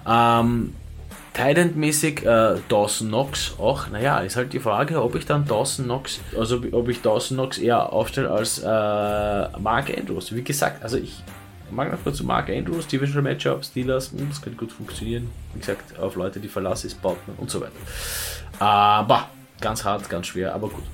Ähm, 0.09 0.73
Tident-mäßig 1.35 2.25
äh, 2.25 2.59
Dawson 2.69 3.09
Knox 3.09 3.55
auch, 3.59 3.89
naja, 3.89 4.21
ist 4.21 4.37
halt 4.37 4.53
die 4.53 4.61
Frage, 4.61 5.03
ob 5.03 5.15
ich 5.15 5.25
dann 5.25 5.47
Dawson 5.47 5.87
Knox, 5.87 6.21
also 6.39 6.61
ob 6.73 6.89
ich 6.89 7.01
Dawson 7.01 7.39
Knox 7.39 7.59
eher 7.59 7.93
aufstelle 7.93 8.31
als 8.31 8.59
äh, 8.59 9.59
Mark 9.59 9.91
Andrews. 9.97 10.35
Wie 10.35 10.43
gesagt, 10.43 10.83
also 10.83 10.99
ich 10.99 11.23
mag 11.71 11.91
noch 11.91 12.03
kurz 12.03 12.19
zu 12.19 12.25
Mark 12.25 12.51
Andrews, 12.51 12.87
Divisional 12.87 13.23
Matchup, 13.23 13.65
Steelers, 13.65 14.13
hm, 14.13 14.29
das 14.29 14.43
könnte 14.43 14.59
gut 14.59 14.73
funktionieren. 14.73 15.31
Wie 15.55 15.61
gesagt, 15.61 15.99
auf 15.99 16.17
Leute, 16.17 16.39
die 16.39 16.49
Verlass 16.49 16.85
ist, 16.85 17.01
baut 17.01 17.19
und 17.39 17.51
so 17.51 17.61
weiter. 17.61 17.73
Aber 18.59 19.29
ganz 19.61 19.85
hart, 19.85 20.11
ganz 20.11 20.27
schwer, 20.27 20.55
aber 20.55 20.69
gut. 20.69 20.85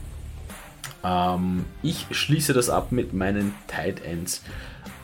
Ähm, 1.03 1.65
ich 1.83 2.07
schließe 2.11 2.53
das 2.53 2.71
ab 2.71 2.93
mit 2.93 3.13
meinen 3.13 3.55
Tight 3.67 4.05
Ends. 4.05 4.43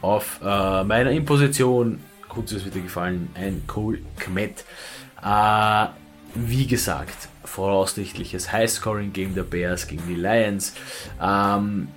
Auf 0.00 0.40
äh, 0.44 0.84
meiner 0.84 1.10
Imposition, 1.10 1.98
kurz 2.28 2.52
ist 2.52 2.66
wieder 2.66 2.80
gefallen, 2.80 3.30
ein 3.34 3.64
Cole 3.66 3.98
Kmet. 4.18 4.64
Äh, 5.24 5.86
wie 6.34 6.66
gesagt, 6.66 7.28
voraussichtliches 7.44 8.52
High-Scoring-Game 8.52 9.34
der 9.34 9.44
Bears 9.44 9.86
gegen 9.86 10.02
die 10.08 10.14
Lions. 10.14 10.74
Ähm, 11.22 11.88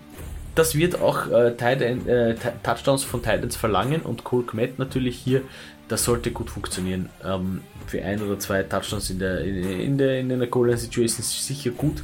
das 0.56 0.76
wird 0.76 1.00
auch 1.00 1.28
äh, 1.28 1.52
Titan, 1.52 2.08
äh, 2.08 2.36
Touchdowns 2.64 3.04
von 3.04 3.22
Titans 3.22 3.56
verlangen 3.56 4.02
und 4.02 4.24
Cole 4.24 4.46
Kmet 4.46 4.80
natürlich 4.80 5.18
hier, 5.18 5.42
das 5.88 6.04
sollte 6.04 6.32
gut 6.32 6.50
funktionieren. 6.50 7.10
Ähm, 7.24 7.62
für 7.86 8.04
ein 8.04 8.22
oder 8.22 8.40
zwei 8.40 8.64
Touchdowns 8.64 9.10
in 9.10 9.20
der, 9.20 9.42
in, 9.42 9.80
in 9.80 9.98
der, 9.98 10.20
in 10.20 10.32
einer 10.32 10.48
Goal 10.48 10.76
Situation 10.78 11.20
ist 11.20 11.46
sicher 11.46 11.72
gut. 11.72 12.04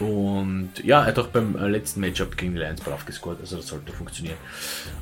Und 0.00 0.72
ja, 0.82 1.00
er 1.00 1.06
hat 1.06 1.18
auch 1.18 1.28
beim 1.28 1.56
äh, 1.56 1.68
letzten 1.68 2.00
Matchup 2.00 2.36
gegen 2.36 2.54
die 2.54 2.58
Lions 2.58 2.80
brav 2.80 3.06
gescored, 3.06 3.38
also 3.40 3.56
das 3.56 3.68
sollte 3.68 3.92
funktionieren. 3.92 4.36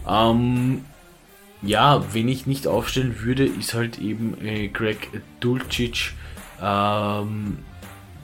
Ähm, 0.07 0.85
ja, 1.62 2.05
wenn 2.12 2.29
ich 2.29 2.46
nicht 2.46 2.66
aufstellen 2.66 3.20
würde, 3.20 3.44
ist 3.44 3.75
halt 3.75 3.98
eben 3.98 4.37
äh, 4.44 4.68
Greg 4.68 5.09
Dulcich, 5.40 6.12
ähm, 6.61 7.59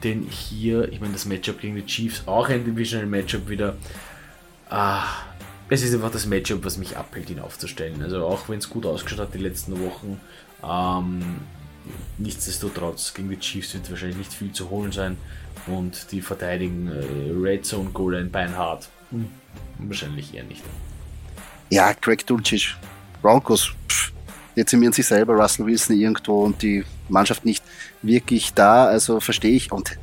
denn 0.03 0.23
hier, 0.23 0.91
ich 0.91 0.99
meine, 0.99 1.13
das 1.13 1.25
Matchup 1.25 1.59
gegen 1.59 1.75
die 1.75 1.85
Chiefs, 1.85 2.23
auch 2.25 2.49
ein 2.49 2.65
Divisional 2.65 3.07
Matchup 3.07 3.49
wieder. 3.49 3.75
Ah, 4.69 5.03
es 5.69 5.83
ist 5.83 5.93
einfach 5.93 6.11
das 6.11 6.25
Matchup, 6.25 6.63
was 6.65 6.77
mich 6.77 6.97
abhält, 6.97 7.29
ihn 7.29 7.39
aufzustellen. 7.39 8.01
Also 8.01 8.25
auch 8.25 8.49
wenn 8.49 8.59
es 8.59 8.69
gut 8.69 8.85
ausgeschaut 8.85 9.19
hat 9.19 9.33
die 9.33 9.39
letzten 9.39 9.79
Wochen, 9.83 10.19
ähm, 10.63 11.21
nichtsdestotrotz 12.17 13.13
gegen 13.13 13.29
die 13.29 13.39
Chiefs 13.39 13.73
wird 13.73 13.89
wahrscheinlich 13.89 14.17
nicht 14.17 14.33
viel 14.33 14.51
zu 14.51 14.69
holen 14.69 14.91
sein 14.91 15.17
und 15.67 16.11
die 16.11 16.21
verteidigen 16.21 16.87
äh, 16.87 17.31
Red 17.31 17.65
Zone 17.65 17.89
Goal 17.91 18.15
ein 18.15 18.31
Beinhard. 18.31 18.89
Hm, 19.11 19.29
wahrscheinlich 19.79 20.33
eher 20.33 20.43
nicht. 20.43 20.63
Ja, 21.69 21.93
Greg 21.93 22.25
Dulcich 22.25 22.75
Broncos 23.21 23.71
pff, 23.87 24.11
dezimieren 24.55 24.93
sich 24.93 25.07
selber, 25.07 25.33
Russell 25.33 25.65
Wilson 25.65 25.97
irgendwo 25.97 26.43
und 26.43 26.61
die 26.61 26.83
Mannschaft 27.07 27.45
nicht 27.45 27.63
wirklich 28.01 28.53
da, 28.53 28.85
also 28.85 29.19
verstehe 29.19 29.55
ich. 29.55 29.71
Und 29.71 29.97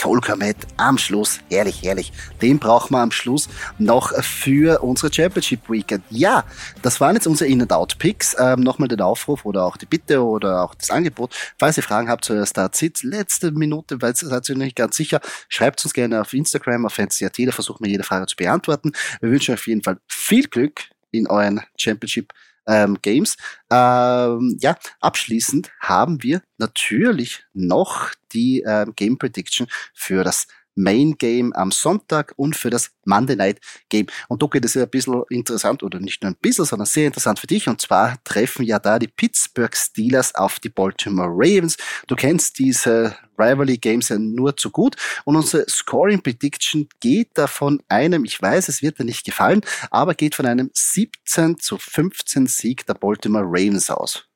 Cole 0.00 0.22
Komet 0.22 0.56
am 0.78 0.96
Schluss, 0.96 1.40
herrlich, 1.50 1.82
herrlich. 1.82 2.10
Den 2.40 2.58
brauchen 2.58 2.94
wir 2.94 3.00
am 3.00 3.10
Schluss 3.10 3.50
noch 3.78 4.14
für 4.24 4.82
unsere 4.82 5.12
Championship 5.12 5.68
Weekend. 5.68 6.02
Ja, 6.08 6.44
das 6.80 7.02
waren 7.02 7.16
jetzt 7.16 7.26
unsere 7.26 7.50
In-and-Out-Picks. 7.50 8.36
Ähm, 8.38 8.60
Nochmal 8.60 8.88
den 8.88 9.02
Aufruf 9.02 9.44
oder 9.44 9.64
auch 9.66 9.76
die 9.76 9.84
Bitte 9.84 10.24
oder 10.24 10.62
auch 10.62 10.74
das 10.74 10.90
Angebot. 10.90 11.34
Falls 11.58 11.76
ihr 11.76 11.82
Fragen 11.82 12.08
habt 12.08 12.24
zu 12.24 12.46
Start-Sit, 12.46 13.02
letzte 13.02 13.52
Minute, 13.52 14.00
weil 14.00 14.16
seid 14.16 14.48
ihr 14.48 14.56
nicht 14.56 14.74
ganz 14.74 14.96
sicher, 14.96 15.20
schreibt 15.50 15.84
uns 15.84 15.92
gerne 15.92 16.22
auf 16.22 16.32
Instagram, 16.32 16.86
auf 16.86 16.94
Fantasy.at, 16.94 17.38
da 17.38 17.52
versuchen 17.52 17.84
wir 17.84 17.90
jede 17.90 18.04
Frage 18.04 18.24
zu 18.24 18.36
beantworten. 18.36 18.92
Wir 19.20 19.30
wünschen 19.30 19.52
euch 19.52 19.60
auf 19.60 19.66
jeden 19.66 19.82
Fall 19.82 19.98
viel 20.08 20.48
Glück 20.48 20.80
in 21.10 21.26
euren 21.26 21.60
Championship 21.76 22.32
ähm, 22.66 22.98
Games. 23.02 23.36
Ähm, 23.70 24.56
ja, 24.60 24.76
abschließend 25.00 25.70
haben 25.80 26.22
wir 26.22 26.42
natürlich 26.58 27.44
noch 27.52 28.10
die 28.32 28.62
ähm, 28.66 28.94
Game 28.96 29.18
Prediction 29.18 29.66
für 29.94 30.24
das 30.24 30.46
Main 30.74 31.16
Game 31.18 31.52
am 31.52 31.70
Sonntag 31.70 32.32
und 32.36 32.56
für 32.56 32.70
das 32.70 32.90
Monday 33.04 33.36
Night 33.36 33.60
Game. 33.88 34.06
Und 34.28 34.42
da 34.42 34.46
geht 34.46 34.64
es 34.64 34.74
ja 34.74 34.84
ein 34.84 34.90
bisschen 34.90 35.22
interessant, 35.30 35.82
oder 35.82 36.00
nicht 36.00 36.22
nur 36.22 36.32
ein 36.32 36.36
bisschen, 36.40 36.64
sondern 36.64 36.86
sehr 36.86 37.06
interessant 37.06 37.38
für 37.38 37.46
dich. 37.46 37.68
Und 37.68 37.80
zwar 37.80 38.22
treffen 38.24 38.64
ja 38.64 38.78
da 38.78 38.98
die 38.98 39.08
Pittsburgh 39.08 39.74
Steelers 39.76 40.34
auf 40.34 40.58
die 40.58 40.68
Baltimore 40.68 41.30
Ravens. 41.30 41.76
Du 42.06 42.16
kennst 42.16 42.58
diese 42.58 43.16
Rivalry 43.38 43.78
Games 43.78 44.08
ja 44.08 44.18
nur 44.18 44.56
zu 44.56 44.70
gut. 44.70 44.96
Und 45.24 45.36
unsere 45.36 45.68
Scoring 45.68 46.22
Prediction 46.22 46.88
geht 47.00 47.30
da 47.34 47.46
von 47.46 47.82
einem, 47.88 48.24
ich 48.24 48.40
weiß, 48.40 48.68
es 48.68 48.82
wird 48.82 48.98
dir 48.98 49.04
nicht 49.04 49.24
gefallen, 49.24 49.62
aber 49.90 50.14
geht 50.14 50.34
von 50.34 50.46
einem 50.46 50.70
17 50.74 51.58
zu 51.58 51.78
15 51.78 52.46
Sieg 52.46 52.86
der 52.86 52.94
Baltimore 52.94 53.44
Ravens 53.46 53.90
aus. 53.90 54.26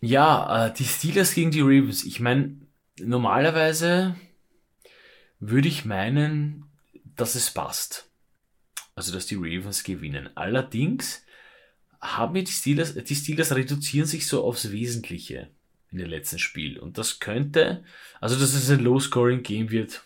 Ja, 0.00 0.66
äh, 0.66 0.74
die 0.74 0.84
Steelers 0.84 1.34
gegen 1.34 1.50
die 1.50 1.62
Ravens. 1.62 2.04
Ich 2.04 2.20
meine, 2.20 2.56
normalerweise 3.00 4.14
würde 5.38 5.68
ich 5.68 5.84
meinen, 5.84 6.64
dass 7.16 7.34
es 7.34 7.50
passt. 7.50 8.10
Also, 8.94 9.12
dass 9.12 9.26
die 9.26 9.36
Ravens 9.36 9.84
gewinnen. 9.84 10.30
Allerdings 10.34 11.22
haben 12.00 12.34
die 12.34 12.46
Steelers, 12.46 12.94
die 12.94 13.14
Steelers 13.14 13.54
reduzieren 13.54 14.06
sich 14.06 14.26
so 14.26 14.44
aufs 14.44 14.70
Wesentliche 14.70 15.50
in 15.90 15.98
dem 15.98 16.08
letzten 16.08 16.38
Spiel. 16.38 16.78
Und 16.78 16.98
das 16.98 17.20
könnte, 17.20 17.84
also 18.20 18.38
dass 18.38 18.54
es 18.54 18.70
ein 18.70 18.80
Low-Scoring-Game 18.80 19.70
wird, 19.70 20.02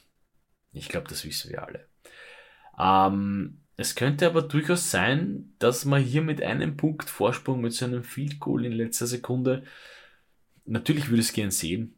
ich 0.73 0.89
glaube, 0.89 1.09
das 1.09 1.25
wissen 1.25 1.51
wir 1.51 1.65
alle. 1.65 1.87
Ähm, 2.79 3.59
es 3.77 3.95
könnte 3.95 4.27
aber 4.27 4.43
durchaus 4.43 4.91
sein, 4.91 5.55
dass 5.59 5.85
man 5.85 6.03
hier 6.03 6.23
mit 6.23 6.43
einem 6.43 6.77
Punkt 6.77 7.09
Vorsprung 7.09 7.61
mit 7.61 7.73
so 7.73 7.87
einem 7.87 8.05
Field 8.05 8.39
Goal 8.39 8.65
in 8.67 8.73
letzter 8.73 9.07
Sekunde, 9.07 9.65
natürlich 10.65 11.09
würde 11.09 11.23
es 11.23 11.33
gern 11.33 11.51
sehen, 11.51 11.95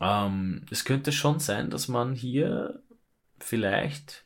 ähm, 0.00 0.64
es 0.70 0.84
könnte 0.84 1.12
schon 1.12 1.40
sein, 1.40 1.70
dass 1.70 1.88
man 1.88 2.14
hier 2.14 2.82
vielleicht 3.38 4.24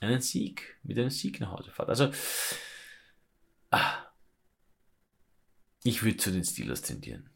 einen 0.00 0.20
Sieg, 0.20 0.78
mit 0.82 0.98
einem 0.98 1.10
Sieg 1.10 1.40
nach 1.40 1.52
Hause 1.52 1.70
fährt. 1.70 1.88
Also, 1.88 2.10
ah, 3.70 4.06
ich 5.84 6.02
würde 6.02 6.16
zu 6.16 6.30
den 6.30 6.44
Steelers 6.44 6.82
tendieren. 6.82 7.30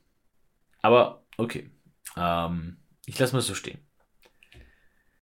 Aber 0.83 1.25
okay, 1.37 1.71
ähm, 2.17 2.79
ich 3.07 3.19
lasse 3.19 3.35
mal 3.35 3.43
so 3.43 3.55
stehen. 3.55 3.79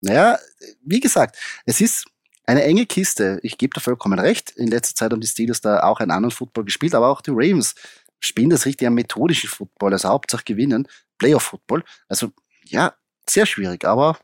Naja, 0.01 0.37
wie 0.81 0.99
gesagt, 0.99 1.37
es 1.65 1.81
ist 1.81 2.05
eine 2.45 2.63
enge 2.63 2.85
Kiste. 2.85 3.39
Ich 3.43 3.57
gebe 3.57 3.73
da 3.73 3.81
vollkommen 3.81 4.19
recht. 4.19 4.51
In 4.51 4.69
letzter 4.69 4.95
Zeit 4.95 5.11
haben 5.11 5.21
die 5.21 5.27
Steelers 5.27 5.61
da 5.61 5.81
auch 5.83 5.99
einen 5.99 6.11
anderen 6.11 6.31
Football 6.31 6.65
gespielt, 6.65 6.95
aber 6.95 7.09
auch 7.09 7.21
die 7.21 7.31
Ravens 7.31 7.75
spielen 8.19 8.49
das 8.49 8.65
richtig 8.65 8.87
am 8.87 8.93
methodischen 8.93 9.49
Football, 9.49 9.93
also 9.93 10.09
Hauptsache 10.09 10.43
gewinnen, 10.43 10.87
Playoff-Football. 11.17 11.83
Also 12.07 12.31
ja, 12.65 12.93
sehr 13.27 13.45
schwierig, 13.45 13.85
aber 13.85 14.17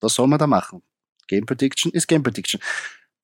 was 0.00 0.14
soll 0.14 0.26
man 0.26 0.38
da 0.38 0.46
machen? 0.46 0.82
Game 1.26 1.46
Prediction 1.46 1.92
ist 1.92 2.06
Game 2.06 2.22
Prediction. 2.22 2.60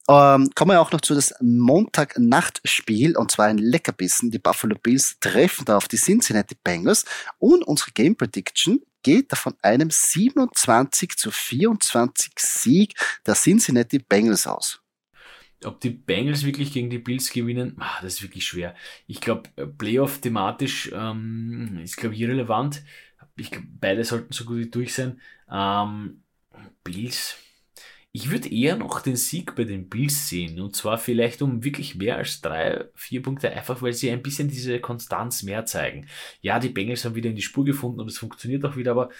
Ähm, 0.08 0.50
kommen 0.54 0.72
wir 0.72 0.80
auch 0.80 0.90
noch 0.90 1.02
zu 1.02 1.14
das 1.14 1.34
Montagnachtspiel 1.40 3.16
und 3.16 3.30
zwar 3.30 3.46
ein 3.46 3.58
Leckerbissen. 3.58 4.30
Die 4.30 4.38
Buffalo 4.38 4.76
Bills 4.76 5.18
treffen 5.20 5.64
da 5.66 5.76
auf 5.76 5.88
die 5.88 5.98
Cincinnati 5.98 6.56
Bengals 6.64 7.04
und 7.38 7.62
unsere 7.62 7.92
Game 7.92 8.16
Prediction 8.16 8.80
geht 9.02 9.30
da 9.32 9.36
von 9.36 9.54
einem 9.62 9.90
27 9.90 11.16
zu 11.16 11.30
24 11.30 12.32
Sieg 12.38 12.94
der 13.26 13.34
Cincinnati 13.34 13.98
Bengals 13.98 14.46
aus. 14.46 14.80
Ob 15.64 15.80
die 15.80 15.90
Bengals 15.90 16.44
wirklich 16.44 16.72
gegen 16.72 16.88
die 16.88 16.98
Bills 16.98 17.30
gewinnen, 17.30 17.76
ah, 17.78 18.00
das 18.00 18.14
ist 18.14 18.22
wirklich 18.22 18.46
schwer. 18.46 18.74
Ich 19.06 19.20
glaube, 19.20 19.50
äh, 19.56 19.66
Playoff 19.66 20.20
thematisch 20.20 20.90
ähm, 20.92 21.78
ist, 21.84 21.98
glaube 21.98 22.14
ich, 22.14 22.22
irrelevant. 22.22 22.82
Ich 23.40 23.50
beide 23.80 24.04
sollten 24.04 24.32
so 24.32 24.44
gut 24.44 24.58
wie 24.58 24.70
durch 24.70 24.94
sein. 24.94 25.20
Ähm, 25.50 26.22
Bills. 26.84 27.36
Ich 28.12 28.30
würde 28.30 28.52
eher 28.52 28.76
noch 28.76 29.00
den 29.00 29.16
Sieg 29.16 29.54
bei 29.54 29.64
den 29.64 29.88
Bills 29.88 30.28
sehen. 30.28 30.60
Und 30.60 30.74
zwar 30.74 30.98
vielleicht 30.98 31.42
um 31.42 31.62
wirklich 31.62 31.94
mehr 31.94 32.16
als 32.16 32.40
drei, 32.40 32.86
vier 32.94 33.22
Punkte, 33.22 33.50
einfach 33.50 33.82
weil 33.82 33.92
sie 33.92 34.10
ein 34.10 34.22
bisschen 34.22 34.48
diese 34.48 34.80
Konstanz 34.80 35.42
mehr 35.44 35.64
zeigen. 35.64 36.06
Ja, 36.40 36.58
die 36.58 36.70
Bengals 36.70 37.04
haben 37.04 37.14
wieder 37.14 37.30
in 37.30 37.36
die 37.36 37.42
Spur 37.42 37.64
gefunden 37.64 38.00
und 38.00 38.08
es 38.08 38.18
funktioniert 38.18 38.64
auch 38.64 38.76
wieder, 38.76 38.90
aber 38.90 39.10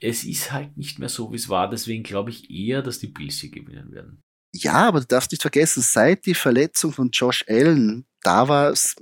es 0.00 0.24
ist 0.24 0.50
halt 0.50 0.76
nicht 0.76 0.98
mehr 0.98 1.08
so, 1.08 1.30
wie 1.30 1.36
es 1.36 1.48
war. 1.48 1.70
Deswegen 1.70 2.02
glaube 2.02 2.30
ich 2.30 2.50
eher, 2.50 2.82
dass 2.82 2.98
die 2.98 3.06
Bills 3.06 3.36
hier 3.36 3.50
gewinnen 3.50 3.92
werden. 3.92 4.20
Ja, 4.52 4.88
aber 4.88 5.00
du 5.00 5.06
darfst 5.06 5.30
nicht 5.30 5.42
vergessen, 5.42 5.82
seit 5.82 6.26
die 6.26 6.34
Verletzung 6.34 6.92
von 6.92 7.10
Josh 7.10 7.44
Allen 7.48 8.06
da 8.22 8.48
war, 8.48 8.70
es, 8.70 8.96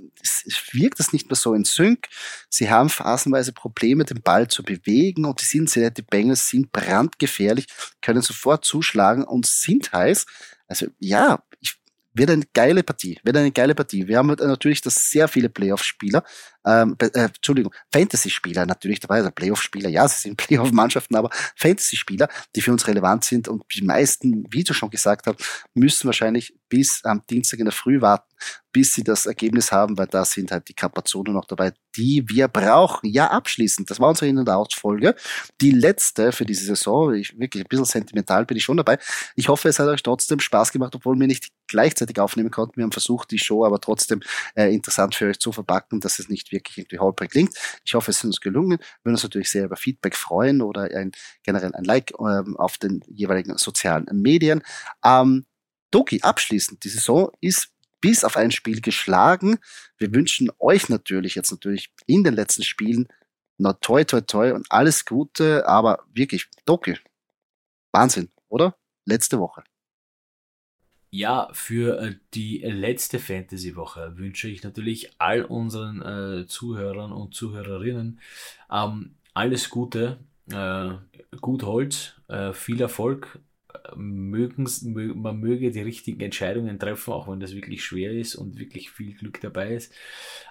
wirkt 0.71 0.99
es 0.99 1.13
nicht 1.13 1.29
mehr 1.29 1.35
so 1.35 1.53
in 1.53 1.65
Sync. 1.65 2.07
Sie 2.49 2.69
haben 2.69 2.89
phasenweise 2.89 3.51
Probleme, 3.51 4.05
den 4.05 4.21
Ball 4.21 4.47
zu 4.47 4.63
bewegen 4.63 5.25
und 5.25 5.41
die 5.41 5.45
Cincinnati 5.45 6.01
Bengals 6.01 6.47
sind 6.47 6.71
brandgefährlich, 6.71 7.67
können 8.01 8.21
sofort 8.21 8.65
zuschlagen 8.65 9.23
und 9.23 9.45
sind 9.45 9.91
heiß. 9.91 10.25
Also 10.67 10.87
ja, 10.99 11.43
ich, 11.59 11.79
wird 12.13 12.29
eine 12.31 12.45
geile 12.53 12.83
Partie, 12.83 13.19
wird 13.23 13.37
eine 13.37 13.51
geile 13.51 13.75
Partie. 13.75 14.07
Wir 14.07 14.17
haben 14.17 14.27
natürlich 14.27 14.81
das 14.81 15.09
sehr 15.09 15.27
viele 15.27 15.49
Playoff-Spieler, 15.49 16.23
ähm, 16.65 16.95
äh, 16.99 17.07
Entschuldigung, 17.13 17.73
Fantasy-Spieler 17.93 18.65
natürlich 18.65 18.99
dabei, 18.99 19.17
also 19.17 19.31
Playoff-Spieler, 19.31 19.89
ja, 19.89 20.07
sie 20.07 20.21
sind 20.21 20.37
Playoff-Mannschaften, 20.47 21.15
aber 21.15 21.29
Fantasy-Spieler, 21.55 22.27
die 22.55 22.61
für 22.61 22.71
uns 22.71 22.87
relevant 22.87 23.23
sind 23.23 23.47
und 23.47 23.63
die 23.73 23.83
meisten, 23.83 24.45
wie 24.49 24.63
du 24.63 24.73
schon 24.73 24.89
gesagt 24.89 25.27
hast, 25.27 25.39
müssen 25.73 26.07
wahrscheinlich 26.07 26.53
bis 26.69 27.03
am 27.03 27.23
Dienstag 27.29 27.59
in 27.59 27.65
der 27.65 27.73
Früh 27.73 27.99
warten, 28.01 28.29
bis 28.71 28.93
sie 28.93 29.03
das 29.03 29.25
Ergebnis 29.25 29.71
haben, 29.71 29.97
weil 29.97 30.05
da 30.07 30.23
sind 30.23 30.51
halt 30.51 30.69
die 30.69 30.73
Kapazonen 30.73 31.33
noch 31.33 31.45
dabei, 31.45 31.73
die 31.97 32.23
wir 32.27 32.47
brauchen. 32.47 33.09
Ja, 33.09 33.27
abschließend, 33.31 33.89
das 33.89 33.99
war 33.99 34.09
unsere 34.09 34.27
In- 34.27 34.37
und 34.37 34.49
Out-Folge, 34.49 35.15
die 35.59 35.71
letzte 35.71 36.31
für 36.31 36.45
diese 36.45 36.65
Saison. 36.65 37.13
Ich, 37.15 37.37
wirklich 37.39 37.63
ein 37.63 37.67
bisschen 37.67 37.85
sentimental 37.85 38.45
bin 38.45 38.57
ich 38.57 38.63
schon 38.63 38.77
dabei. 38.77 38.99
Ich 39.35 39.49
hoffe, 39.49 39.67
es 39.69 39.79
hat 39.79 39.87
euch 39.87 40.03
trotzdem 40.03 40.39
Spaß 40.39 40.71
gemacht, 40.71 40.95
obwohl 40.95 41.19
wir 41.19 41.27
nicht 41.27 41.49
gleichzeitig 41.67 42.19
aufnehmen 42.19 42.51
konnten. 42.51 42.77
Wir 42.77 42.83
haben 42.83 42.91
versucht, 42.91 43.31
die 43.31 43.39
Show 43.39 43.65
aber 43.65 43.81
trotzdem 43.81 44.21
äh, 44.55 44.73
interessant 44.73 45.15
für 45.15 45.27
euch 45.27 45.39
zu 45.39 45.51
verpacken, 45.51 45.99
dass 45.99 46.19
es 46.19 46.29
nicht 46.29 46.48
wirklich 46.51 46.77
irgendwie 46.77 46.99
holprig 46.99 47.31
klingt. 47.31 47.53
Ich 47.85 47.93
hoffe, 47.93 48.11
es 48.11 48.17
ist 48.17 48.25
uns 48.25 48.41
gelungen. 48.41 48.79
Wir 48.79 49.05
würden 49.05 49.15
uns 49.15 49.23
natürlich 49.23 49.49
sehr 49.49 49.65
über 49.65 49.75
Feedback 49.75 50.15
freuen 50.15 50.61
oder 50.61 50.83
ein, 50.83 51.11
generell 51.43 51.73
ein 51.73 51.83
Like 51.83 52.13
ähm, 52.19 52.57
auf 52.57 52.77
den 52.77 53.03
jeweiligen 53.07 53.57
sozialen 53.57 54.05
Medien. 54.11 54.61
Ähm, 55.03 55.45
Doki, 55.91 56.21
abschließend, 56.21 56.83
die 56.83 56.89
Saison 56.89 57.31
ist 57.41 57.69
bis 58.01 58.23
auf 58.23 58.37
ein 58.37 58.51
Spiel 58.51 58.81
geschlagen. 58.81 59.57
Wir 59.97 60.13
wünschen 60.13 60.49
euch 60.59 60.89
natürlich 60.89 61.35
jetzt 61.35 61.51
natürlich 61.51 61.91
in 62.05 62.23
den 62.23 62.33
letzten 62.33 62.63
Spielen 62.63 63.07
noch 63.57 63.73
toi 63.81 64.03
toi 64.03 64.21
toi 64.21 64.53
und 64.53 64.65
alles 64.69 65.05
Gute, 65.05 65.67
aber 65.67 66.03
wirklich, 66.13 66.47
Doki, 66.65 66.97
Wahnsinn, 67.91 68.29
oder? 68.47 68.75
Letzte 69.05 69.39
Woche. 69.39 69.63
Ja, 71.11 71.49
für 71.53 71.99
äh, 71.99 72.15
die 72.35 72.59
letzte 72.59 73.19
Fantasy-Woche 73.19 74.17
wünsche 74.17 74.47
ich 74.47 74.63
natürlich 74.63 75.11
all 75.19 75.43
unseren 75.43 76.01
äh, 76.43 76.45
Zuhörern 76.47 77.11
und 77.11 77.33
Zuhörerinnen 77.33 78.19
ähm, 78.71 79.15
alles 79.33 79.69
Gute, 79.69 80.19
äh, 80.51 80.89
gut 81.41 81.63
Holz, 81.63 82.13
äh, 82.27 82.53
viel 82.53 82.81
Erfolg. 82.81 83.39
Mögen, 83.95 84.67
mö 84.83 85.13
man 85.15 85.39
möge 85.39 85.71
die 85.71 85.81
richtigen 85.81 86.21
Entscheidungen 86.21 86.79
treffen, 86.79 87.13
auch 87.13 87.27
wenn 87.27 87.39
das 87.39 87.55
wirklich 87.55 87.83
schwer 87.83 88.11
ist 88.11 88.35
und 88.35 88.59
wirklich 88.59 88.91
viel 88.91 89.13
Glück 89.13 89.39
dabei 89.41 89.75
ist. 89.75 89.93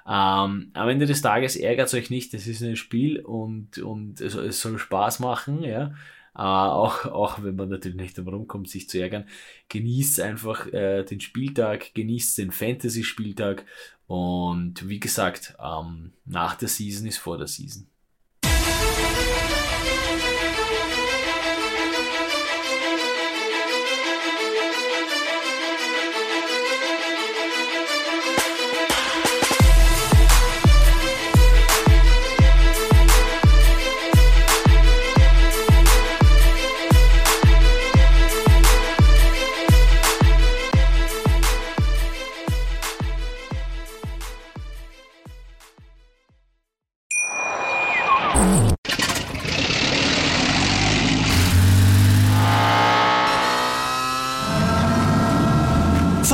Ähm, 0.07 0.71
am 0.73 0.89
Ende 0.89 1.07
des 1.07 1.21
Tages 1.21 1.57
ärgert 1.57 1.93
euch 1.95 2.11
nicht, 2.11 2.33
das 2.35 2.47
ist 2.47 2.63
ein 2.63 2.77
Spiel 2.77 3.21
und, 3.21 3.79
und 3.79 4.21
es, 4.21 4.35
es 4.35 4.61
soll 4.61 4.79
Spaß 4.79 5.21
machen, 5.21 5.63
ja. 5.63 5.95
Äh, 6.39 6.43
auch, 6.43 7.05
auch 7.07 7.43
wenn 7.43 7.57
man 7.57 7.69
natürlich 7.69 7.97
nicht 7.97 8.17
darum 8.17 8.47
kommt, 8.47 8.69
sich 8.69 8.89
zu 8.89 9.01
ärgern. 9.01 9.27
Genießt 9.69 10.21
einfach 10.21 10.67
äh, 10.73 11.05
den 11.05 11.21
Spieltag, 11.21 11.95
genießt 11.95 12.39
den 12.39 12.53
Fantasy-Spieltag 12.53 13.67
und 14.07 14.89
wie 14.89 15.01
gesagt, 15.01 15.57
ähm, 15.61 16.13
nach 16.25 16.55
der 16.55 16.69
Season 16.69 17.07
ist 17.09 17.19
vor 17.19 17.39
der 17.39 17.49
Season. 17.49 17.89